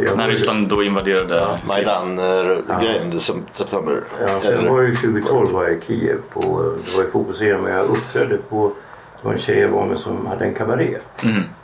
jag 0.00 0.16
När 0.16 0.28
Ryssland 0.28 0.68
då 0.68 0.82
invaderade 0.82 1.58
Majdan-grejen 1.66 3.12
i 3.12 3.20
september. 3.52 4.00
Ja, 4.26 4.44
jag 4.44 4.62
var 4.62 4.82
ju 4.82 4.96
2012 4.96 5.50
var 5.52 5.64
jag 5.64 5.72
i 5.72 5.80
Kiev 5.86 6.18
på, 6.32 6.40
det 6.84 6.96
var 6.96 7.04
ju 7.04 7.10
fotbolls-EM 7.10 7.64
och 7.64 7.70
jag 7.70 7.86
uppträdde 7.86 8.36
på, 8.36 8.72
det 9.20 9.26
var 9.26 9.32
en 9.32 9.38
tjej 9.40 9.58
jag 9.58 9.68
var 9.68 9.86
med 9.86 9.98
som 9.98 10.26
hade 10.26 10.44
en 10.44 10.54
kabaré. 10.54 10.96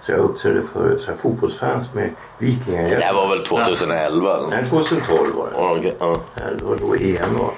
Så 0.02 0.12
jag 0.12 0.18
uppträdde 0.20 0.62
för 0.72 0.98
så 0.98 1.10
här, 1.10 1.16
fotbollsfans 1.22 1.94
med 1.94 2.10
Vikingahjälp. 2.38 2.98
Det 2.98 3.04
här 3.04 3.14
var 3.14 3.28
väl 3.28 3.44
2011? 3.44 4.36
eller? 4.36 4.48
Nej, 4.48 4.64
2012 4.70 5.34
var 5.36 5.46
det. 5.46 5.52
Ja, 5.56 5.76
okej, 5.78 5.92
ja. 6.00 6.16
Ja, 6.34 6.42
Det 6.58 6.64
var 6.64 6.76
då 6.76 6.94
EM 6.94 7.36
var. 7.38 7.50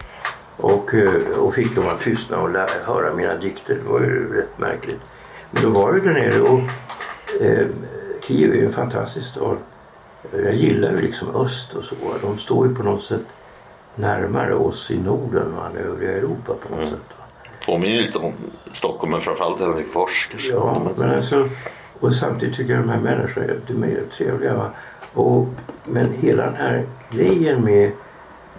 Och, 0.62 0.94
eh, 0.94 1.38
och 1.38 1.54
fick 1.54 1.74
dem 1.74 1.88
att 1.88 2.00
tystna 2.00 2.38
och 2.40 2.50
lä- 2.50 2.66
höra 2.84 3.14
mina 3.14 3.36
dikter. 3.36 3.74
Det 3.74 3.90
var 3.90 4.00
ju 4.00 4.34
rätt 4.36 4.58
märkligt. 4.58 5.00
Men 5.50 5.62
då 5.62 5.70
var 5.70 5.92
jag 5.94 6.02
där 6.04 6.12
nere 6.12 6.40
och 6.40 6.60
eh, 7.40 7.66
Kiev 8.22 8.50
är 8.52 8.56
ju 8.56 8.66
en 8.66 8.72
fantastisk 8.72 9.26
stad. 9.30 9.56
Jag 10.44 10.54
gillar 10.54 10.90
ju 10.90 10.96
liksom 10.96 11.36
öst 11.36 11.74
och 11.74 11.84
så. 11.84 11.94
De 12.22 12.38
står 12.38 12.68
ju 12.68 12.74
på 12.74 12.82
något 12.82 13.02
sätt 13.04 13.24
närmare 13.94 14.54
oss 14.54 14.90
i 14.90 14.98
Norden 14.98 15.54
än 15.70 15.76
övriga 15.76 16.12
Europa 16.12 16.54
på 16.68 16.76
något 16.76 16.84
sätt. 16.90 16.98
va. 17.18 17.24
Påminner 17.66 18.02
lite 18.02 18.18
om 18.18 18.32
Stockholm 18.72 19.12
men 19.12 19.20
framförallt 19.20 19.60
Helsingfors. 19.60 20.30
Ja, 20.50 20.82
men 20.98 21.10
alltså, 21.10 21.48
och 22.00 22.14
samtidigt 22.16 22.56
tycker 22.56 22.72
jag 22.74 22.82
de 22.82 22.88
här 22.88 23.00
människorna 23.00 23.46
är- 23.46 23.60
de 23.66 23.82
är 23.84 24.00
trevliga. 24.16 24.54
Va? 24.54 24.70
Och, 25.14 25.46
men 25.84 26.12
hela 26.12 26.44
den 26.44 26.54
här 26.56 26.86
grejen 27.10 27.64
med 27.64 27.90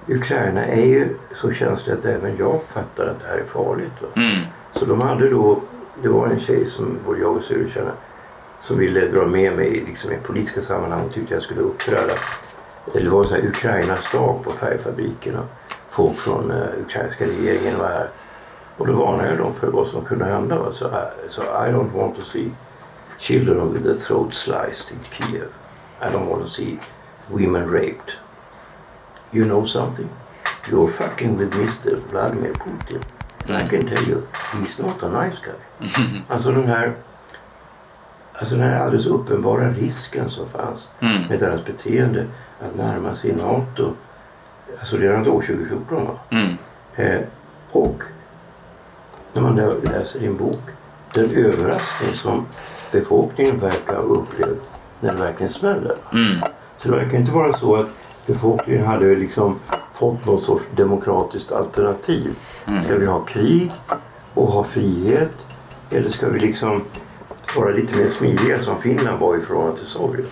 Ukraina 0.08 0.66
är 0.66 0.86
ju 0.86 1.16
så 1.36 1.52
känslig 1.52 1.94
att 1.94 2.06
även 2.06 2.38
jag 2.38 2.60
fattar 2.74 3.06
att 3.08 3.20
det 3.20 3.28
här 3.28 3.38
är 3.38 3.46
farligt. 3.46 3.92
Mm. 4.16 4.42
Så 4.76 4.86
de 4.86 5.02
hade 5.02 5.30
då, 5.30 5.62
det 6.02 6.10
var 6.10 6.28
en 6.28 6.40
tjej 6.40 6.70
som 6.70 6.98
både 7.06 7.20
jag 7.20 7.38
och 7.38 7.44
Sture 7.44 7.70
känner 7.70 7.94
som 8.62 8.78
ville 8.78 9.08
dra 9.08 9.26
med 9.26 9.56
mig 9.56 9.84
liksom, 9.88 10.12
i 10.12 10.18
politiska 10.18 10.62
sammanhang 10.62 11.06
och 11.06 11.14
tyckte 11.14 11.34
jag 11.34 11.44
skulle 11.44 11.62
uppträda. 11.62 12.14
Det 12.94 13.10
var 13.10 13.20
en 13.20 13.24
sån 13.30 13.38
här 13.42 13.48
Ukrainas 13.48 14.12
dag 14.12 14.44
på 14.44 14.50
färgfabriken 14.52 15.36
och 15.36 15.46
folk 15.90 16.18
från 16.18 16.52
uh, 16.52 16.64
ukrainska 16.88 17.26
regeringen 17.26 17.78
var 17.80 17.88
här. 17.88 18.08
Och 18.78 18.88
då 18.88 18.94
varnade 18.94 19.30
jag 19.30 19.38
dem 19.38 19.54
för 19.54 19.68
vad 19.68 19.88
som 19.88 20.06
kunde 20.06 20.26
hända. 20.26 20.58
Va? 20.58 20.72
Så, 20.72 20.86
I- 20.88 21.30
så 21.30 21.42
I 21.42 21.46
don't 21.72 21.98
want 21.98 22.16
to 22.16 22.22
see 22.22 22.52
children 23.20 23.74
with 23.74 23.84
their 23.84 23.96
throat 23.96 24.34
sliced 24.34 24.92
in 24.92 25.00
Kiev. 25.12 25.48
I 26.02 26.06
don't 26.16 26.30
want 26.30 26.44
to 26.44 26.50
see 26.50 26.80
women 27.28 27.72
raped. 27.72 28.12
You 29.34 29.46
know 29.46 29.66
something? 29.66 30.10
You're 30.70 30.92
fucking 30.92 31.38
with 31.38 31.52
Mr 31.52 32.00
Vladimir 32.10 32.54
Putin. 32.54 33.02
And 33.48 33.64
I 33.64 33.68
can 33.68 33.88
tell 33.88 34.04
you, 34.08 34.28
he's 34.54 34.80
not 34.80 35.04
a 35.04 35.10
nice 35.10 35.40
guy. 35.40 36.22
alltså 36.30 36.52
den 36.52 36.68
här 36.68 36.94
Alltså 38.34 38.56
den 38.56 38.64
här 38.70 38.80
alldeles 38.80 39.06
uppenbara 39.06 39.70
risken 39.70 40.30
som 40.30 40.50
fanns 40.50 40.88
med 41.30 41.40
deras 41.40 41.66
beteende 41.66 42.26
att 42.62 42.76
närma 42.76 43.16
sig 43.16 43.32
NATO. 43.36 43.94
Alltså 44.80 44.98
redan 44.98 45.24
då 45.24 45.32
2014 45.42 46.06
va? 46.06 46.20
Mm. 46.30 46.58
Eh, 46.96 47.22
och 47.72 48.04
när 49.34 49.42
man 49.42 49.56
läser 49.84 50.20
din 50.20 50.38
bok 50.38 50.62
den 51.14 51.32
överraskning 51.32 52.14
som 52.14 52.46
befolkningen 52.92 53.60
verkar 53.60 53.96
ha 53.96 54.04
upplevt 54.04 54.62
när 55.00 55.12
det 55.12 55.18
verkligen 55.22 55.52
smäller. 55.52 55.96
Så 56.78 56.90
det 56.90 56.96
verkar 56.96 57.18
inte 57.18 57.32
vara 57.32 57.58
så 57.58 57.76
att 57.76 57.90
befolkningen 58.28 58.86
hade 58.86 59.16
liksom 59.16 59.60
fått 59.96 60.26
något 60.26 60.44
sorts 60.44 60.64
demokratiskt 60.76 61.52
alternativ. 61.52 62.36
Ska 62.86 62.96
vi 62.96 63.06
ha 63.06 63.20
krig 63.20 63.72
och 64.34 64.48
ha 64.48 64.64
frihet? 64.64 65.38
Eller 65.92 66.10
ska 66.10 66.28
vi 66.30 66.40
liksom 66.40 66.84
vara 67.58 67.70
lite 67.70 67.96
mer 67.98 68.10
smidiga 68.10 68.64
som 68.64 68.82
Finland 68.82 69.20
var 69.20 69.38
i 69.38 69.42
förhållande 69.42 69.78
till 69.80 69.88
Sovjet? 69.90 70.26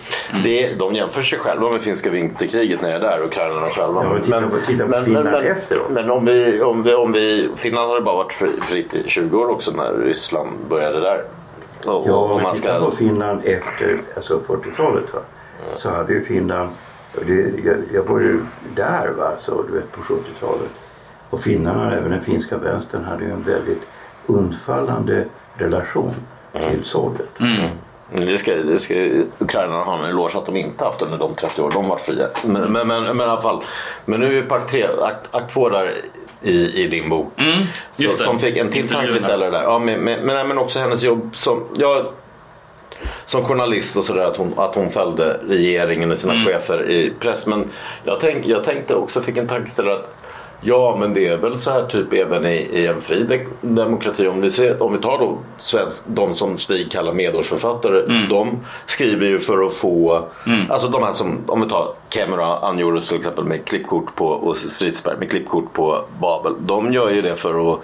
Det, 0.44 0.74
de 0.78 0.94
jämför 0.94 1.22
sig 1.22 1.38
själva 1.38 1.70
med 1.70 1.80
finska 1.80 2.10
vinterkriget 2.10 2.82
när 2.82 2.88
jag 2.90 2.96
är 2.96 3.00
där, 3.00 3.24
ukrainarna 3.24 3.66
själva. 3.68 4.04
Ja, 4.04 4.12
men 4.12 4.22
titta 4.22 4.40
på- 4.40 4.56
titta 4.66 4.86
på 4.86 5.04
Finland 5.04 5.46
efteråt. 5.46 5.90
Men 5.90 6.10
om 6.10 6.24
vi, 6.24 6.62
om 6.62 6.82
vi, 6.82 6.94
om 6.94 7.12
vi, 7.12 7.48
Finland 7.56 7.88
hade 7.90 8.00
bara 8.02 8.16
varit 8.16 8.32
fri, 8.32 8.48
fritt 8.48 8.94
i 8.94 9.08
20 9.08 9.38
år 9.38 9.48
också 9.48 9.70
när 9.76 9.92
Ryssland 9.92 10.50
började 10.70 11.00
där. 11.00 11.24
Och, 11.86 12.04
Ja, 12.08 12.14
om 12.16 12.42
man 12.42 12.54
tittar 12.54 12.78
ska, 12.78 12.90
på 12.90 12.96
Finland 12.96 13.40
efter 13.44 13.96
alltså 14.16 14.40
40-talet 14.46 15.14
va? 15.14 15.20
så 15.78 15.90
hade 15.90 16.12
ju 16.12 16.24
Finland, 16.24 16.70
det, 17.26 17.62
jag, 17.64 17.76
jag 17.92 18.02
var 18.02 18.20
ju 18.20 18.40
där 18.74 19.08
va, 19.08 19.32
så, 19.38 19.62
du 19.62 19.72
vet, 19.72 19.92
på 19.92 20.00
70-talet. 20.00 20.70
Och 21.30 21.42
finnarna, 21.42 21.96
även 21.96 22.10
den 22.10 22.24
finska 22.24 22.58
vänstern, 22.58 23.04
hade 23.04 23.24
ju 23.24 23.30
en 23.30 23.42
väldigt 23.42 23.82
undfallande 24.26 25.24
relation 25.54 26.14
till 26.52 26.84
Sovjet. 26.84 27.40
Mm, 27.40 27.70
det 28.10 28.38
ska, 28.38 28.54
det 28.54 28.78
ska 28.78 28.94
ukrainarna 29.38 29.84
ha 29.84 29.98
en 29.98 30.04
eloge 30.04 30.38
att 30.38 30.46
de 30.46 30.56
inte 30.56 30.84
haft 30.84 31.02
under 31.02 31.18
de 31.18 31.34
30 31.34 31.62
år 31.62 31.70
de 31.70 31.88
varit 31.88 32.00
fria. 32.00 32.26
Men, 32.44 32.72
men, 32.72 32.88
men, 32.88 33.04
men 33.04 33.20
i 33.20 33.22
alla 33.22 33.42
fall. 33.42 33.64
Men 34.04 34.20
nu 34.20 34.26
är 34.26 34.42
vi 34.42 34.42
på 34.42 34.54
akt 34.54 34.70
3, 34.70 34.86
akt, 34.86 35.34
akt 35.34 35.52
2 35.52 35.68
där 35.68 35.94
i, 36.42 36.84
i 36.84 36.88
din 36.88 37.08
bok. 37.08 37.32
just 37.96 38.12
så, 38.12 38.18
det. 38.18 38.24
som 38.24 38.38
fick 38.38 38.56
en 38.56 38.72
till 38.72 38.88
tankeställare 38.88 39.50
där. 39.50 39.62
Ja, 39.62 39.78
men, 39.78 40.00
men, 40.00 40.26
men, 40.26 40.48
men 40.48 40.58
också 40.58 40.78
hennes 40.78 41.02
jobb 41.02 41.30
som, 41.36 41.64
ja, 41.76 42.12
som 43.26 43.44
journalist 43.44 43.96
och 43.96 44.04
sådär 44.04 44.22
att 44.24 44.36
hon, 44.36 44.52
att 44.56 44.74
hon 44.74 44.90
följde 44.90 45.40
regeringen 45.48 46.12
och 46.12 46.18
sina 46.18 46.32
Mm. 46.34 46.46
chefer 46.46 46.90
i 46.90 47.12
press. 47.20 47.46
Men 47.46 47.64
jag, 48.04 48.20
tänk, 48.20 48.46
jag 48.46 48.64
tänkte 48.64 48.94
också, 48.94 49.20
fick 49.20 49.36
en 49.36 49.48
tankeställare 49.48 49.94
att 49.94 50.14
Ja 50.64 50.96
men 51.00 51.14
det 51.14 51.28
är 51.28 51.36
väl 51.36 51.58
så 51.58 51.70
här 51.70 51.82
typ 51.82 52.12
även 52.12 52.46
i, 52.46 52.54
i 52.72 52.86
en 52.86 53.00
fri 53.00 53.24
de- 53.24 53.74
demokrati. 53.74 54.26
Om 54.26 54.40
vi, 54.40 54.50
ser, 54.50 54.82
om 54.82 54.92
vi 54.92 54.98
tar 54.98 55.18
då 55.18 55.38
svensk, 55.56 56.02
de 56.06 56.34
som 56.34 56.56
Stig 56.56 56.92
kallar 56.92 57.12
medårsförfattare. 57.12 58.00
Mm. 58.04 58.28
De 58.28 58.58
skriver 58.86 59.26
ju 59.26 59.38
för 59.38 59.62
att 59.66 59.74
få, 59.74 60.24
alltså 60.68 60.88
de 60.88 61.02
här 61.02 61.12
som, 61.12 61.38
om 61.46 61.60
vi 61.60 61.68
tar 61.68 61.92
Kemera 62.10 62.58
Anjurus 62.58 63.08
till 63.08 63.18
exempel 63.18 63.44
med 63.44 63.64
klippkort 63.64 64.14
på, 64.14 64.26
och 64.26 64.56
Stridsberg 64.56 65.16
med 65.18 65.30
klippkort 65.30 65.72
på 65.72 66.04
Babel. 66.20 66.52
De 66.60 66.92
gör 66.92 67.10
ju 67.10 67.22
det 67.22 67.36
för 67.36 67.72
att 67.72 67.80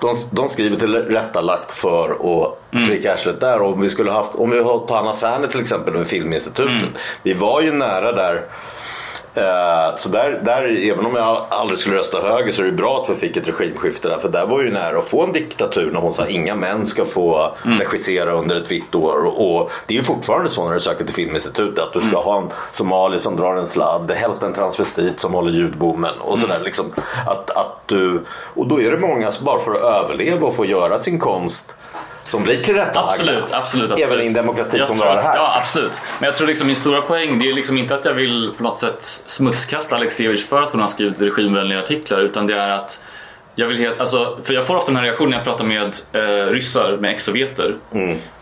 de, 0.00 0.16
de 0.30 0.48
skriver 0.48 0.76
till 0.76 0.94
rätta 0.94 1.40
lagt 1.40 1.72
för 1.72 2.10
att 2.10 2.82
slicka 2.82 3.14
arslet 3.14 3.40
där. 3.40 3.62
Och 3.62 3.72
om 3.72 3.80
vi 3.80 3.90
skulle 3.90 4.10
haft, 4.10 4.34
om 4.34 4.50
vi 4.50 4.58
har 4.62 4.78
tagit 4.78 4.90
Anna 4.90 5.14
Serner 5.14 5.48
till 5.48 5.60
exempel 5.60 5.94
med 5.94 6.08
Filminstitutet. 6.08 6.88
Vi 7.22 7.32
var 7.32 7.60
ju 7.60 7.72
nära 7.72 8.12
där. 8.12 8.44
Eh, 9.36 9.98
så 9.98 10.08
där, 10.08 10.40
där, 10.42 10.90
även 10.90 11.06
om 11.06 11.16
jag 11.16 11.44
aldrig 11.48 11.78
skulle 11.78 11.96
rösta 11.96 12.20
höger 12.20 12.52
så 12.52 12.62
är 12.62 12.66
det 12.66 12.72
bra 12.72 13.02
att 13.02 13.10
vi 13.10 13.14
fick 13.14 13.36
ett 13.36 13.48
regimskifte 13.48 14.08
där. 14.08 14.18
För 14.18 14.28
där 14.28 14.46
var 14.46 14.62
ju 14.62 14.70
nära 14.70 14.98
att 14.98 15.08
få 15.08 15.22
en 15.22 15.32
diktatur 15.32 15.90
när 15.90 16.00
hon 16.00 16.14
sa 16.14 16.26
inga 16.26 16.54
män 16.54 16.86
ska 16.86 17.04
få 17.04 17.56
regissera 17.62 18.32
under 18.32 18.56
ett 18.56 18.70
vitt 18.70 18.94
år. 18.94 19.26
Och, 19.26 19.70
det 19.86 19.94
är 19.94 19.98
ju 19.98 20.04
fortfarande 20.04 20.50
så 20.50 20.66
när 20.66 20.74
du 20.74 20.80
söker 20.80 21.04
till 21.04 21.14
Filminstitutet 21.14 21.78
att 21.78 21.92
du 21.92 22.00
ska 22.00 22.20
ha 22.20 22.38
en 22.38 22.48
somalier 22.72 23.18
som 23.18 23.36
drar 23.36 23.56
en 23.56 23.66
sladd, 23.66 24.10
helst 24.10 24.42
en 24.42 24.52
transvestit 24.52 25.20
som 25.20 25.34
håller 25.34 25.52
ljudbommen 25.52 26.20
och 26.20 26.38
sådär 26.38 26.60
liksom. 26.64 26.92
Att, 27.26 27.50
att 27.50 27.82
du, 27.86 28.24
och 28.54 28.66
då 28.66 28.80
är 28.80 28.90
det 28.90 28.98
många 28.98 29.32
som 29.32 29.44
bara 29.44 29.60
för 29.60 29.72
att 29.72 30.04
överleva 30.04 30.46
och 30.46 30.56
få 30.56 30.64
göra 30.64 30.98
sin 30.98 31.18
konst 31.18 31.74
som 32.26 32.42
blir 32.42 32.64
tillrättalagda. 32.64 33.00
Absolut, 33.10 33.42
absolut, 33.52 33.90
absolut. 33.90 34.06
Även 34.06 34.20
i 34.20 34.26
en 34.26 34.32
demokrati 34.32 34.78
Jag 34.78 34.88
som 34.88 35.00
har 35.00 35.06
att- 35.06 35.24
här. 35.24 35.36
Ja, 35.36 35.56
absolut. 35.60 35.92
Men 36.20 36.26
jag 36.26 36.34
tror 36.36 36.46
liksom 36.46 36.66
min 36.66 36.76
stora 36.76 37.02
poäng 37.02 37.38
det 37.38 37.48
är 37.48 37.52
liksom 37.54 37.78
inte 37.78 37.94
att 37.94 38.04
jag 38.04 38.14
vill 38.14 38.50
på 38.56 38.62
något 38.62 38.78
sätt 38.78 38.98
smutskasta 39.26 39.96
Alexievich 39.96 40.46
för 40.46 40.62
att 40.62 40.72
hon 40.72 40.80
har 40.80 40.88
skrivit 40.88 41.20
regimvänliga 41.20 41.78
artiklar 41.78 42.20
utan 42.20 42.46
det 42.46 42.54
är 42.58 42.68
att 42.68 43.04
jag 43.58 43.66
vill 43.66 43.78
helt, 43.78 44.00
alltså, 44.00 44.38
för 44.42 44.54
jag 44.54 44.66
får 44.66 44.76
ofta 44.76 44.86
den 44.86 44.96
här 44.96 45.02
reaktionen 45.02 45.30
när 45.30 45.36
jag 45.36 45.44
pratar 45.44 45.64
med 45.64 45.94
eh, 46.12 46.46
ryssar, 46.52 46.96
med 47.00 47.10
ex-sovjeter. 47.10 47.76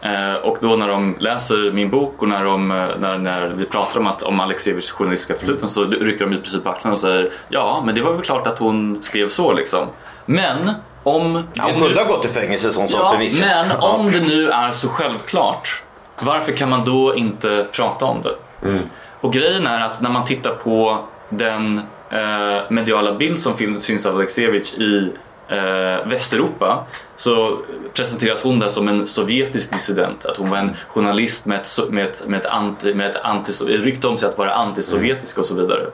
Eh, 0.03 0.35
och 0.43 0.59
då 0.61 0.77
när 0.77 0.89
de 0.89 1.17
läser 1.21 1.73
min 1.73 1.91
bok 1.91 2.23
och 2.23 2.29
när, 2.29 2.45
de, 2.45 2.71
eh, 2.71 2.87
när, 3.01 3.19
när 3.19 3.47
vi 3.47 3.65
pratar 3.65 4.01
om, 4.01 4.07
att, 4.07 4.23
om 4.23 4.41
Alexievichs 4.41 4.91
journalistiska 4.91 5.35
förfluten 5.35 5.69
så 5.69 5.85
rycker 5.85 6.25
de 6.25 6.33
i 6.33 6.37
princip 6.37 6.65
på 6.65 6.71
axlarna 6.71 6.93
och 6.95 7.01
säger 7.01 7.31
ja, 7.49 7.83
men 7.87 7.95
det 7.95 8.03
var 8.03 8.13
väl 8.13 8.23
klart 8.23 8.47
att 8.47 8.59
hon 8.59 9.03
skrev 9.03 9.29
så 9.29 9.53
liksom. 9.53 9.87
Men 10.27 10.71
om... 11.05 11.33
Nu- 11.33 11.81
kunde 11.81 12.01
ha 12.01 12.05
gått 12.05 12.25
i 12.25 12.29
fängelse 12.29 12.73
som 12.73 12.87
Ja, 12.91 13.17
men 13.41 13.71
om 13.81 14.11
det 14.13 14.21
nu 14.21 14.51
är 14.51 14.73
så 14.73 14.89
självklart, 14.89 15.83
varför 16.21 16.53
kan 16.53 16.71
man 16.71 16.85
då 16.85 17.15
inte 17.17 17.67
prata 17.73 18.05
om 18.05 18.23
det? 18.23 18.69
Mm. 18.69 18.83
Och 19.21 19.33
grejen 19.33 19.67
är 19.67 19.81
att 19.81 20.01
när 20.01 20.11
man 20.11 20.25
tittar 20.25 20.55
på 20.55 21.05
den 21.29 21.81
eh, 22.11 22.71
mediala 22.71 23.15
bild 23.15 23.39
som 23.39 23.57
finns, 23.57 24.07
av 24.07 24.17
Alexievich 24.17 24.75
i 24.75 25.13
eh, 25.49 26.07
Västeuropa 26.07 26.85
så 27.17 27.59
presenteras 27.93 28.43
hon 28.43 28.59
där 28.59 28.69
som 28.69 28.89
en 28.89 29.07
sovjetisk 29.07 29.73
dissident. 29.73 30.25
Att 30.25 30.37
hon 30.37 30.51
var 30.51 30.59
en 30.59 30.77
journalist 30.89 31.47
med 31.47 31.61
ett, 31.61 31.79
med 31.91 32.07
ett, 32.07 32.25
med 32.27 32.41
ett, 32.41 32.47
anti, 32.47 32.95
med 32.95 33.11
ett 33.11 33.21
anti, 33.23 33.53
rykte 33.67 34.07
om 34.09 34.19
sig 34.19 34.29
att 34.29 34.39
vara 34.39 34.55
antisovjetisk 34.55 35.39
och 35.39 35.47
så 35.47 35.55
vidare. 35.55 35.87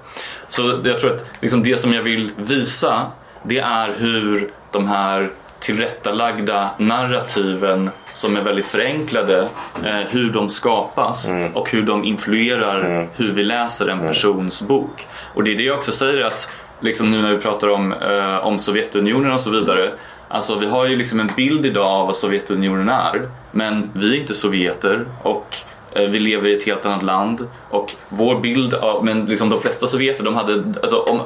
Så 0.49 0.81
jag 0.85 0.99
tror 0.99 1.15
att 1.15 1.27
liksom 1.41 1.63
det 1.63 1.77
som 1.77 1.93
jag 1.93 2.03
vill 2.03 2.33
visa 2.37 3.11
det 3.43 3.59
är 3.59 3.95
hur 3.99 4.51
de 4.71 4.89
här 4.89 5.31
tillrättalagda 5.61 6.71
narrativen 6.79 7.91
som 8.15 8.37
är 8.37 8.41
väldigt 8.41 8.67
förenklade, 8.67 9.49
eh, 9.85 10.01
hur 10.11 10.33
de 10.33 10.49
skapas 10.49 11.31
och 11.55 11.71
hur 11.71 11.83
de 11.83 12.05
influerar 12.05 13.09
hur 13.17 13.33
vi 13.33 13.45
läser 13.45 13.89
en 13.89 14.01
persons 14.01 14.63
bok. 14.63 15.07
Och 15.35 15.45
det 15.45 15.53
är 15.53 15.57
det 15.57 15.63
jag 15.63 15.77
också 15.77 15.93
säger 15.93 16.21
att 16.21 16.53
liksom 16.81 17.11
nu 17.11 17.23
när 17.23 17.31
vi 17.31 17.39
pratar 17.39 17.69
om, 17.69 17.93
eh, 17.93 18.47
om 18.47 18.59
Sovjetunionen 18.59 19.33
och 19.33 19.41
så 19.41 19.51
vidare 19.51 19.93
Alltså 20.33 20.59
vi 20.59 20.67
har 20.67 20.87
ju 20.87 20.97
liksom 20.97 21.21
en 21.21 21.31
bild 21.37 21.67
idag 21.67 21.87
av 21.87 22.07
vad 22.07 22.17
Sovjetunionen 22.17 22.89
är 22.89 23.29
men 23.51 23.91
vi 23.95 24.17
är 24.17 24.21
inte 24.21 24.35
sovjeter 24.35 25.07
och 25.23 25.57
vi 25.95 26.19
lever 26.19 26.49
i 26.49 26.57
ett 26.57 26.63
helt 26.63 26.87
annat 26.87 27.03
land 27.03 27.49
och 27.71 27.95
vår 28.09 28.41
bild 28.41 28.75
av, 28.75 29.05
men 29.05 29.27
liksom 29.27 29.49
de 29.51 29.61
flesta 29.61 29.87
sovjeter 29.87 30.25
de 30.25 30.35
hade, 30.35 30.53
alltså 30.83 31.03
om, 31.03 31.21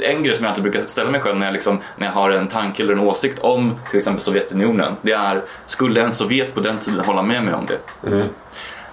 en 0.00 0.22
grej 0.22 0.34
som 0.34 0.44
jag 0.44 0.50
inte 0.50 0.62
brukar 0.62 0.86
ställa 0.86 1.10
mig 1.10 1.20
själv 1.20 1.38
när 1.38 1.46
jag, 1.46 1.52
liksom, 1.52 1.78
när 1.96 2.06
jag 2.06 2.12
har 2.12 2.30
en 2.30 2.48
tanke 2.48 2.82
eller 2.82 2.92
en 2.92 3.00
åsikt 3.00 3.38
om 3.38 3.74
till 3.90 3.96
exempel 3.96 4.22
Sovjetunionen 4.22 4.96
det 5.02 5.12
är, 5.12 5.42
skulle 5.66 6.02
en 6.02 6.12
sovjet 6.12 6.54
på 6.54 6.60
den 6.60 6.78
tiden 6.78 7.04
hålla 7.04 7.22
med 7.22 7.44
mig 7.44 7.54
om 7.54 7.66
det? 7.66 7.78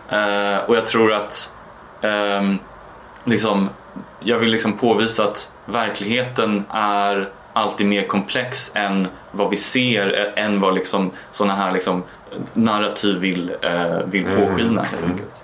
Eh, 0.09 0.69
och 0.69 0.77
jag 0.77 0.85
tror 0.85 1.13
att 1.13 1.55
ehm, 2.01 2.59
liksom, 3.23 3.69
jag 4.19 4.37
vill 4.37 4.49
liksom 4.49 4.73
påvisa 4.73 5.23
att 5.23 5.53
verkligheten 5.65 6.65
är 6.69 7.29
alltid 7.53 7.87
mer 7.87 8.07
komplex 8.07 8.71
än 8.75 9.07
vad 9.31 9.49
vi 9.49 9.57
ser, 9.57 10.33
eh, 10.37 10.45
än 10.45 10.59
vad 10.59 10.75
liksom, 10.75 11.11
sådana 11.31 11.55
här 11.55 11.71
liksom, 11.71 12.03
narrativ 12.53 13.17
vill, 13.17 13.51
eh, 13.61 13.97
vill 14.05 14.25
påskina 14.25 14.81
helt 14.83 15.05
enkelt. 15.05 15.43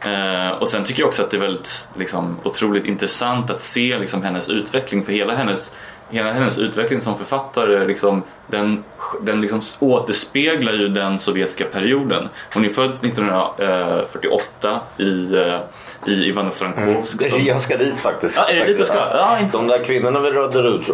Eh, 0.00 0.50
och 0.50 0.68
sen 0.68 0.84
tycker 0.84 1.02
jag 1.02 1.08
också 1.08 1.22
att 1.22 1.30
det 1.30 1.36
är 1.36 1.40
väldigt 1.40 1.88
liksom, 1.98 2.36
otroligt 2.42 2.84
intressant 2.84 3.50
att 3.50 3.60
se 3.60 3.98
liksom, 3.98 4.22
hennes 4.22 4.48
utveckling 4.48 5.02
för 5.04 5.12
hela 5.12 5.34
hennes, 5.34 5.76
hela 6.10 6.32
hennes 6.32 6.58
utveckling 6.58 7.00
som 7.00 7.18
författare 7.18 7.86
liksom, 7.86 8.22
den, 8.46 8.84
den 9.22 9.40
liksom 9.40 9.60
återspeglar 9.80 10.72
ju 10.72 10.88
den 10.88 11.18
sovjetiska 11.18 11.64
perioden. 11.64 12.28
Hon 12.54 12.64
är 12.64 12.68
född 12.68 12.90
1948 12.90 14.80
i, 14.98 15.34
i 16.06 16.32
Ivano-Frankovsk. 16.32 17.18
Det 17.18 17.24
är- 17.28 17.48
Jag 17.48 17.60
ska 17.62 17.76
dit 17.76 17.98
faktiskt. 18.00 18.36
Ja, 18.38 18.44
är 18.48 18.54
det 18.60 18.64
dit 18.64 18.78
du 18.78 18.84
ska? 18.84 18.96
Ja, 18.96 19.38
inte- 19.40 19.56
De 19.56 19.66
där 19.66 19.78
kvinnorna 19.78 20.20
vi 20.20 20.30
radade 20.30 20.68
ut 20.68 20.88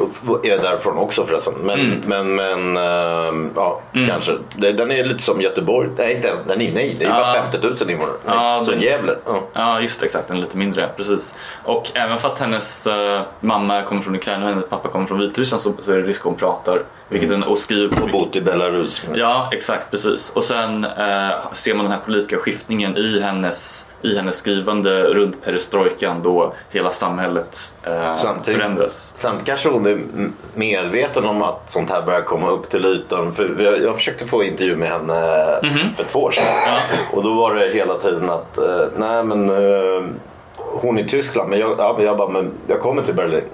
är 0.44 0.58
därifrån 0.62 0.98
också 0.98 1.24
förresten. 1.24 1.54
Men, 1.62 1.80
Mm. 1.80 2.00
men, 2.06 2.34
men 2.34 2.76
ehm, 2.76 3.50
ja, 3.56 3.80
kanske. 4.08 4.32
Det- 4.56 4.72
Den 4.72 4.90
är 4.90 5.04
lite 5.04 5.22
som 5.22 5.40
Göteborg. 5.40 5.88
Nej, 5.98 6.14
inte. 6.16 6.32
Den 6.48 6.60
är, 6.60 6.72
nej 6.72 6.96
det 6.98 7.04
är 7.04 7.08
Ja. 7.08 7.14
bara 7.14 7.32
50 7.50 7.58
000 7.84 7.90
invånare. 7.90 8.16
Ja, 8.26 8.62
så 8.64 8.72
Gävle. 8.72 9.12
Ja. 9.26 9.42
Ja, 9.52 9.80
just 9.80 10.00
det, 10.00 10.06
exakt. 10.06 10.30
En 10.30 10.40
lite 10.40 10.56
mindre, 10.56 10.88
precis. 10.96 11.38
Och 11.64 11.90
även 11.94 12.18
fast 12.18 12.38
hennes 12.40 12.86
eh, 12.86 13.20
mamma 13.40 13.82
kommer 13.82 14.02
från 14.02 14.14
Ukraina 14.16 14.42
och 14.44 14.48
hennes 14.50 14.68
pappa 14.68 14.88
kommer 14.88 15.06
från 15.06 15.18
Vitryssland 15.18 15.60
så, 15.62 15.72
så 15.80 15.92
är 15.92 15.96
det 15.96 16.02
ryska 16.02 16.28
hon 16.28 16.38
pratar. 16.38 16.78
Vilket 17.12 17.30
hon, 17.30 17.42
och 17.42 17.58
skriver 17.58 17.96
på. 17.96 18.02
Och 18.04 18.10
bott 18.10 18.36
i 18.36 18.40
Belarus. 18.40 19.06
Ja, 19.14 19.48
exakt, 19.52 19.90
precis. 19.90 20.32
Och 20.36 20.44
sen 20.44 20.84
eh, 20.84 21.30
ser 21.52 21.74
man 21.74 21.84
den 21.84 21.92
här 21.92 22.00
politiska 22.00 22.36
skiftningen 22.36 22.96
i 22.96 23.20
hennes, 23.20 23.90
i 24.02 24.16
hennes 24.16 24.36
skrivande 24.36 25.02
runt 25.04 25.44
perestrojkan 25.44 26.22
då 26.22 26.54
hela 26.70 26.90
samhället 26.90 27.74
eh, 27.82 28.14
Samtidigt- 28.14 28.58
förändras. 28.60 29.12
Samt 29.16 29.44
kanske 29.46 29.68
hon 29.68 29.86
är 29.86 30.00
medveten 30.54 31.24
om 31.24 31.42
att 31.42 31.70
sånt 31.70 31.90
här 31.90 32.02
börjar 32.02 32.22
komma 32.22 32.48
upp 32.48 32.70
till 32.70 32.84
ytan. 32.86 33.34
För 33.34 33.44
vi- 33.44 33.84
jag 33.84 33.96
försökte 33.96 34.24
få 34.24 34.44
intervju 34.44 34.76
med 34.76 34.88
henne 34.88 35.46
Mhm. 35.62 35.94
för 35.96 36.04
två 36.04 36.18
år 36.20 36.30
sedan. 36.30 36.44
Och 37.12 37.22
då 37.22 37.34
var 37.34 37.54
det 37.54 37.68
hela 37.74 37.94
tiden 37.94 38.30
att 38.30 38.58
eh, 38.58 38.64
nej 38.96 39.24
men 39.24 39.50
eh, 39.50 40.02
hon 40.72 40.98
är 40.98 41.02
i 41.02 41.08
Tyskland 41.08 41.50
men 41.50 41.58
jag, 41.58 41.74
ja, 41.78 41.94
men 41.96 42.06
jag 42.06 42.16
bara 42.16 42.28
men 42.28 42.50
jag 42.66 42.80
kommer 42.80 43.02
till 43.02 43.14
Berlin. 43.14 43.44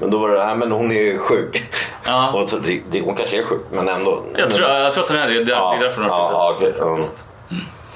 Men 0.00 0.10
då 0.10 0.18
var 0.18 0.28
det 0.28 0.44
nej 0.46 0.56
men 0.56 0.72
hon 0.72 0.92
är 0.92 1.18
sjuk. 1.18 1.56
Mm. 1.56 1.68
Ja. 2.06 2.32
Och 2.42 2.48
så, 2.50 2.56
det, 2.58 2.80
det, 2.90 3.00
hon 3.00 3.14
kanske 3.14 3.38
är 3.38 3.42
sjuk 3.42 3.62
men 3.72 3.88
ändå. 3.88 4.22
Jag 4.36 4.50
tror, 4.50 4.68
jag 4.68 4.92
tror 4.92 5.04
att 5.04 5.10
hon 5.10 5.18
är 5.18 5.28
det. 5.28 5.44
Det 5.44 5.52
är, 5.52 5.56
Ja, 5.56 5.78
därför 5.80 6.02
hon 6.02 6.10
har 6.10 6.32
ja, 6.32 6.56
flyttat. 6.60 6.76
ja. 6.80 6.96
faktiskt. 6.96 7.24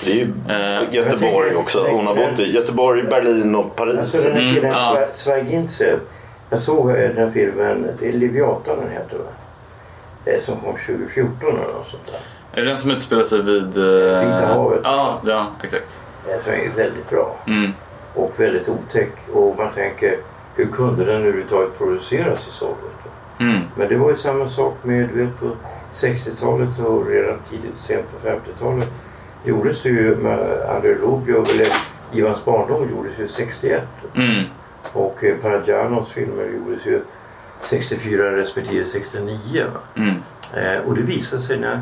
Det 0.05 0.11
är 0.11 0.15
ju 0.15 0.33
Eh, 0.49 0.95
Göteborg 0.95 1.55
också. 1.57 1.87
Hon 1.91 2.07
har 2.07 2.15
bott 2.17 2.39
i 2.39 2.53
Göteborg, 2.55 3.03
Berlin 3.03 3.55
och 3.55 3.77
Paris. 3.77 3.99
Alltså 3.99 4.17
den 4.23 4.33
här 4.33 4.41
Mm, 4.41 4.55
killen, 4.55 4.71
ja. 4.71 4.97
Sva- 4.97 5.13
Zweigintsev. 5.13 5.99
Jag 6.51 6.63
såg 6.63 6.91
eh, 6.91 6.97
den 6.97 7.17
här 7.17 7.31
filmen, 7.31 7.89
det 8.01 8.09
är 8.09 8.13
Leviatan 8.13 8.77
den 8.79 8.91
heter 8.91 9.17
va? 9.19 9.25
Som 10.45 10.57
kom 10.57 10.77
2014 10.87 11.49
eller 11.49 11.73
något 11.73 11.87
sånt 11.91 12.07
där. 12.07 12.61
Är 12.61 12.65
det 12.65 12.69
den 12.71 12.79
som 12.79 12.91
utspelar 12.91 13.23
sig 13.23 13.43
vid... 13.43 13.79
Eh, 13.79 14.21
Vita 14.21 14.47
havet. 14.47 14.81
Ja, 14.85 15.21
ja, 15.27 15.47
exakt. 15.65 16.03
Som 16.45 16.53
är 16.53 16.71
väldigt 16.77 17.11
bra. 17.11 17.37
Mm. 17.47 17.73
Och 18.15 18.33
väldigt 18.37 18.69
otäck. 18.69 19.13
Och 19.33 19.55
man 19.59 19.71
tänker, 19.75 20.17
hur 20.55 20.67
kunde 20.67 21.05
den 21.05 21.17
överhuvudtaget 21.17 21.79
produceras 21.79 22.49
i 22.49 22.51
Sovjet? 22.51 22.77
Mm. 23.41 23.61
Men 23.77 23.89
det 23.89 23.97
var 23.97 24.11
ju 24.11 24.17
samma 24.17 24.49
sak 24.49 24.75
med, 24.83 25.09
du 25.09 25.25
vet 25.25 25.41
på 25.41 25.51
60-talet 25.93 26.79
och 26.79 27.07
redan 27.07 27.39
tidigt, 27.51 27.79
sent 27.79 28.07
på 28.13 28.29
50-talet 28.29 28.93
gjordes 29.45 29.83
det 29.83 29.89
ju 29.89 30.17
med 30.17 30.63
Andrei 30.69 30.95
Rublev, 30.95 31.45
eller 31.55 31.69
Ivans 32.13 32.45
barndom 32.45 32.91
gjordes 32.91 33.19
ju 33.19 33.29
61. 33.29 33.83
Mm. 34.15 34.45
Och 34.93 35.25
eh, 35.25 35.37
Parajanos 35.37 36.11
filmer 36.13 36.45
gjordes 36.45 36.87
ju 36.87 37.01
64 37.61 38.37
respektive 38.37 38.87
69. 38.87 39.67
Va? 39.75 39.81
Mm. 39.95 40.15
Eh, 40.55 40.89
och 40.89 40.95
det 40.95 41.03
visade 41.03 41.43
sig 41.43 41.59
när, 41.59 41.75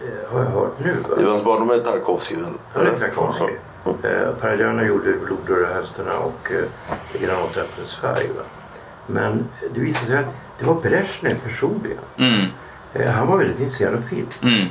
eh, 0.00 0.32
har 0.32 0.40
jag 0.40 0.50
hört 0.50 0.78
nu, 0.78 0.94
va? 1.10 1.22
Ivans 1.22 1.44
barndom 1.44 1.70
är 1.70 1.78
Tarkovskij 1.78 2.36
väl? 2.36 2.52
Ja, 2.74 2.80
det 2.80 2.90
är 2.90 2.94
Tarkovskij. 2.94 3.58
Eh, 3.86 4.30
Parajana 4.40 4.84
gjorde 4.84 5.12
Blod 5.12 5.50
och 5.50 5.74
höstarna 5.74 6.18
och 6.18 6.50
eh, 6.52 7.22
Granatäpplets 7.26 7.96
färg. 7.96 8.26
Va? 8.36 8.42
Men 9.06 9.44
det 9.74 9.80
visade 9.80 10.06
sig 10.06 10.18
att 10.18 10.34
det 10.58 10.66
var 10.66 10.74
Brezhnev 10.74 11.34
personligen. 11.44 11.98
Mm. 12.16 12.46
Eh, 12.94 13.10
han 13.12 13.26
var 13.26 13.38
väldigt 13.38 13.60
intresserad 13.60 13.94
av 13.94 14.00
film. 14.00 14.26
Mm. 14.42 14.66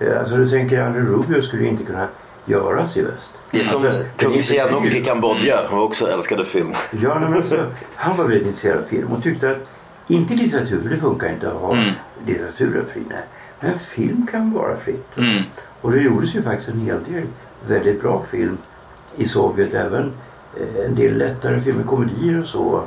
Eh, 0.00 0.20
alltså 0.20 0.36
du 0.36 0.48
tänker 0.48 0.80
Andrei 0.80 1.02
Rubio 1.02 1.42
skulle 1.42 1.64
inte 1.66 1.84
kunna 1.84 2.08
göras 2.44 2.96
i 2.96 3.02
väst. 3.02 3.34
Det 3.50 3.60
är 3.60 3.64
som 3.64 3.84
Alltså, 3.86 4.02
kung 4.16 4.38
Sihanouk 4.38 4.86
i 4.86 5.04
Kambodja. 5.04 5.60
Han 5.68 5.78
var 5.78 5.84
också 5.84 6.08
älskade 6.08 6.44
film. 6.44 6.72
Ja, 6.90 7.18
men 7.18 7.34
alltså, 7.34 7.66
han 7.94 8.16
var 8.16 8.24
väldigt 8.24 8.46
intresserad 8.46 8.78
av 8.78 8.82
film 8.82 9.12
och 9.12 9.22
tyckte 9.22 9.50
att 9.50 9.58
inte 10.08 10.34
litteratur, 10.34 10.82
för 10.82 10.88
det 10.90 10.98
funkar 10.98 11.28
inte 11.28 11.48
att 11.50 11.56
ha 11.56 11.72
Mm. 11.72 11.94
litteraturen 12.26 12.86
fri. 12.86 13.02
Nej. 13.08 13.18
Men 13.60 13.78
film 13.78 14.26
kan 14.30 14.52
vara 14.52 14.76
fritt. 14.76 15.16
Mm. 15.16 15.42
Och 15.80 15.92
det 15.92 16.00
gjordes 16.00 16.34
ju 16.34 16.42
faktiskt 16.42 16.68
en 16.68 16.80
hel 16.80 17.04
del 17.04 17.22
väldigt 17.66 18.00
bra 18.02 18.24
film 18.30 18.58
i 19.16 19.28
Sovjet. 19.28 19.74
Även 19.74 20.12
eh, 20.60 20.84
en 20.84 20.94
del 20.94 21.18
lättare 21.18 21.60
filmer, 21.60 21.84
komedier 21.84 22.40
och 22.40 22.46
så. 22.46 22.82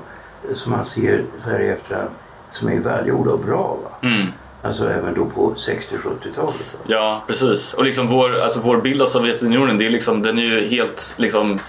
eh, 0.50 0.56
Som 0.56 0.72
man 0.72 0.86
ser 0.86 1.22
så 1.44 1.50
här 1.50 1.60
i 1.62 1.68
efterhand. 1.68 2.10
Som 2.52 2.70
är 2.70 2.80
välgjorda 2.80 3.32
och 3.32 3.40
bra. 3.40 3.78
Va? 3.84 4.08
Mm. 4.08 4.28
Alltså 4.62 4.90
även 4.90 5.14
då 5.14 5.26
på 5.26 5.54
60-70-talet. 5.54 6.36
va. 6.74 6.80
Ja, 6.88 7.24
precis. 7.28 7.74
Och 7.74 7.84
liksom 7.84 8.08
vår, 8.08 8.36
alltså 8.40 8.60
vår 8.64 8.78
bild 8.78 9.02
av 9.02 9.06
Sovjetunionen, 9.06 9.78
det 9.78 9.86
är 9.86 9.90
liksom, 9.90 10.22
den 10.22 10.40
är 10.40 10.44
ju 10.44 10.68
helt 10.68 11.16
liksom, 11.18 11.60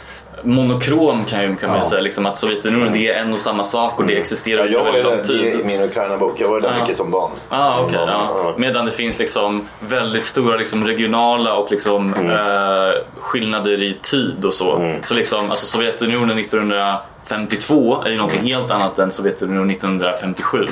monokrom 0.42 1.24
kan, 1.24 1.42
ju, 1.42 1.56
kan 1.56 1.68
man 1.70 1.78
ju 1.78 1.84
Ja. 1.84 1.90
säga. 1.90 2.00
Liksom, 2.02 2.26
att 2.26 2.38
Sovjetunionen 2.38 2.92
det 2.92 3.08
är 3.08 3.14
en 3.14 3.32
och 3.32 3.38
samma 3.40 3.64
sak 3.64 3.98
och 4.00 4.06
det 4.06 4.16
existerar 4.16 4.64
Ja, 4.64 4.70
jag 4.70 4.86
under 4.86 4.98
ju 4.98 5.04
väldigt 5.04 5.28
lång 5.28 5.38
tid. 5.52 5.60
i 5.60 5.64
min 5.64 5.80
Ukraina-bok. 5.82 6.34
Jag 6.40 6.48
var 6.48 6.60
där 6.60 6.72
Ja. 6.76 6.80
mycket 6.82 6.96
som 6.96 7.10
barn. 7.10 7.30
Ah, 7.48 7.80
okay, 7.84 7.96
ja. 7.98 8.06
Ja. 8.08 8.54
Medan 8.56 8.86
det 8.86 8.92
finns 8.92 9.18
liksom 9.18 9.68
väldigt 9.80 10.24
stora 10.26 10.56
liksom 10.56 10.86
regionala 10.86 11.54
och 11.54 11.70
liksom, 11.70 12.14
eh, 12.14 13.20
skillnader 13.20 13.82
i 13.82 13.98
tid 14.02 14.44
och 14.44 14.54
så. 14.54 14.96
Så 15.04 15.14
liksom, 15.14 15.50
alltså 15.50 15.66
Sovjetunionen 15.66 16.38
1952 16.38 18.02
är 18.04 18.10
ju 18.10 18.16
någonting 18.16 18.42
helt 18.42 18.70
annat 18.70 18.98
än 18.98 19.10
Sovjetunionen 19.10 19.70
1957. 19.70 20.68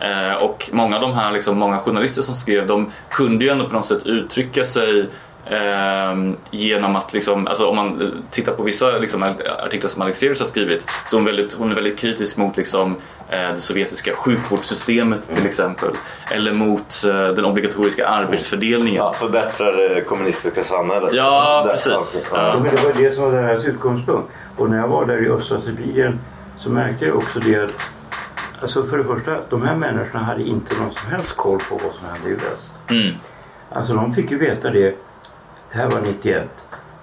Eh, 0.00 0.34
och 0.42 0.68
många 0.72 0.96
av 0.96 1.02
de 1.02 1.12
här 1.14 1.32
liksom, 1.32 1.58
många 1.58 1.78
journalister 1.78 2.22
som 2.22 2.34
skrev 2.34 2.66
de 2.66 2.90
kunde 3.10 3.44
ju 3.44 3.50
ändå 3.50 3.64
på 3.68 3.74
något 3.74 3.84
sätt 3.86 4.06
uttrycka 4.06 4.64
sig 4.64 5.08
genom 6.50 6.96
att 6.96 7.12
liksom, 7.12 7.46
alltså 7.46 7.66
om 7.66 7.76
man 7.76 8.00
eh, 8.00 8.08
tittar 8.30 8.52
på 8.52 8.62
vissa 8.62 8.98
liksom, 8.98 9.22
artiklar 9.64 9.88
som 9.88 10.02
Alexeus 10.02 10.40
har 10.40 10.46
skrivit 10.46 10.86
så 11.06 11.16
är 11.16 11.18
hon, 11.18 11.26
väldigt, 11.26 11.54
hon 11.54 11.70
är 11.70 11.74
väldigt 11.74 11.98
kritisk 11.98 12.36
mot 12.36 12.56
liksom, 12.56 12.96
eh, 13.30 13.50
det 13.54 13.60
sovjetiska 13.60 14.14
sjukvårdssystemet 14.14 15.28
till 15.36 15.46
exempel. 15.46 15.90
Eller 16.30 16.52
mot 16.52 17.04
eh, 17.06 17.28
den 17.28 17.44
obligatoriska 17.44 18.06
arbetsfördelningen. 18.06 18.94
Ja, 18.94 19.12
förbättra 19.12 19.72
det 19.72 20.00
kommunistiska 20.00 20.62
samhället. 20.62 21.10
Ja, 21.12 21.68
precis. 21.70 22.28
Ja. 22.32 22.48
Ja, 22.48 22.58
men 22.58 22.74
det 22.74 22.82
var 22.82 23.02
det 23.02 23.14
som 23.14 23.24
var 23.24 23.32
deras 23.32 23.64
utgångspunkt. 23.64 24.32
Och 24.56 24.70
när 24.70 24.78
jag 24.78 24.88
var 24.88 25.06
där 25.06 25.26
i 25.26 25.30
östra 25.30 25.60
Sibirien 25.60 26.20
så 26.58 26.70
märkte 26.70 27.06
jag 27.06 27.16
också 27.16 27.40
det 27.40 27.64
att 27.64 27.72
Alltså 28.62 28.84
för 28.84 28.98
det 28.98 29.04
första, 29.04 29.38
de 29.50 29.62
här 29.62 29.76
människorna 29.76 30.24
hade 30.24 30.42
inte 30.42 30.74
någon 30.78 30.92
som 30.92 31.10
helst 31.10 31.36
koll 31.36 31.58
på 31.68 31.80
vad 31.84 31.94
som 31.94 32.06
hände 32.06 32.30
i 32.30 32.34
väst. 32.34 32.74
Mm. 32.88 33.14
Alltså 33.70 33.94
de 33.94 34.14
fick 34.14 34.30
ju 34.30 34.38
veta 34.38 34.70
det, 34.70 34.94
det 35.72 35.78
här 35.78 35.90
var 35.90 36.00
91, 36.00 36.44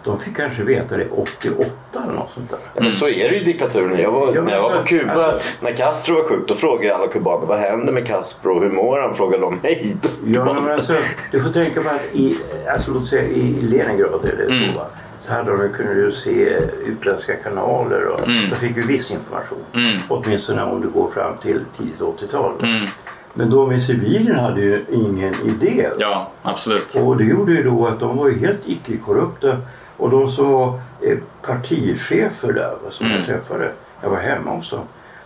de 0.03 0.19
fick 0.19 0.35
kanske 0.37 0.63
veta 0.63 0.97
det 0.97 1.07
88 1.11 1.69
eller 2.03 2.13
något 2.13 2.31
sånt 2.33 2.49
där. 2.49 2.59
Men 2.81 2.91
så 2.91 3.07
är 3.07 3.29
det 3.29 3.35
ju 3.35 3.41
i 3.41 3.43
diktaturen. 3.43 3.99
Jag 3.99 4.11
var, 4.11 4.35
Ja, 4.35 4.41
när 4.41 4.51
jag 4.53 4.61
var 4.61 4.75
på 4.75 4.83
Kuba, 4.83 5.13
alltså- 5.13 5.49
när 5.61 5.71
Castro 5.73 6.15
var 6.15 6.23
sjuk, 6.23 6.47
då 6.47 6.55
frågade 6.55 6.95
alla 6.95 7.07
kubaner 7.07 7.45
vad 7.47 7.59
händer 7.59 7.93
med 7.93 8.07
Castro? 8.07 8.59
Hur 8.59 8.69
mår 8.71 8.99
han? 8.99 9.15
Frågade 9.15 9.41
de 9.43 9.55
mig. 9.55 9.95
Ja, 10.25 10.53
men 10.53 10.71
alltså, 10.71 10.95
du 11.31 11.43
får 11.43 11.49
tänka 11.49 11.81
på 11.81 11.89
att 11.89 12.15
i, 12.15 12.37
alltså, 12.73 12.91
låt 12.91 13.07
säga, 13.09 13.23
i 13.23 13.61
Leningrad 13.61 14.25
eller 14.25 14.45
Mm. 14.45 14.73
så, 15.21 15.33
hade 15.33 15.51
de, 15.57 15.69
kunde 15.69 15.93
du 15.93 16.11
se 16.11 16.59
utländska 16.85 17.35
kanaler 17.35 18.05
och 18.05 18.19
Mm. 18.27 18.49
de 18.49 18.55
fick 18.55 18.75
ju 18.77 18.81
viss 18.87 19.11
information. 19.11 19.57
Mm. 19.73 19.97
Åtminstone 20.09 20.63
om 20.63 20.81
du 20.81 20.87
går 20.89 21.11
fram 21.11 21.37
till 21.37 21.61
tidigt 21.77 22.01
80-tal. 22.01 22.53
Mm. 22.63 22.87
Men 23.33 23.49
de 23.49 23.71
i 23.71 23.81
Sibirien 23.81 24.39
hade 24.39 24.61
ju 24.61 24.85
ingen 24.91 25.33
idé. 25.45 25.89
Ja, 25.99 26.31
absolut. 26.43 26.95
Och 27.03 27.17
det 27.17 27.23
gjorde 27.23 27.51
ju 27.51 27.63
då 27.63 27.87
att 27.87 27.99
de 27.99 28.17
var 28.17 28.29
ju 28.29 28.39
helt 28.39 28.59
icke-korrupta. 28.65 29.57
Och 29.97 30.09
de 30.09 30.31
som 30.31 30.51
var 30.51 30.79
eh, 31.01 31.17
partichefer 31.41 32.53
där 32.53 32.69
va, 32.83 32.91
som 32.91 33.05
Mm. 33.05 33.17
jag 33.17 33.25
träffade, 33.27 33.71
jag 34.01 34.09
var 34.09 34.17
hemma 34.17 34.51
hos 34.55 34.69
dem. 34.69 34.79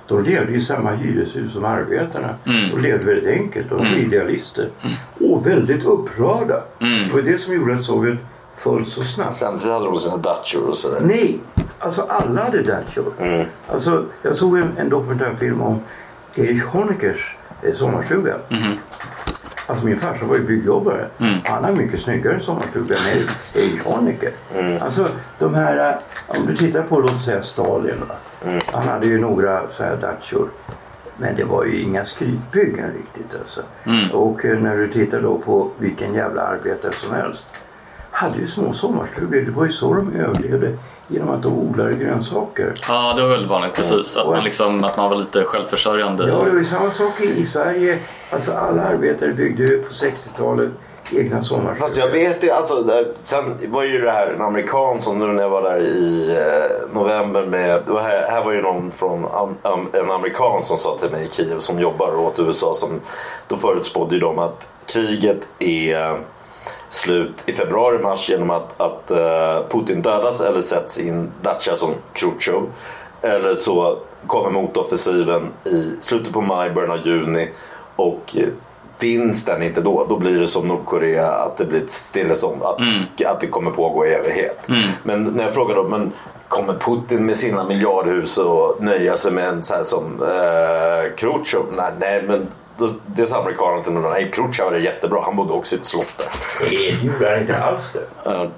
De 0.07 0.23
levde 0.23 0.53
i 0.53 0.61
samma 0.65 0.91
hyreshus 0.91 1.53
som 1.53 1.65
arbetarna. 1.65 2.29
Mm. 2.45 2.69
De 2.75 2.81
levde 2.81 3.05
väldigt 3.05 3.27
enkelt. 3.41 3.69
De 3.69 3.77
var 3.77 3.85
idealister. 3.85 4.67
Och 5.19 5.47
väldigt 5.47 5.85
upprörda. 5.85 6.61
Mm. 6.79 7.07
Det 7.07 7.13
var 7.13 7.21
det 7.21 7.37
som 7.37 7.53
gjorde 7.53 7.75
att 7.75 7.83
Sovjet 7.83 8.17
föll 8.55 8.85
så 8.85 9.03
snabbt. 9.03 9.33
Samtidigt 9.33 9.73
hade 9.73 9.85
de 9.85 9.95
sina 9.95 10.17
Dutchor 10.17 10.69
och 10.69 10.77
sådär. 10.77 10.99
Nej, 11.03 11.39
alltså 11.79 12.01
alla 12.09 12.43
hade 12.43 12.57
Dutchor. 12.57 13.13
Mm. 13.19 13.45
Alltså, 13.67 14.05
jag 14.21 14.37
såg 14.37 14.57
en, 14.57 14.71
en 14.77 14.89
dokumentärfilm 14.89 15.61
om 15.61 15.79
Erich 16.35 16.63
Honeckers 16.63 17.35
sommarstuga. 17.75 18.37
Mhm. 18.49 18.77
Alltså 19.67 19.85
min 19.85 19.97
farsa 19.97 20.25
var 20.25 20.35
ju 20.35 20.43
byggjobbare. 20.43 21.07
Mm. 21.17 21.39
Han 21.45 21.63
har 21.63 21.71
mycket 21.71 22.01
snyggare 22.01 22.39
sommarstuga 22.39 22.95
än 22.97 23.19
Erich 23.53 23.83
Honecker. 23.85 24.31
Mm. 24.55 24.81
Alltså 24.81 25.07
de 25.39 25.53
här, 25.53 25.89
eh, 25.89 25.95
om 26.39 26.45
du 26.45 26.55
tittar 26.55 26.83
på 26.83 26.99
låt 26.99 27.23
säga 27.25 27.41
Stalin. 27.41 27.95
Va? 28.09 28.15
Mm. 28.45 28.61
Han 28.65 28.87
hade 28.87 29.07
ju 29.07 29.19
några 29.19 29.69
så 29.69 29.83
här 29.83 29.95
Dutchor. 29.95 30.47
Men 31.17 31.35
det 31.35 31.43
var 31.43 31.65
ju 31.65 31.81
inga 31.81 32.05
skrytbyggen 32.05 32.91
riktigt 32.91 33.39
alltså. 33.39 33.61
Mm. 33.83 34.11
Och 34.11 34.45
eh, 34.45 34.59
när 34.59 34.77
du 34.77 34.87
tittar 34.87 35.21
då 35.21 35.37
på 35.37 35.69
vilken 35.77 36.13
jävla 36.13 36.41
arbetare 36.41 36.93
som 36.93 37.13
helst. 37.15 37.45
Hade 38.11 38.37
ju 38.37 38.47
små 38.47 38.73
sommarstugor. 38.73 39.41
Det 39.41 39.51
var 39.51 39.65
ju 39.65 39.71
så 39.71 39.93
de 39.93 40.15
överlevde. 40.15 40.77
Genom 41.13 41.29
att 41.29 41.43
de 41.43 41.53
odlade 41.53 41.93
grönsaker. 41.93 42.73
Ja, 42.87 43.13
det 43.15 43.21
var 43.21 43.29
väldigt 43.29 43.49
vanligt 43.49 43.73
precis. 43.73 44.17
Att 44.17 44.27
man, 44.27 44.43
liksom, 44.43 44.83
att 44.83 44.97
man 44.97 45.09
var 45.09 45.17
lite 45.17 45.43
självförsörjande. 45.43 46.23
Ja, 46.27 46.43
det 46.43 46.51
var 46.51 46.57
ju 46.57 46.65
samma 46.65 46.91
sak 46.91 47.21
i, 47.21 47.45
Sverige. 47.45 47.99
Alltså 48.29 48.51
alla 48.51 48.81
arbetare 48.81 49.33
byggde 49.33 49.63
ju 49.63 49.83
på 49.83 49.93
60-talet 49.93 50.69
egna 51.11 51.43
sommarstugor. 51.43 51.87
Fast 51.87 51.97
jag 51.97 52.07
vet 52.07 52.41
det, 52.41 52.51
alltså, 52.51 52.81
där, 52.81 53.07
sen 53.21 53.57
var 53.67 53.83
ju 53.83 54.01
det 54.01 54.11
här 54.11 54.27
en 54.27 54.41
amerikan 54.41 54.99
som 54.99 55.19
nu 55.19 55.27
när 55.27 55.43
jag 55.43 55.49
var 55.49 55.61
där 55.61 55.79
i 55.79 56.31
eh, 56.31 56.95
november 56.95 57.45
med, 57.45 57.81
det 57.85 57.91
var 57.91 58.01
här, 58.01 58.27
här 58.29 58.43
var 58.43 58.51
ju 58.51 58.61
någon 58.61 58.91
från 58.91 59.25
am, 59.25 59.57
am, 59.61 59.89
en 59.93 60.11
amerikan 60.11 60.63
som 60.63 60.77
sa 60.77 60.97
till 60.97 61.09
mig 61.09 61.25
i 61.25 61.29
Kiev 61.31 61.59
som 61.59 61.79
jobbar 61.79 62.19
åt 62.19 62.39
USA 62.39 62.73
som 62.73 62.99
då 63.47 63.57
förutspådde 63.57 64.15
ju 64.15 64.21
de 64.21 64.39
att 64.39 64.67
kriget 64.85 65.47
är 65.59 66.19
slut 66.93 67.43
i 67.45 67.53
februari-mars 67.53 68.29
genom 68.29 68.49
att, 68.49 68.81
att 68.81 69.11
eh, 69.11 69.67
Putin 69.69 70.01
dödas 70.01 70.41
eller 70.41 70.61
sätts 70.61 70.99
i 70.99 71.09
en 71.09 71.31
dacha 71.41 71.75
som 71.75 71.89
Khrushchev. 72.13 72.61
Eller 73.21 73.55
så 73.55 73.97
kommer 74.27 74.49
motoffensiven 74.49 75.53
i 75.65 75.95
slutet 75.99 76.33
på 76.33 76.41
maj, 76.41 76.69
början 76.69 76.91
av 76.91 77.07
juni 77.07 77.49
och 77.95 78.35
eh, 78.35 78.47
finns 78.97 79.45
den 79.45 79.63
inte 79.63 79.81
då, 79.81 80.05
då 80.09 80.17
blir 80.17 80.39
det 80.39 80.47
som 80.47 80.67
Nordkorea 80.67 81.27
att 81.27 81.57
det 81.57 81.65
blir 81.65 81.83
ett 81.83 81.91
stillestånd. 81.91 82.63
Att, 82.63 82.77
att 83.25 83.41
det 83.41 83.47
kommer 83.47 83.71
pågå 83.71 84.05
i 84.05 84.13
evighet. 84.13 84.59
Men 85.03 85.23
när 85.23 85.43
jag 85.43 85.53
frågar 85.53 85.75
då, 85.75 85.83
men 85.83 86.11
kommer 86.47 86.73
Putin 86.73 87.25
med 87.25 87.37
sina 87.37 87.63
miljardhus 87.63 88.37
och 88.37 88.77
nöja 88.79 89.17
sig 89.17 89.31
med 89.31 89.47
en 89.47 89.63
så 89.63 89.75
här 89.75 89.83
som 89.83 90.23
eh, 90.23 91.15
Khrushchev? 91.15 91.63
Nej, 91.75 91.91
nej 91.99 92.23
men 92.27 92.47
då, 92.77 92.87
det 93.05 93.25
sa 93.25 93.41
amerikanerna 93.41 93.83
till 93.83 93.91
mig. 93.91 94.11
Nej, 94.11 94.31
Khrushchev 94.33 94.65
var 94.71 94.77
jättebra. 94.77 95.21
Han 95.25 95.35
bodde 95.35 95.53
också 95.53 95.75
i 95.75 95.79
ett 95.79 95.85
slott 95.85 96.13
där. 96.17 96.27
Nej, 96.61 96.97
det 97.01 97.07
gjorde 97.07 97.29
han 97.29 97.39
inte 97.41 97.63
alls 97.63 97.93
det. 97.93 97.99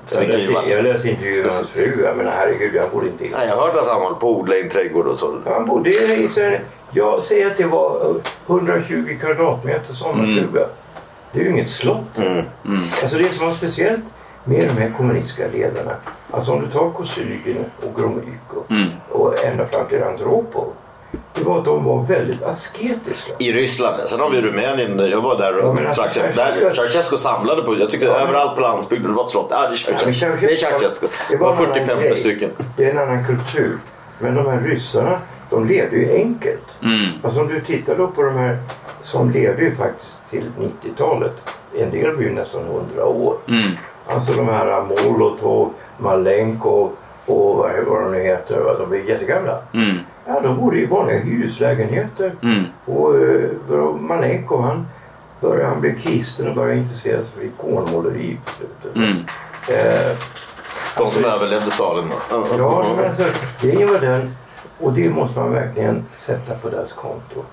Så 0.06 0.20
Jag 0.20 0.28
det 0.32 0.38
läste, 0.38 0.54
vara- 0.54 0.70
jag 0.70 0.84
läste 0.84 1.10
intervjuer 1.10 1.44
med 1.44 1.52
hans 1.52 1.70
fru. 1.70 2.04
Jag 2.04 2.18
menar 2.18 2.32
herregud, 2.32 2.82
han 2.82 2.90
borde 2.94 3.08
inte... 3.08 3.24
Nej, 3.24 3.48
jag 3.48 3.56
har 3.56 3.68
hört 3.68 3.76
att 3.76 3.88
han 3.88 4.02
håller 4.02 4.16
på 4.16 4.30
att 4.32 4.38
odla 4.42 4.56
i 4.56 4.62
en 4.62 4.70
trädgård 4.70 5.08
och 5.08 5.18
så. 5.20 5.38
Han 5.46 5.66
bodde 5.66 5.90
i 5.90 6.28
så 6.28 6.58
Jag 6.92 7.24
säger 7.24 7.48
att 7.52 7.58
det 7.58 7.66
var 7.66 8.10
eh, 8.10 8.56
120 8.56 9.18
kvadratmeter 9.22 9.94
sommarstuga. 9.94 10.68
Det 11.32 11.40
är 11.40 11.44
ju 11.44 11.50
inget 11.50 11.70
slott. 11.70 12.20
Alltså 13.04 13.18
det 13.18 13.34
som 13.34 13.46
var 13.46 13.54
speciellt 13.54 14.04
med 14.44 14.62
de 14.76 14.82
här 14.82 14.94
kommunistiska 14.98 15.44
ledarna. 15.54 15.96
Alltså 16.32 16.52
om 16.52 16.62
du 16.62 16.68
tar 16.68 16.90
Kosygin 16.92 17.66
och 17.84 18.02
Gromyko 18.02 18.64
och 19.10 19.46
ända 19.46 19.66
fram 19.66 19.88
till 19.88 20.04
Andropov. 20.04 20.74
Det 21.34 21.44
var 21.44 21.58
att 21.60 21.66
de 21.66 21.84
var 21.84 22.04
väldigt 22.04 22.44
asketiska. 22.44 23.32
I 23.40 23.52
Ryssland. 23.52 24.10
Sen 24.10 24.20
har 24.20 24.30
vi 24.30 24.42
Rumänien. 24.42 25.10
Jag 25.10 25.22
var 25.22 25.38
där 25.38 25.60
Ja, 25.60 25.74
men 25.74 25.92
strax 25.92 25.98
alltså, 26.00 26.22
efter. 26.22 26.62
Där 26.62 26.72
Ceausescu 26.74 27.18
samlade 27.18 27.62
på. 27.62 27.78
Jag 27.80 27.92
tycker 27.92 28.06
Ja, 28.06 28.14
överallt 28.20 28.56
på 28.56 28.62
landsbygden. 28.62 29.12
Det 29.12 29.18
var 29.18 29.24
ett 29.24 29.30
slott. 29.30 29.48
Ja, 29.50 29.62
det 29.62 29.74
är 30.52 30.56
Ceausescu. 30.56 31.08
Det 31.30 31.38
var 31.38 31.52
en 31.54 31.58
annan 31.58 31.76
40-50 31.76 32.02
grej. 32.02 32.16
stycken. 32.16 32.50
Det 32.78 32.86
är 32.86 32.92
en 32.92 32.98
annan 32.98 33.26
kultur. 33.26 33.78
Men 34.20 34.36
de 34.36 34.46
här 34.46 34.60
ryssarna, 34.62 35.20
de 35.50 35.68
levde 35.68 35.96
ju 35.98 36.14
enkelt. 36.14 36.64
Mm. 36.84 37.10
Alltså 37.24 37.40
om 37.42 37.48
du 37.48 37.62
tittar 37.62 37.96
då 37.98 38.08
på 38.08 38.22
de 38.24 38.36
här 38.38 38.58
som 39.04 39.32
levde 39.32 39.64
ju 39.64 39.76
faktiskt 39.76 40.12
till 40.30 40.44
90-talet. 40.60 41.34
En 41.78 41.92
del 41.92 42.16
blir 42.18 42.28
ju 42.28 42.34
nästan 42.34 42.62
100 42.62 43.06
år. 43.06 43.38
Mm. 43.48 43.64
Alltså 44.08 44.34
de 44.34 44.48
här 44.50 44.82
Molotov, 44.82 45.74
Malenkov 45.98 46.92
och 47.26 47.56
vad, 47.58 47.72
vad 47.88 48.02
de 48.02 48.12
nu 48.12 48.20
heter. 48.24 48.60
va, 48.60 48.74
De 48.80 48.90
blir 48.90 49.10
jättegamla. 49.10 49.60
Mm. 49.74 49.98
Ja, 50.28 50.40
de 50.40 50.58
bodde 50.58 50.78
i 50.78 50.86
vanliga 50.86 51.20
hyreslägenheter. 51.20 52.32
Mm. 52.44 52.64
Och 52.86 53.14
uh, 53.16 53.96
Malenkov 54.00 54.62
han, 54.62 54.88
började, 55.42 55.66
han 55.70 55.82
blev 55.82 56.00
kristen 56.00 56.48
och 56.50 56.56
började 56.56 56.80
intressera 56.80 57.22
sig 57.22 57.32
för 57.38 57.44
ikonmåleri 57.46 58.38
på 58.46 58.52
slutet. 58.52 58.96
Mm. 58.96 59.18
Eh, 59.70 60.18
De 60.98 61.12
som 61.12 61.26
överlevde 61.26 61.72
Stalin. 61.72 62.06
då. 62.30 62.46
Ja, 62.58 62.86
men 62.98 63.06
alltså, 63.06 63.24
grejen 63.62 63.94
var 63.94 64.00
den, 64.00 64.36
och 64.80 64.94
det 64.94 65.10
måste 65.10 65.40
man 65.40 65.52
verkligen 65.52 66.06
sätta 66.16 66.56
på 66.56 66.70
deras 66.70 66.94
konto. 66.94 67.44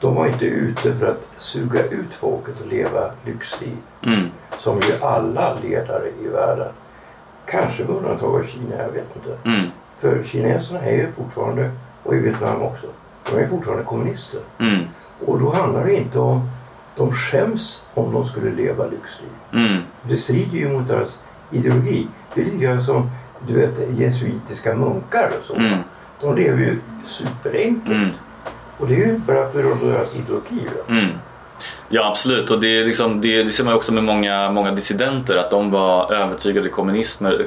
De 0.00 0.14
var 0.14 0.26
inte 0.26 0.44
ute 0.46 0.94
för 0.94 1.06
att 1.06 1.26
suga 1.38 1.82
ut 1.86 2.14
folket 2.20 2.60
och 2.60 2.66
leva 2.66 3.10
lyxliv. 3.24 3.76
Mm. 4.06 4.28
Som 4.50 4.76
ju 4.80 4.92
alla 5.06 5.54
ledare 5.62 6.08
i 6.24 6.28
världen. 6.28 6.68
Kanske 7.46 7.84
med 7.84 7.96
undantag 7.96 8.34
av 8.34 8.46
Kina, 8.46 8.76
jag 8.76 8.88
vet 8.88 9.16
inte. 9.16 9.48
Mm. 9.48 9.66
För 9.98 10.22
kineserna 10.22 10.80
är 10.80 10.96
ju 10.96 11.12
fortfarande, 11.12 11.70
och 12.02 12.14
i 12.14 12.18
Vietnam 12.18 12.62
också, 12.62 12.86
de 13.30 13.38
är 13.38 13.48
fortfarande 13.48 13.84
kommunister. 13.84 14.40
Mm. 14.58 14.84
Och 15.26 15.40
då 15.40 15.52
handlar 15.52 15.84
det 15.84 15.94
inte 15.94 16.18
om, 16.18 16.50
de 16.96 17.12
skäms 17.12 17.84
om 17.94 18.12
de 18.12 18.24
skulle 18.24 18.50
leva 18.50 18.84
lyxliv. 18.84 19.30
Mm. 19.52 19.82
Det 20.02 20.16
strider 20.16 20.58
ju 20.58 20.68
mot 20.68 20.88
deras 20.88 21.20
ideologi. 21.50 22.08
Det 22.34 22.40
är 22.40 22.44
lite 22.44 22.56
grann 22.56 22.82
som 22.82 23.10
du 23.46 23.54
vet, 23.54 23.98
jesuitiska 23.98 24.74
munkar 24.74 25.30
och 25.40 25.46
så. 25.46 25.54
Mm. 25.54 25.78
De 26.20 26.36
lever 26.36 26.58
ju 26.58 26.78
superenkelt. 27.06 27.96
Mm. 27.96 28.10
Och 28.78 28.86
det 28.88 28.94
är 28.94 29.06
ju 29.06 29.18
bara 29.18 29.48
för 29.48 29.86
deras 29.92 30.14
ideologi. 30.14 30.66
Mm. 30.88 31.10
Ja 31.88 32.10
absolut 32.10 32.50
och 32.50 32.60
det, 32.60 32.82
liksom, 32.82 33.20
det, 33.20 33.42
det 33.42 33.50
ser 33.50 33.64
man 33.64 33.74
också 33.74 33.92
med 33.92 34.04
många, 34.04 34.50
många 34.50 34.72
dissidenter 34.72 35.36
att 35.36 35.50
de 35.50 35.70
var 35.70 36.12
övertygade 36.12 36.68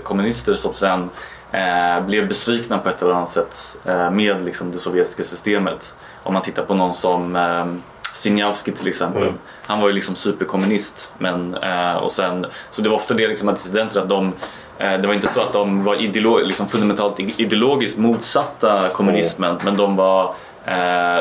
kommunister 0.03 0.53
som 0.55 0.73
sen 0.73 1.09
eh, 1.51 2.05
blev 2.05 2.27
besvikna 2.27 2.77
på 2.77 2.89
ett 2.89 3.01
eller 3.01 3.13
annat 3.13 3.29
sätt 3.29 3.77
eh, 3.85 4.11
med 4.11 4.45
liksom, 4.45 4.71
det 4.71 4.79
sovjetiska 4.79 5.23
systemet. 5.23 5.95
Om 6.23 6.33
man 6.33 6.41
tittar 6.41 6.63
på 6.63 6.73
någon 6.73 6.93
som 6.93 7.35
eh, 7.35 7.65
Sinjavski 8.13 8.71
till 8.71 8.87
exempel. 8.87 9.23
Mm. 9.23 9.35
Han 9.65 9.81
var 9.81 9.87
ju 9.87 9.93
liksom 9.93 10.15
superkommunist. 10.15 11.13
Men, 11.17 11.53
eh, 11.53 11.95
och 11.95 12.11
sen, 12.11 12.45
så 12.71 12.81
det 12.81 12.89
var 12.89 12.95
ofta 12.95 13.13
det 13.13 13.27
liksom 13.27 13.49
att 13.49 13.55
dissidenter 13.55 13.99
att 13.99 14.09
de 14.09 14.33
eh, 14.77 14.97
det 15.01 15.07
var 15.07 15.13
inte 15.13 15.33
så 15.33 15.41
att 15.41 15.53
de 15.53 15.83
var 15.83 15.95
ideolo- 15.95 16.43
liksom 16.43 16.67
fundamentalt 16.67 17.19
ideologiskt 17.19 17.97
motsatta 17.97 18.89
kommunismen 18.89 19.57
men 19.63 19.77
de 19.77 19.95
var 19.95 20.35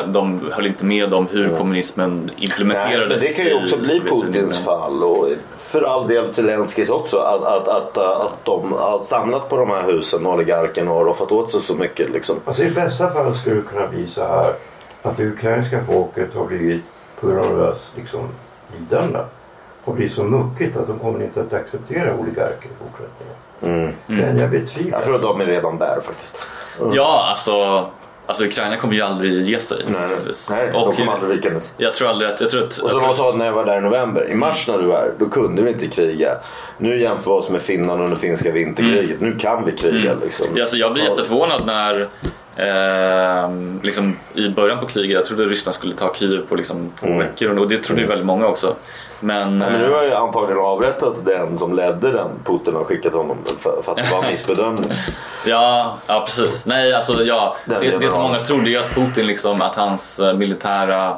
de 0.07 0.51
höll 0.51 0.67
inte 0.67 0.85
med 0.85 1.13
om 1.13 1.27
hur 1.27 1.57
kommunismen 1.57 2.09
Mm. 2.09 2.25
Nej, 2.25 2.45
implementerades. 2.45 3.09
men 3.09 3.19
det 3.19 3.33
kan 3.33 3.45
ju 3.45 3.63
också 3.63 3.77
bli. 3.77 3.99
Putins 3.99 4.65
fall 4.65 5.03
och 5.03 5.27
för 5.57 5.81
all 5.81 6.07
del 6.07 6.33
Zelenskyjs 6.33 6.89
också. 6.89 7.17
Att, 7.17 7.43
att, 7.43 7.67
att, 7.67 7.97
att 7.97 8.45
de 8.45 8.73
har 8.73 9.03
samlat 9.03 9.49
på 9.49 9.57
de 9.57 9.69
här 9.69 9.83
husen, 9.83 10.25
oligarkerna 10.27 10.91
och 10.91 11.05
roffat 11.05 11.31
åt 11.31 11.51
sig 11.51 11.61
så 11.61 11.75
mycket. 11.75 12.09
Liksom. 12.09 12.35
Alltså 12.45 12.63
i 12.63 12.71
bästa 12.71 13.09
fall 13.09 13.35
skulle 13.35 13.55
det 13.55 13.61
kunna 13.61 13.87
bli 13.87 14.07
så 14.07 14.21
här 14.21 14.53
att 15.01 15.17
det 15.17 15.23
ukrainska 15.27 15.83
folket 15.85 16.33
har 16.33 16.45
blivit 16.45 16.83
på 17.19 17.27
grund 17.27 17.45
av 17.45 17.57
deras 17.57 17.91
liksom, 17.95 18.29
lidande 18.77 19.19
har 19.83 19.93
blivit 19.93 20.13
så 20.13 20.23
muckigt 20.23 20.77
att 20.77 20.87
de 20.87 20.99
kommer 20.99 21.23
inte 21.23 21.41
att 21.41 21.53
acceptera 21.53 22.15
oligarker 22.15 22.69
i 22.69 22.71
fortsättningen. 22.79 23.35
Mm. 23.61 23.95
Men 24.05 24.37
jag 24.39 24.49
betvivlar. 24.49 24.97
Jag 24.97 25.05
tror 25.05 25.15
att 25.15 25.21
de 25.21 25.41
är 25.41 25.45
redan 25.45 25.77
där 25.77 25.99
faktiskt. 26.03 26.37
Ja, 26.93 27.27
alltså, 27.29 27.85
alltså 28.29 28.45
Ukraina 28.45 28.77
kommer 28.77 28.93
ju 28.93 29.01
aldrig 29.01 29.41
ge 29.41 29.59
sig. 29.59 29.77
Nej, 29.87 30.01
nej. 30.09 30.33
nej 30.49 30.69
de 30.73 30.83
Och 30.83 30.95
kommer 30.95 31.11
aldrig 31.11 31.35
vikandes. 31.35 31.73
jag 31.77 31.93
tror 31.93 32.09
aldrig 32.09 32.29
att... 32.31 32.41
Jag 32.41 32.49
tror 32.49 32.63
att 32.63 32.77
Och 32.77 32.89
som 32.89 33.01
de 33.01 33.17
sa 33.17 33.33
när 33.37 33.45
jag 33.45 33.53
var 33.53 33.65
där 33.65 33.77
i 33.77 33.81
november. 33.81 34.29
I 34.29 34.35
mars 34.35 34.67
när 34.67 34.77
du 34.77 34.83
var 34.83 34.95
här, 34.95 35.13
då 35.19 35.29
kunde 35.29 35.61
vi 35.61 35.71
inte 35.71 35.87
kriga. 35.87 36.37
Nu 36.77 37.01
jämför 37.01 37.31
vi 37.31 37.37
oss 37.37 37.49
med 37.49 37.61
Finland 37.61 38.01
under 38.01 38.17
finska 38.17 38.51
vinterkriget. 38.51 39.21
Nu 39.21 39.35
kan 39.39 39.65
vi 39.65 39.71
kriga 39.71 40.13
liksom. 40.23 40.47
Ja, 40.55 40.61
alltså 40.61 40.77
jag 40.77 40.93
blir 40.93 41.03
jätteförvånad 41.03 41.65
när 41.65 42.07
eh, 42.59 43.49
liksom, 43.83 44.15
i 44.33 44.49
början 44.49 44.79
på 44.79 44.85
kriget, 44.85 45.15
jag 45.15 45.25
trodde 45.25 45.45
Ryssland 45.45 45.75
skulle 45.75 45.93
ta 45.93 46.13
Kiev 46.15 46.47
på 46.49 46.55
liksom, 46.55 46.91
två 46.99 47.17
veckor 47.17 47.57
och 47.57 47.67
det 47.67 47.77
trodde 47.77 48.01
ju 48.01 48.07
väldigt 48.07 48.25
många 48.25 48.47
också. 48.47 48.75
Men, 49.19 49.61
Mm. 49.61 49.61
Ja, 49.61 49.69
men 49.69 49.81
nu 49.81 49.87
eh, 49.87 49.97
har 49.97 50.03
ju 50.03 50.13
antagligen 50.13 50.63
avrättats 50.63 51.23
den 51.23 51.57
som 51.57 51.75
ledde 51.75 52.11
den. 52.11 52.29
Putin 52.45 52.75
har 52.75 52.83
skickat 52.83 53.13
honom 53.13 53.37
för, 53.59 53.81
för 53.83 53.91
att 53.91 53.97
det 53.97 54.11
var 54.11 54.23
en 54.23 54.31
missbedömning. 54.31 54.91
Ja, 55.45 55.97
ja 56.07 56.23
precis. 56.25 56.67
Nej, 56.67 56.93
alltså 56.93 57.23
ja. 57.23 57.55
Det, 57.65 57.97
det 57.99 58.09
som 58.09 58.21
många 58.21 58.43
trodde 58.43 58.69
är 58.71 58.77
att 58.77 58.95
Putin, 58.95 59.27
liksom, 59.27 59.61
att 59.61 59.75
hans 59.75 60.19
eh, 60.19 60.33
militära 60.33 61.17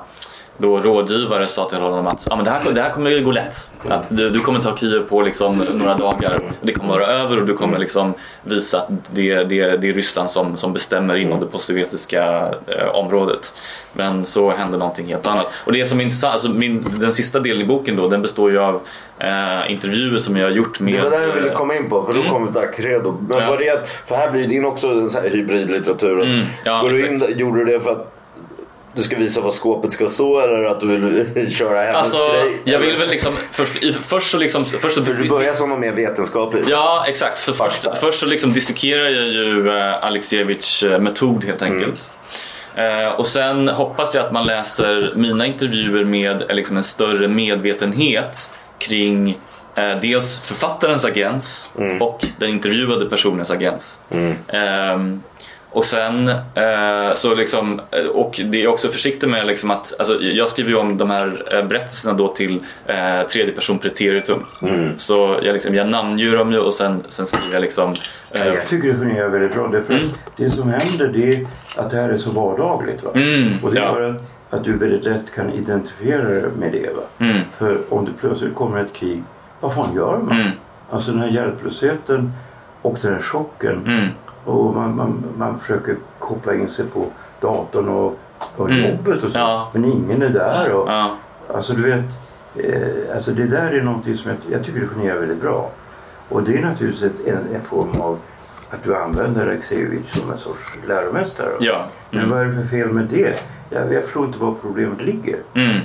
då 0.62 0.80
rådgivare 0.80 1.48
sa 1.48 1.70
till 1.70 1.78
honom 1.78 2.08
att 2.08 2.28
ah, 2.32 2.36
men 2.36 2.46
det, 2.46 2.52
här, 2.52 2.72
det 2.72 2.82
här 2.82 2.90
kommer 2.90 3.10
ju 3.10 3.24
gå 3.24 3.32
lätt. 3.32 3.56
Att 3.88 4.06
du, 4.10 4.30
du 4.30 4.40
kommer 4.40 4.60
ta 4.60 4.78
Kiev 4.78 5.00
på 5.10 5.22
liksom 5.22 5.64
några 5.74 5.98
dagar. 5.98 6.42
Det 6.62 6.74
kommer 6.74 6.94
vara 6.94 7.06
över 7.08 7.40
och 7.40 7.46
du 7.46 7.54
kommer 7.54 7.80
liksom 7.80 8.14
visa 8.44 8.78
att 8.78 8.88
det, 9.12 9.36
det, 9.44 9.78
det 9.78 9.90
är 9.90 9.94
Ryssland 9.94 10.30
som, 10.30 10.58
som 10.58 10.74
bestämmer 10.74 11.16
inom 11.16 11.40
det 11.40 11.46
postsovjetiska 11.46 12.54
eh, 12.68 12.88
området. 12.96 13.54
Men 13.94 14.26
så 14.26 14.52
hände 14.52 14.78
någonting 14.78 15.08
helt 15.08 15.28
annat. 15.28 15.48
Och 15.66 15.74
det 15.74 15.86
som 15.86 16.00
är 16.00 16.04
intressant, 16.04 16.34
alltså 16.34 16.50
min, 16.50 16.86
den 17.00 17.14
sista 17.14 17.40
delen 17.40 17.62
i 17.62 17.66
boken 17.66 17.96
då, 17.96 18.08
den 18.08 18.22
består 18.22 18.52
ju 18.52 18.60
av 18.60 18.82
eh, 19.20 19.72
intervjuer 19.72 20.18
som 20.18 20.38
jag 20.38 20.46
har 20.46 20.52
gjort 20.52 20.80
med... 20.80 20.94
Det 20.94 21.02
var 21.02 21.10
det 21.12 21.22
jag 21.28 21.34
ville 21.36 21.50
komma 21.50 21.76
in 21.76 21.90
på, 21.90 22.04
för 22.04 22.14
då 22.14 22.30
kommer 22.30 22.48
vi 22.48 22.54
till 22.54 22.62
Acredo. 22.62 23.18
Men 23.30 23.40
Ja. 23.40 23.50
var 23.50 23.58
det, 23.58 23.88
för 24.06 24.16
här 24.16 24.32
blir 24.32 24.48
det 24.48 24.54
in 24.56 24.66
också 24.66 24.88
en 24.88 25.10
sån 25.10 25.22
här 25.24 25.30
hybridlitteratur. 25.30 26.22
Mm, 26.22 26.46
ja, 26.64 26.82
Går 26.82 26.90
du 26.90 27.08
in, 27.08 27.24
gjorde 27.38 27.60
du 27.60 27.66
det 27.66 27.80
för 27.80 27.92
att 27.92 28.14
du 28.94 29.04
ska 29.04 29.16
visa 29.18 29.42
var 29.42 29.52
skåpet 29.52 29.92
ska 29.94 30.08
stå 30.08 30.40
eller 30.40 30.64
att 30.64 30.80
du 30.80 30.88
vill 30.88 31.52
köra 31.56 31.82
hennes 31.82 31.96
Alltså, 31.96 32.18
grej? 32.18 32.62
jag 32.64 32.80
vill 32.80 32.98
väl 32.98 33.10
liksom, 33.10 33.34
för, 33.52 33.66
först 34.04 34.32
så 34.32 34.38
liksom, 34.38 34.66
först 34.66 34.96
så 34.96 35.04
För 35.04 35.14
du 35.14 35.30
börjar 35.30 35.54
som 35.54 35.70
något 35.70 35.80
mer 35.80 35.92
vetenskapligt. 35.92 36.66
Ja, 36.70 37.06
exakt. 37.08 37.40
För 37.40 37.54
först, 37.54 37.86
först 38.00 38.20
så 38.20 38.26
liksom 38.26 38.54
dissekerar 38.54 39.04
jag 39.10 39.28
ju 39.28 39.70
eh, 39.70 40.04
Alexievich 40.04 40.84
eh, 40.84 41.00
metod 41.00 41.46
helt 41.46 41.62
enkelt. 41.62 42.12
Eh, 42.76 43.08
och 43.08 43.28
sen 43.28 43.68
hoppas 43.70 44.16
jag 44.16 44.26
att 44.26 44.32
man 44.32 44.48
läser 44.48 45.14
mina 45.16 45.46
intervjuer 45.46 46.04
med 46.06 46.42
eh, 46.50 46.56
liksom 46.56 46.78
en 46.78 46.84
större 46.84 47.28
medvetenhet 47.28 48.52
kring 48.78 49.30
eh, 49.76 50.00
dels 50.02 50.40
författarens 50.42 51.06
agens 51.06 51.74
och 52.00 52.26
den 52.40 52.50
intervjuade 52.50 53.06
personens 53.06 53.52
agens. 53.52 54.02
Ehm, 54.48 55.22
och 55.74 55.86
sen 55.86 56.28
eh, 56.30 57.14
så 57.14 57.36
liksom, 57.36 57.82
eh, 57.92 58.06
och 58.06 58.42
det 58.46 58.64
är 58.64 58.68
också 58.68 58.88
försiktig 58.88 59.30
med 59.30 59.48
liksom 59.48 59.72
att, 59.72 59.94
alltså, 60.00 60.22
jag 60.22 60.48
skriver 60.48 60.70
ju 60.70 60.76
om 60.78 60.98
de 60.98 61.10
här 61.10 61.44
eh, 61.56 61.68
berättelserna 61.68 62.14
då 62.14 62.28
till 62.28 62.60
eh, 62.86 63.22
tredje 63.22 63.54
person 63.54 63.80
preteritum. 63.80 64.40
Så 64.98 65.40
jag, 65.44 65.54
liksom, 65.54 65.76
jag 65.76 65.90
namnger 65.90 66.38
dem 66.38 66.52
ju 66.52 66.60
och 66.60 66.74
sen, 66.74 67.04
sen 67.10 67.26
skriver 67.26 67.54
jag 67.54 67.62
liksom 67.62 67.96
eh, 68.32 68.48
Jag 68.48 68.68
tycker 68.68 68.88
det 68.88 68.98
fungerar 68.98 69.30
väldigt 69.30 69.56
bra. 69.56 69.68
Därför 69.68 69.94
att 69.96 70.02
Det 70.38 70.52
som 70.52 70.70
händer 70.70 71.08
det 71.14 71.30
är 71.30 71.46
att 71.76 71.90
det 71.90 71.98
här 71.98 72.10
är 72.10 72.18
så 72.18 72.30
vardagligt. 72.30 73.04
Va? 73.04 73.12
Mm, 73.16 73.54
och 73.64 73.74
det 73.74 73.80
gör 73.80 74.10
att, 74.10 74.16
att 74.50 74.64
du 74.64 74.78
väldigt 74.78 75.04
lätt 75.04 75.32
kan 75.36 75.54
identifiera 75.54 76.24
dig 76.24 76.44
med 76.60 76.72
det. 76.72 76.90
Va? 76.96 77.26
Mm. 77.26 77.42
För 77.58 77.78
om 77.90 78.06
det 78.06 78.12
plötsligt 78.20 78.56
kommer 78.56 78.84
ett 78.84 78.94
krig, 78.94 79.24
vad 79.60 79.74
fan 79.74 79.96
gör 79.96 80.18
man? 80.18 80.42
Mm. 80.42 80.52
Alltså 80.90 81.12
den 81.12 81.20
här 81.20 81.30
hjälplösheten 81.30 82.34
och 82.82 82.98
den 83.02 83.14
här 83.14 83.22
chocken. 83.22 84.12
Och 84.46 84.74
man, 84.76 84.96
man, 84.96 85.24
man 85.38 85.58
försöker 85.60 85.96
koppla 86.20 86.54
in 86.54 86.70
sig 86.70 86.86
på 86.86 87.06
datorn 87.42 87.90
och, 87.90 88.20
och 88.58 88.70
Mm. 88.70 88.92
jobbet 88.92 89.24
och 89.24 89.32
så. 89.32 89.38
Ja. 89.38 89.70
Men 89.74 89.86
ingen 89.86 90.22
är 90.22 90.30
där. 90.30 90.72
Och, 90.74 90.90
ja. 90.90 91.16
Alltså 91.54 91.74
du 91.74 91.82
vet, 91.92 92.04
eh, 92.56 93.16
alltså 93.16 93.32
det 93.32 93.46
där 93.46 93.72
är 93.72 93.82
någonting 93.82 94.18
som 94.18 94.32
jag, 94.32 94.38
jag 94.58 94.66
tycker 94.66 94.80
det 94.80 94.88
fungerar 94.88 95.20
väldigt 95.20 95.42
bra. 95.42 95.70
Och 96.30 96.44
det 96.44 96.58
är 96.58 96.62
naturligtvis 96.62 97.04
ett, 97.12 97.28
en, 97.28 97.56
en 97.56 97.62
form 97.62 98.02
av 98.02 98.18
att 98.70 98.84
du 98.84 98.96
använder 98.98 99.42
Alexievich 99.48 100.12
som 100.14 100.32
en 100.32 100.38
sorts 100.38 100.78
läromästare. 100.88 101.50
Ja. 101.60 101.86
Men 102.10 102.20
Mm. 102.20 102.32
vad 102.32 102.42
är 102.42 102.46
det 102.46 102.54
för 102.54 102.68
fel 102.68 102.90
med 102.90 103.04
det? 103.06 103.44
Jag, 103.70 103.94
jag 103.94 104.04
förstår 104.04 104.26
inte 104.26 104.40
var 104.40 104.54
problemet 104.62 105.02
ligger. 105.02 105.38
Mm. 105.54 105.78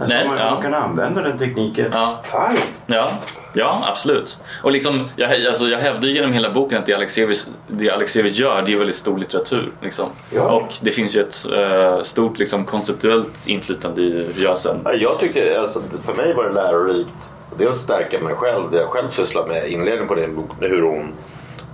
Alltså, 0.00 0.16
Nej, 0.16 0.22
om 0.24 0.28
man, 0.30 0.38
ja. 0.38 0.50
man 0.54 0.62
kan 0.62 0.74
använda 0.74 1.22
den 1.22 1.38
tekniken, 1.38 1.90
Ja. 1.92 2.20
fine. 2.24 2.60
Ja, 2.86 3.10
ja 3.52 3.82
absolut. 3.92 4.38
Och 4.62 4.72
liksom, 4.72 5.08
jag, 5.16 5.46
alltså, 5.46 5.64
jag 5.64 5.78
hävdar 5.78 6.08
ju 6.08 6.14
genom 6.14 6.32
hela 6.32 6.50
boken 6.50 6.78
att 6.78 6.86
det 6.86 6.94
Alexievich, 6.94 7.46
det 7.66 7.90
Alexievich 7.90 8.38
gör 8.40 8.62
det 8.62 8.72
är 8.72 8.76
väldigt 8.76 8.96
stor 8.96 9.18
litteratur. 9.18 9.72
Liksom. 9.82 10.08
Ja. 10.30 10.42
Och 10.50 10.74
det 10.80 10.90
finns 10.92 11.16
ju 11.16 11.20
ett 11.20 11.46
eh, 11.56 12.02
stort 12.02 12.38
liksom, 12.38 12.64
konceptuellt 12.64 13.46
inflytande 13.48 14.02
i 14.02 14.28
hur 14.34 14.44
jag 14.44 14.58
sen... 14.58 14.76
Ja, 14.84 14.92
Jag 14.92 15.18
tycker, 15.20 15.58
alltså, 15.58 15.82
för 16.04 16.14
mig 16.14 16.34
var 16.34 16.44
det 16.44 16.52
lärorikt. 16.52 17.30
Dels 17.58 17.76
stärka 17.78 18.20
mig 18.20 18.34
själv, 18.34 18.70
det 18.70 18.78
jag 18.78 18.88
själv 18.88 19.08
sysslar 19.08 19.46
med 19.46 19.68
inledningen 19.68 20.08
på 20.08 20.14
din 20.14 20.36
bok. 20.36 20.50
Hur 20.60 20.82
hon 20.82 21.12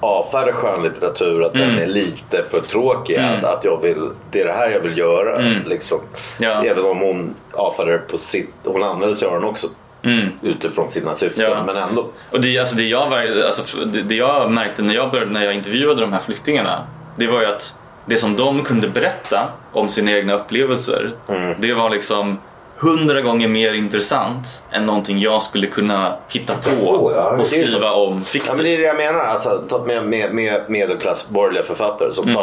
avfärdar 0.01 0.53
skönlitteratur, 0.53 1.43
att 1.45 1.55
Mm. 1.55 1.69
den 1.69 1.79
är 1.79 1.87
lite 1.87 2.43
för 2.51 2.61
tråkig. 2.61 3.17
Att, 3.17 3.45
att 3.45 3.65
jag 3.65 3.83
vill, 3.83 4.09
det 4.31 4.41
är 4.41 4.45
det 4.45 4.53
här 4.53 4.71
jag 4.71 4.81
vill 4.81 4.99
göra. 4.99 5.39
Liksom. 5.67 5.99
Ja. 6.39 6.65
Även 6.65 6.85
om 6.85 6.99
hon 7.01 7.35
avfärdar 7.53 7.93
det 7.93 7.99
på 7.99 8.19
sitt, 8.19 8.55
hon 8.65 8.83
använder 8.83 9.15
sig 9.17 9.29
av 9.29 9.35
den 9.35 9.45
också 9.45 9.67
Mm. 10.03 10.29
utifrån 10.43 10.91
sina 10.91 11.15
syften. 11.15 11.45
Ja. 11.45 11.63
Men 11.67 11.77
ändå. 11.77 12.07
Och 12.31 12.41
det, 12.41 12.59
alltså, 12.59 12.77
det, 12.77 12.83
jag, 12.83 13.13
alltså, 13.45 13.85
det, 13.85 14.15
jag 14.15 14.51
märkte 14.51 14.83
när 14.83 14.95
jag, 14.95 15.11
började, 15.11 15.31
när 15.31 15.45
jag 15.45 15.55
intervjuade 15.55 16.01
de 16.01 16.13
här 16.13 16.21
flyktingarna 16.21 16.83
det 17.17 17.27
var 17.27 17.41
ju 17.41 17.47
att 17.47 17.79
det 18.07 18.17
som 18.17 18.37
de 18.37 18.65
kunde 18.65 18.89
berätta 18.89 19.49
om 19.73 19.89
sina 19.89 20.11
egna 20.13 20.35
upplevelser 20.35 21.13
det 21.59 21.73
var 21.75 21.91
liksom 21.91 22.39
hundra 22.79 23.21
gånger 23.21 23.49
mer 23.49 23.75
intressant 23.75 24.65
än 24.71 24.87
någonting 24.87 25.19
jag 25.19 25.43
skulle 25.43 25.67
kunna 25.67 26.17
hitta 26.29 26.55
på 26.55 26.71
Oh, 26.91 27.13
ja, 27.17 27.31
och 27.31 27.37
det 27.37 27.43
är 27.43 27.45
skriva 27.67 27.93
om 27.93 28.19
Ja, 28.19 28.25
fiktivt. 28.25 28.55
men 28.57 28.65
det 28.65 28.75
är 28.75 28.79
det 28.79 28.85
jag 28.85 28.97
menar. 28.97 29.21
Alltså, 29.21 29.63
ta 29.69 29.85
med, 29.85 30.05
med, 30.07 30.35
med 30.35 30.61
medelklass 30.69 31.29
borgerliga 31.29 31.63
författare 31.63 32.15
som 32.15 32.29
Mm. 32.29 32.43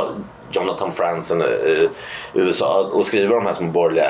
Jonathan 0.56 0.92
Franzen 0.92 1.42
i 1.42 1.90
USA 2.34 2.90
och 2.94 3.06
skriver 3.06 3.36
de 3.36 3.46
här 3.46 3.54
små 3.54 3.68
borgerliga 3.68 4.06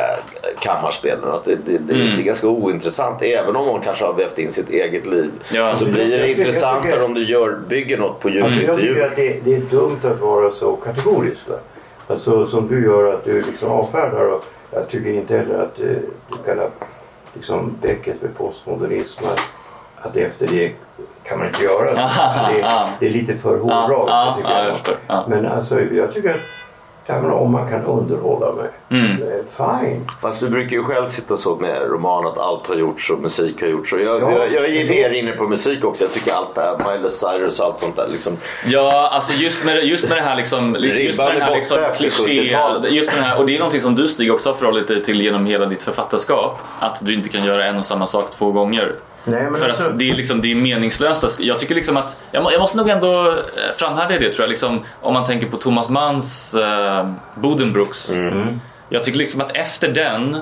kammarspelen. 0.60 1.24
Att 1.32 1.46
det, 1.46 1.56
det, 1.56 1.78
det, 1.78 1.94
Mm. 1.94 2.16
det 2.16 2.22
är 2.22 2.24
ganska 2.24 2.48
ointressant. 2.48 3.22
Även 3.22 3.56
om 3.56 3.66
man 3.68 3.82
kanske 3.82 4.06
har 4.06 4.14
vävt 4.14 4.40
in 4.40 4.54
sitt 4.54 4.70
eget 4.70 5.06
liv. 5.06 5.32
Ja. 5.54 5.76
Så 5.76 5.86
blir 5.86 6.20
det 6.20 6.30
intressantare 6.32 7.04
om 7.04 7.14
du 7.14 7.24
gör, 7.24 7.60
bygger 7.70 7.98
något 7.98 8.20
på 8.20 8.28
Alltså, 8.28 8.62
jag 8.62 8.80
tycker 8.80 9.02
att 9.06 9.16
det, 9.16 9.40
det 9.44 9.56
är 9.56 9.60
dumt 9.62 10.00
att 10.04 10.20
vara 10.20 10.52
så 10.52 10.76
kategorisk. 10.76 11.42
Va? 11.50 11.56
Alltså 12.08 12.46
som 12.48 12.68
du 12.68 12.86
gör 12.86 13.14
att 13.14 13.24
du 13.24 13.42
liksom 13.42 13.72
avfärdar. 13.72 14.26
Och 14.26 14.46
jag 14.72 14.88
tycker 14.90 15.10
inte 15.10 15.38
heller 15.38 15.64
att 15.64 15.80
eh, 15.80 15.86
du 16.32 16.38
kallar 16.46 16.70
liksom 17.34 17.76
Beckett 17.82 18.20
för 18.20 18.28
postmodernism. 18.28 19.24
Att, 19.26 19.42
att 20.08 20.18
efter 20.18 20.48
det 20.48 20.72
kan 21.24 21.38
man 21.38 21.48
inte 21.48 21.64
göra 21.64 21.94
det, 22.50 22.88
det 23.00 23.06
är 23.06 23.10
lite 23.10 23.36
för 23.36 23.58
hårdraget. 23.58 24.46
Men 25.28 25.46
alltså 25.46 25.82
jag 25.82 26.14
tycker 26.14 26.30
att 26.30 26.40
även 27.06 27.32
om 27.32 27.52
man 27.52 27.70
kan 27.70 27.86
underhålla 27.86 28.52
mig. 28.52 28.70
Mm. 28.90 29.22
Fine. 29.58 30.08
Fast 30.22 30.40
du 30.40 30.50
brukar 30.50 30.72
ju 30.78 30.84
själv 30.84 31.08
sitta 31.08 31.38
så 31.38 31.56
med 31.56 31.82
roman 31.82 32.26
att 32.28 32.38
allt 32.38 32.68
har 32.68 32.76
gjorts 32.76 33.10
och 33.10 33.20
musik 33.20 33.62
har 33.62 33.68
gjorts. 33.68 33.94
Och 33.94 34.00
jag, 34.02 34.22
Ja, 34.22 34.32
jag, 34.32 34.52
jag 34.54 34.66
är 34.66 34.84
det- 34.84 34.90
mer 34.90 35.10
inne 35.10 35.32
på 35.32 35.44
musik 35.48 35.86
också. 35.86 36.04
Jag 36.04 36.14
tycker 36.14 36.34
allt 36.34 36.56
det 36.56 36.62
här, 36.62 36.78
Miley 36.96 37.10
Cyrus 37.12 37.60
och 37.60 37.66
allt 37.66 37.80
sånt 37.80 37.96
där. 37.96 38.08
Liksom. 38.12 38.38
Ja, 38.66 39.10
alltså 39.14 39.34
just 39.34 39.66
med, 39.66 39.84
just 39.86 40.10
med 40.10 40.18
det 40.18 40.22
här 40.22 40.36
liksom, 40.36 40.76
just 40.80 41.18
med 41.18 41.28
den 41.28 41.38
är 41.38 41.42
här 41.42 41.56
liksom 41.56 41.78
kliché, 41.96 42.50
70-talet. 42.50 42.92
just 42.92 43.08
med 43.12 43.18
den 43.18 43.26
här, 43.30 43.40
och 43.40 43.46
det 43.46 43.56
är 43.56 43.60
någonting 43.60 43.82
som 43.82 43.96
du 43.96 44.08
Stig 44.08 44.34
också 44.34 44.50
har 44.50 44.56
förhållit 44.58 44.88
dig 44.88 45.04
till 45.04 45.22
genom 45.22 45.46
hela 45.46 45.66
ditt 45.66 45.84
författarskap. 45.84 46.60
Att 46.80 47.06
du 47.06 47.14
inte 47.14 47.30
kan 47.30 47.44
göra 47.46 47.66
en 47.68 47.78
och 47.78 47.86
samma 47.86 48.08
sak 48.08 48.32
två 48.38 48.52
gånger. 48.52 48.92
Nej, 49.26 49.44
men 49.44 49.56
För 49.56 49.70
alltså- 49.70 49.90
att 49.90 50.00
det 50.00 50.10
är, 50.10 50.16
liksom, 50.16 50.42
det 50.42 50.52
är 50.52 50.56
meningslöst. 50.56 51.40
Jag 51.40 51.60
tycker 51.60 51.76
liksom 51.76 51.98
att, 51.98 52.24
jag, 52.32 52.44
må, 52.44 52.52
jag 52.52 52.60
måste 52.62 52.78
nog 52.78 52.90
ändå 52.90 53.30
eh, 53.32 53.36
framhärda 53.78 54.16
i 54.16 54.18
det 54.20 54.34
tror 54.34 54.44
jag. 54.44 54.50
Liksom, 54.50 54.84
om 55.02 55.14
man 55.14 55.26
tänker 55.26 55.48
på 55.48 55.58
Thomas 55.58 55.90
Manns 55.90 56.56
eh, 56.56 57.10
Bodenbrooks. 57.36 58.12
Mm. 58.12 58.60
Jag 58.90 59.04
tycker 59.04 59.18
liksom 59.18 59.42
att 59.42 59.56
efter 59.56 59.88
den 59.88 60.38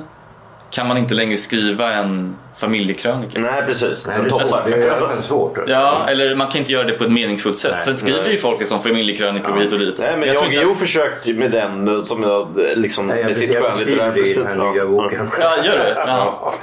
kan 0.72 0.88
man 0.88 0.98
inte 0.98 1.14
längre 1.14 1.38
skriva 1.38 1.94
en 1.94 2.36
familjekrönika. 2.58 3.40
Nej 3.40 3.64
precis, 3.68 4.08
Nej, 4.08 4.16
den 4.18 4.24
det, 4.24 4.30
toppar. 4.30 4.64
det 4.66 4.76
är 4.76 5.22
svårt. 5.22 5.58
Ja, 5.68 6.06
eller 6.10 6.36
man 6.36 6.48
kan 6.52 6.60
inte 6.60 6.72
göra 6.72 6.84
det 6.84 6.94
på 6.94 7.04
ett 7.04 7.12
meningsfullt 7.12 7.58
sätt. 7.60 7.72
Nej. 7.76 7.82
Sen 7.86 7.98
skriver 7.98 8.22
Nej. 8.22 8.32
ju 8.32 8.38
folk 8.38 8.60
liksom 8.60 8.82
familjekrönikor 8.82 9.60
hit 9.60 9.74
och 9.74 9.80
dit. 9.80 9.96
Nej, 10.00 10.18
men 10.18 10.28
Jag 10.28 10.36
jag, 10.36 10.44
inte 10.46 10.56
jag 10.56 10.72
att- 10.72 10.80
försökte 10.80 11.30
ju 11.30 11.36
med 11.38 11.52
den 11.52 11.88
eh, 11.98 12.02
som 12.02 12.24
jag 12.24 12.42
eh, 12.42 12.76
liksom 12.76 13.08
Nej, 13.08 13.18
jag 13.20 13.26
med 13.28 13.38
sitt 13.38 13.48
beskriver 13.50 13.72
skönlitterära 13.72 14.12
det 14.12 14.30
i 14.30 14.34
den 14.34 14.48
här 14.48 14.56
nya 14.74 14.86
boken. 14.86 15.30
Ja, 15.40 15.64
gör 15.66 15.78
du? 15.78 15.94
Ja. 16.08 16.54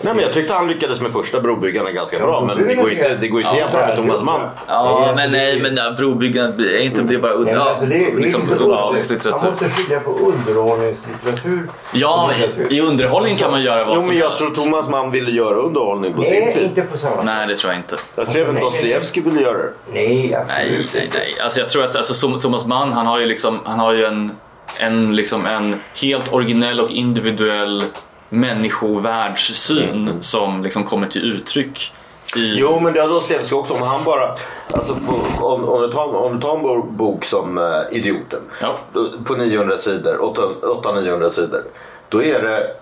Nej 0.00 0.14
men 0.14 0.24
jag 0.24 0.32
tyckte 0.32 0.54
han 0.54 0.68
lyckades 0.68 1.00
med 1.00 1.12
första 1.12 1.40
brobyggarna 1.40 1.92
ganska 1.92 2.18
bra 2.18 2.40
men 2.44 2.66
det 2.68 2.74
går 2.74 2.90
ju 2.90 2.96
inte, 2.96 3.16
det 3.20 3.28
går 3.28 3.40
inte 3.40 3.52
Ja, 3.52 3.58
jämföra 3.58 3.86
med 3.86 3.96
Thomas 3.96 4.22
Mann. 4.22 4.48
Ja, 4.68 5.12
men 5.16 5.32
nej, 5.32 5.60
men 5.60 5.76
ja, 5.76 5.90
brobyggarna, 5.98 6.48
är 6.58 6.78
inte 6.82 7.02
det 7.02 7.18
bara 7.18 7.32
udda? 7.34 7.60
alltså 7.60 7.86
det, 7.86 7.94
det 7.98 8.04
är 8.12 8.16
liksom, 8.16 8.42
underhållningslitteratur? 8.50 9.40
Man 9.42 9.50
måste 9.50 9.68
skilja 9.70 10.00
på 10.00 10.10
underhållningslitteratur 10.10 11.68
Ja, 11.92 12.30
i 12.70 12.80
underhållning 12.80 13.36
kan 13.36 13.50
man 13.50 13.62
göra 13.62 13.84
vad 13.84 13.94
Jo 13.94 14.00
som 14.00 14.08
men 14.08 14.18
jag 14.18 14.28
helst. 14.28 14.38
tror 14.56 14.64
Thomas 14.64 14.88
Mann 14.88 15.10
ville 15.10 15.30
göra 15.30 15.56
underhållning 15.56 16.12
på 16.14 16.22
sin 16.22 16.32
Nej, 16.44 16.54
tid. 16.54 16.62
inte 16.62 16.82
på 16.82 16.98
samma 16.98 17.16
sätt. 17.16 17.24
Nej, 17.24 17.46
det 17.48 17.56
tror 17.56 17.72
jag 17.72 17.80
inte. 17.80 17.96
Jag 18.14 18.30
tror 18.30 18.42
även 18.42 18.54
Dostojevskij 18.54 19.22
ville 19.22 19.40
göra 19.40 19.58
det. 19.58 19.72
Nej, 19.92 20.34
absolut 20.34 20.70
Nej, 20.70 20.82
inte. 20.82 20.98
nej, 20.98 21.08
nej. 21.14 21.36
Alltså 21.44 21.60
jag 21.60 21.68
tror 21.68 21.84
att 21.84 21.96
alltså, 21.96 22.38
Thomas 22.38 22.66
Mann, 22.66 22.92
han 22.92 23.06
har 23.06 23.20
ju 23.20 23.26
liksom, 23.26 23.60
han 23.64 23.78
har 23.80 23.92
ju 23.92 24.04
en, 24.04 24.30
en, 24.78 25.16
liksom, 25.16 25.46
en 25.46 25.80
helt 26.02 26.32
originell 26.32 26.80
och 26.80 26.90
individuell 26.90 27.82
människovärldssyn 28.28 30.22
som 30.22 30.62
liksom 30.62 30.84
kommer 30.84 31.06
till 31.06 31.32
uttryck 31.32 31.92
i... 32.36 32.58
Jo 32.58 32.80
men 32.80 32.92
det 32.92 33.00
har 33.00 33.08
Dostojevskij 33.08 33.58
också. 33.58 33.74
Om 33.74 33.82
han 33.82 34.04
bara, 34.04 34.36
alltså, 34.72 34.94
på, 34.94 35.46
om, 35.46 35.64
om, 35.64 35.82
du 35.82 35.92
tar, 35.92 36.14
om 36.14 36.34
du 36.34 36.40
tar 36.40 36.74
en 36.74 36.96
bok 36.96 37.24
som 37.24 37.58
uh, 37.58 37.64
Idioten 37.90 38.40
Ja. 38.62 38.78
på 39.24 39.34
900 39.34 39.76
sidor, 39.76 40.18
800-900 40.82 41.28
sidor. 41.28 41.62
Då 42.08 42.22
är 42.22 42.42
det 42.42 42.76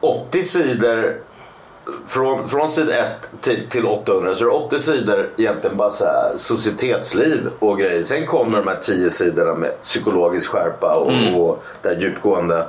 80 0.00 0.42
sidor 0.42 1.20
från, 2.06 2.48
från 2.48 2.70
sid 2.70 2.90
1 2.90 3.06
till, 3.40 3.68
till 3.68 3.86
800 3.86 4.34
så 4.34 4.44
är 4.44 4.48
det 4.48 4.54
80 4.56 4.78
sidor 4.78 5.28
egentligen 5.36 5.76
bara 5.76 5.90
så 5.90 6.04
här 6.04 6.32
societetsliv 6.36 7.48
och 7.58 7.78
grejer. 7.78 8.02
Sen 8.02 8.26
kommer 8.26 8.58
de 8.58 8.66
här 8.68 8.76
10 8.82 9.10
sidorna 9.10 9.54
med 9.54 9.82
psykologisk 9.82 10.50
skärpa 10.50 10.94
och, 10.96 11.10
Mm. 11.12 11.34
och 11.36 11.64
det 11.82 11.88
här 11.88 11.96
djupgående 11.96 12.64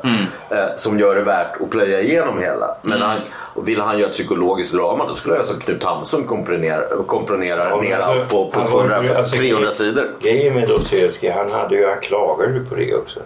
eh, 0.49 0.75
som 0.77 0.99
gör 0.99 1.15
det 1.15 1.21
värt 1.21 1.61
att 1.61 1.69
plöja 1.69 2.01
igenom 2.01 2.39
hela. 2.39 2.75
Men 2.81 2.97
Mm. 2.97 3.07
han, 3.09 3.17
och 3.53 3.67
vill 3.67 3.79
han 3.81 3.97
göra 3.99 4.07
ett 4.09 4.13
psykologiskt 4.15 4.73
drama 4.73 5.07
då 5.07 5.15
skulle 5.15 5.35
jag 5.35 5.45
som 5.45 5.59
Knut 5.59 5.83
Hamsun 5.83 6.23
komponera, 6.23 7.03
komponera 7.07 7.69
Ja, 7.69 7.81
ner 7.81 7.97
allt 7.97 8.29
på, 8.29 8.45
på 8.51 8.59
han 8.59 8.71
var 8.71 8.83
ju- 8.83 8.87
200, 8.89 9.17
alltså, 9.19 9.37
300 9.37 9.69
sidor. 9.71 10.11
Grejen 10.21 10.53
med 10.53 10.67
Dostojevskij, 10.69 11.29
han, 11.29 11.51
hade 11.51 11.75
ju, 11.75 11.87
han 11.87 11.99
klagade 12.01 12.53
ju 12.53 12.65
på 12.65 12.75
det 12.75 12.95
också. 12.95 13.19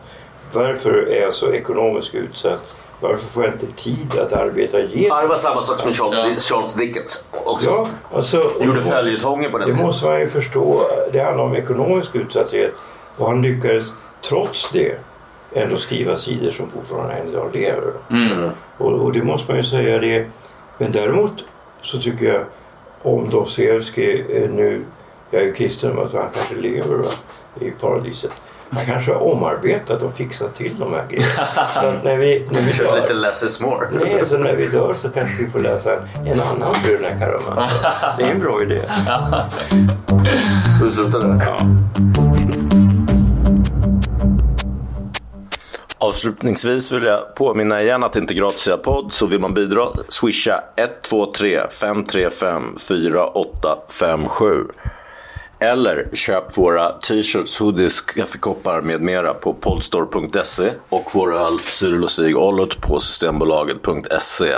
Varför 0.54 0.94
är 1.10 1.22
jag 1.22 1.34
så 1.34 1.54
ekonomiskt 1.54 2.16
utsatt? 2.16 2.64
Varför 3.00 3.26
får 3.28 3.44
jag 3.44 3.54
inte 3.54 3.68
tid 3.68 4.20
att 4.20 4.34
arbeta 4.34 4.80
Ja, 4.80 4.86
igenom? 4.86 5.18
det 5.22 5.28
var 5.28 5.36
samma 5.36 5.62
sak 5.62 5.80
som 5.80 5.88
Ja. 5.90 5.94
Charles, 6.24 6.50
Charles 6.50 6.74
Dickens 6.74 7.28
också. 7.46 7.70
Ja, 7.70 7.88
alltså, 8.18 8.44
Gjorde 8.62 8.82
följetonger 8.82 9.50
på 9.50 9.58
den 9.58 9.68
Det 9.70 9.74
tiden. 9.76 9.88
måste 9.88 10.06
man 10.06 10.20
ju 10.20 10.30
förstå. 10.30 10.82
Det 11.12 11.20
handlar 11.20 11.44
om 11.44 11.56
ekonomisk 11.56 12.16
utsatthet. 12.16 12.72
Och 13.18 13.28
han 13.28 13.42
lyckades 13.42 13.86
trots 14.30 14.70
det 14.74 14.96
ändå 15.54 15.78
skriva 15.78 16.18
sidor 16.18 16.52
som 16.52 16.70
fortfarande 16.70 17.14
än 17.14 17.28
idag 17.30 17.50
lever. 17.54 17.94
Och, 18.78 18.92
och 18.92 19.12
det 19.14 19.24
måste 19.24 19.52
man 19.52 19.58
ju 19.62 19.66
säga 19.68 19.98
det. 20.00 20.26
Men 20.78 20.92
däremot 20.92 21.32
så 21.82 22.00
tycker 22.00 22.26
jag 22.26 22.46
om 23.02 23.30
Dostojevskij 23.30 24.26
eh, 24.30 24.50
nu, 24.50 24.86
jag 25.32 25.42
är 25.42 25.46
ju 25.46 25.54
kristen, 25.54 26.10
så 26.12 26.18
han 26.18 26.30
kanske 26.34 26.56
lever 26.56 26.96
va, 26.98 27.10
i 27.60 27.72
paradiset. 27.72 28.32
Han 28.70 28.86
kanske 28.86 29.12
har 29.12 29.24
omarbetat 29.24 30.02
och 30.02 30.14
fixat 30.14 30.56
till 30.56 30.80
de 30.80 30.94
här 30.94 31.06
grejerna. 31.10 31.48
Så 31.74 31.86
att 31.86 32.04
när 32.04 32.18
vi, 32.18 32.48
när 32.52 32.62
vi 32.62 32.72
Kört 32.72 32.88
dör, 32.88 33.02
lite 33.02 33.14
less 33.14 33.44
is 33.44 33.62
more. 33.62 33.88
nej, 33.92 34.24
så 34.30 34.38
när 34.38 34.56
vi 34.56 34.68
dör 34.68 34.96
så 35.02 35.10
kanske 35.10 35.44
vi 35.44 35.50
får 35.52 35.60
läsa 35.60 35.94
en 36.26 36.42
annan 36.42 36.74
Bröderna 36.84 37.20
Karamazov. 37.20 37.64
Det 38.18 38.24
är 38.24 38.32
en 38.32 38.40
bra 38.40 38.62
idé. 38.62 38.82
Ska 40.76 40.86
vi 40.86 40.92
sluta 40.92 41.20
där? 41.20 41.42
Ja. 41.46 41.58
Avslutningsvis 45.98 46.92
vill 46.92 47.04
jag 47.04 47.36
påminna 47.36 47.82
igen 47.82 48.04
att 48.04 48.16
inte 48.16 48.34
att 48.34 48.78
podd. 48.78 49.14
Så 49.14 49.26
vill 49.26 49.40
man 49.40 49.54
bidra, 49.54 49.88
swisha 50.08 50.64
123 50.76 51.60
535 51.72 52.76
4857. 52.80 54.64
Eller 55.60 56.10
köp 56.14 56.58
våra 56.58 56.90
t-shirts, 56.90 57.60
hoodies, 57.60 58.02
kaffekoppar 58.02 58.82
med 58.82 59.02
mera 59.02 59.34
på 59.34 59.54
podstore.se 59.54 60.72
och 60.90 61.12
vår 61.14 61.36
öl 61.36 61.60
Cyril 61.60 62.04
och 62.04 62.12
Stig 62.12 62.38
Ollot 62.38 62.82
på 62.82 63.00
systembolaget.se. 63.00 64.56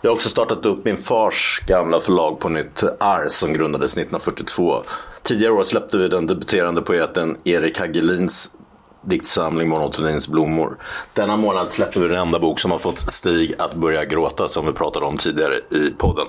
Jag 0.00 0.10
har 0.10 0.14
också 0.14 0.28
startat 0.28 0.66
upp 0.66 0.84
min 0.84 0.96
fars 0.96 1.62
gamla 1.66 2.00
förlag 2.00 2.40
på 2.40 2.48
nytt, 2.48 2.82
Ars, 3.00 3.32
som 3.32 3.52
grundades 3.52 3.92
1942. 3.92 4.82
Tidigare 5.22 5.52
år 5.52 5.64
släppte 5.64 5.98
vi 5.98 6.08
den 6.08 6.26
debuterande 6.26 6.82
poeten 6.82 7.36
Erik 7.44 7.78
Hagelins 7.78 8.54
diktsamling 9.02 9.68
Monotonins 9.68 10.28
blommor. 10.28 10.76
Denna 11.12 11.36
månad 11.36 11.70
släpper 11.70 12.00
vi 12.00 12.08
den 12.08 12.18
enda 12.18 12.38
bok 12.38 12.60
som 12.60 12.70
har 12.70 12.78
fått 12.78 13.12
Stig 13.12 13.54
att 13.58 13.74
börja 13.74 14.04
gråta 14.04 14.48
som 14.48 14.66
vi 14.66 14.72
pratade 14.72 15.06
om 15.06 15.16
tidigare 15.16 15.58
i 15.70 15.90
podden. 15.98 16.26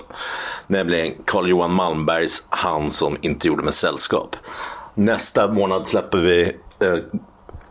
Nämligen 0.70 1.14
Carl 1.24 1.48
Johan 1.48 1.74
Malmbergs 1.74 2.44
Han 2.48 2.90
som 2.90 3.16
inte 3.20 3.48
gjorde 3.48 3.62
mig 3.62 3.72
sällskap. 3.72 4.36
Nästa 4.94 5.52
månad 5.52 5.86
släpper 5.86 6.18
vi 6.18 6.42
eh, 6.78 6.94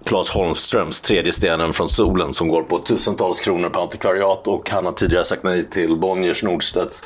Claes 0.06 0.30
Holmströms 0.30 1.02
Tredje 1.02 1.34
stenen 1.34 1.74
från 1.74 1.90
solen 1.90 2.34
som 2.34 2.48
går 2.48 2.64
på 2.64 2.80
tusentals 2.80 3.40
kronor 3.40 3.70
på 3.70 3.82
antikvariat 3.82 4.48
och 4.48 4.70
han 4.70 4.86
har 4.86 4.92
tidigare 4.92 5.26
sagt 5.26 5.44
nej 5.44 5.70
till 5.70 5.98
Bonniers, 5.98 6.44
Nordstedts, 6.44 7.04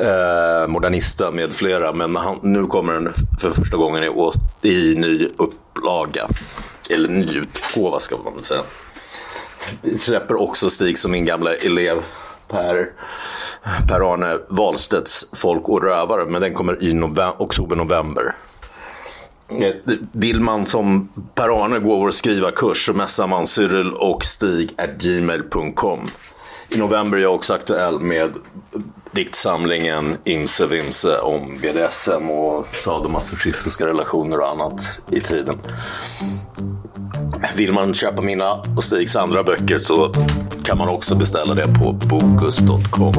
eh, 0.00 0.68
Modernista 0.68 1.30
med 1.30 1.52
flera. 1.52 1.92
Men 1.92 2.16
han, 2.16 2.38
nu 2.42 2.66
kommer 2.66 2.92
den 2.92 3.12
för 3.40 3.50
första 3.50 3.76
gången 3.76 4.04
i, 4.04 4.68
i 4.68 4.94
ny 4.94 5.28
upplaga. 5.36 6.28
Eller 6.90 7.08
ny 7.08 7.38
utgåva 7.38 8.00
ska 8.00 8.16
man 8.16 8.34
väl 8.34 8.44
säga. 8.44 8.62
Vi 9.82 9.98
släpper 9.98 10.42
också 10.42 10.70
Stig 10.70 10.98
som 10.98 11.10
min 11.10 11.24
gamla 11.24 11.54
elev 11.54 12.02
Per, 12.48 12.88
Per-Arne 13.88 14.38
Wahlstedts 14.48 15.30
Folk 15.32 15.68
och 15.68 15.82
rövare. 15.82 16.24
Men 16.24 16.40
den 16.40 16.54
kommer 16.54 16.82
i 16.82 17.02
oktober-november. 17.38 18.34
Vill 20.12 20.40
man 20.40 20.66
som 20.66 21.08
Per-Arne 21.34 21.78
gå 21.78 21.96
vår 21.96 22.10
skrivarkurs 22.10 22.86
så 22.86 22.92
messar 22.92 23.26
man 23.26 23.46
Cyril 23.46 23.92
och 23.92 24.24
Stig 24.24 24.74
at 24.78 24.90
gmail.com. 25.02 26.08
I 26.68 26.78
november 26.78 27.18
är 27.18 27.22
jag 27.22 27.34
också 27.34 27.54
aktuell 27.54 28.00
med 28.00 28.34
diktsamlingen 29.16 30.16
Imse 30.24 30.66
Vimse 30.66 31.18
om 31.18 31.58
BDSM 31.62 32.30
och 32.30 32.66
sadomasochistiska 32.76 33.86
relationer 33.86 34.40
och 34.40 34.48
annat 34.48 35.00
i 35.12 35.20
tiden. 35.20 35.58
Vill 37.56 37.72
man 37.72 37.94
köpa 37.94 38.22
mina 38.22 38.52
och 38.76 38.84
Stigs 38.84 39.16
andra 39.16 39.42
böcker 39.42 39.78
så 39.78 40.12
kan 40.64 40.78
man 40.78 40.88
också 40.88 41.16
beställa 41.16 41.54
det 41.54 41.74
på 41.78 41.92
bokus.com. 41.92 43.12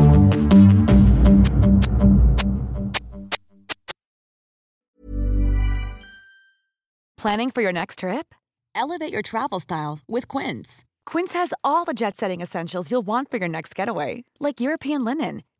Planning 7.22 7.52
for 7.52 7.64
your 7.64 7.74
next 7.74 8.00
trip? 8.00 8.34
Elevate 8.76 9.14
your 9.14 9.24
travel 9.24 9.60
style 9.60 10.00
with 10.08 10.28
Quince. 10.28 10.86
Quince 11.12 11.34
has 11.34 11.54
all 11.64 11.86
the 11.86 11.94
jet 11.94 12.16
setting 12.16 12.42
essentials 12.42 12.92
you'll 12.92 13.06
want 13.06 13.32
for 13.32 13.38
your 13.38 13.50
next 13.50 13.80
getaway, 13.80 14.24
like 14.40 14.62
European 14.62 15.04
linen, 15.04 15.42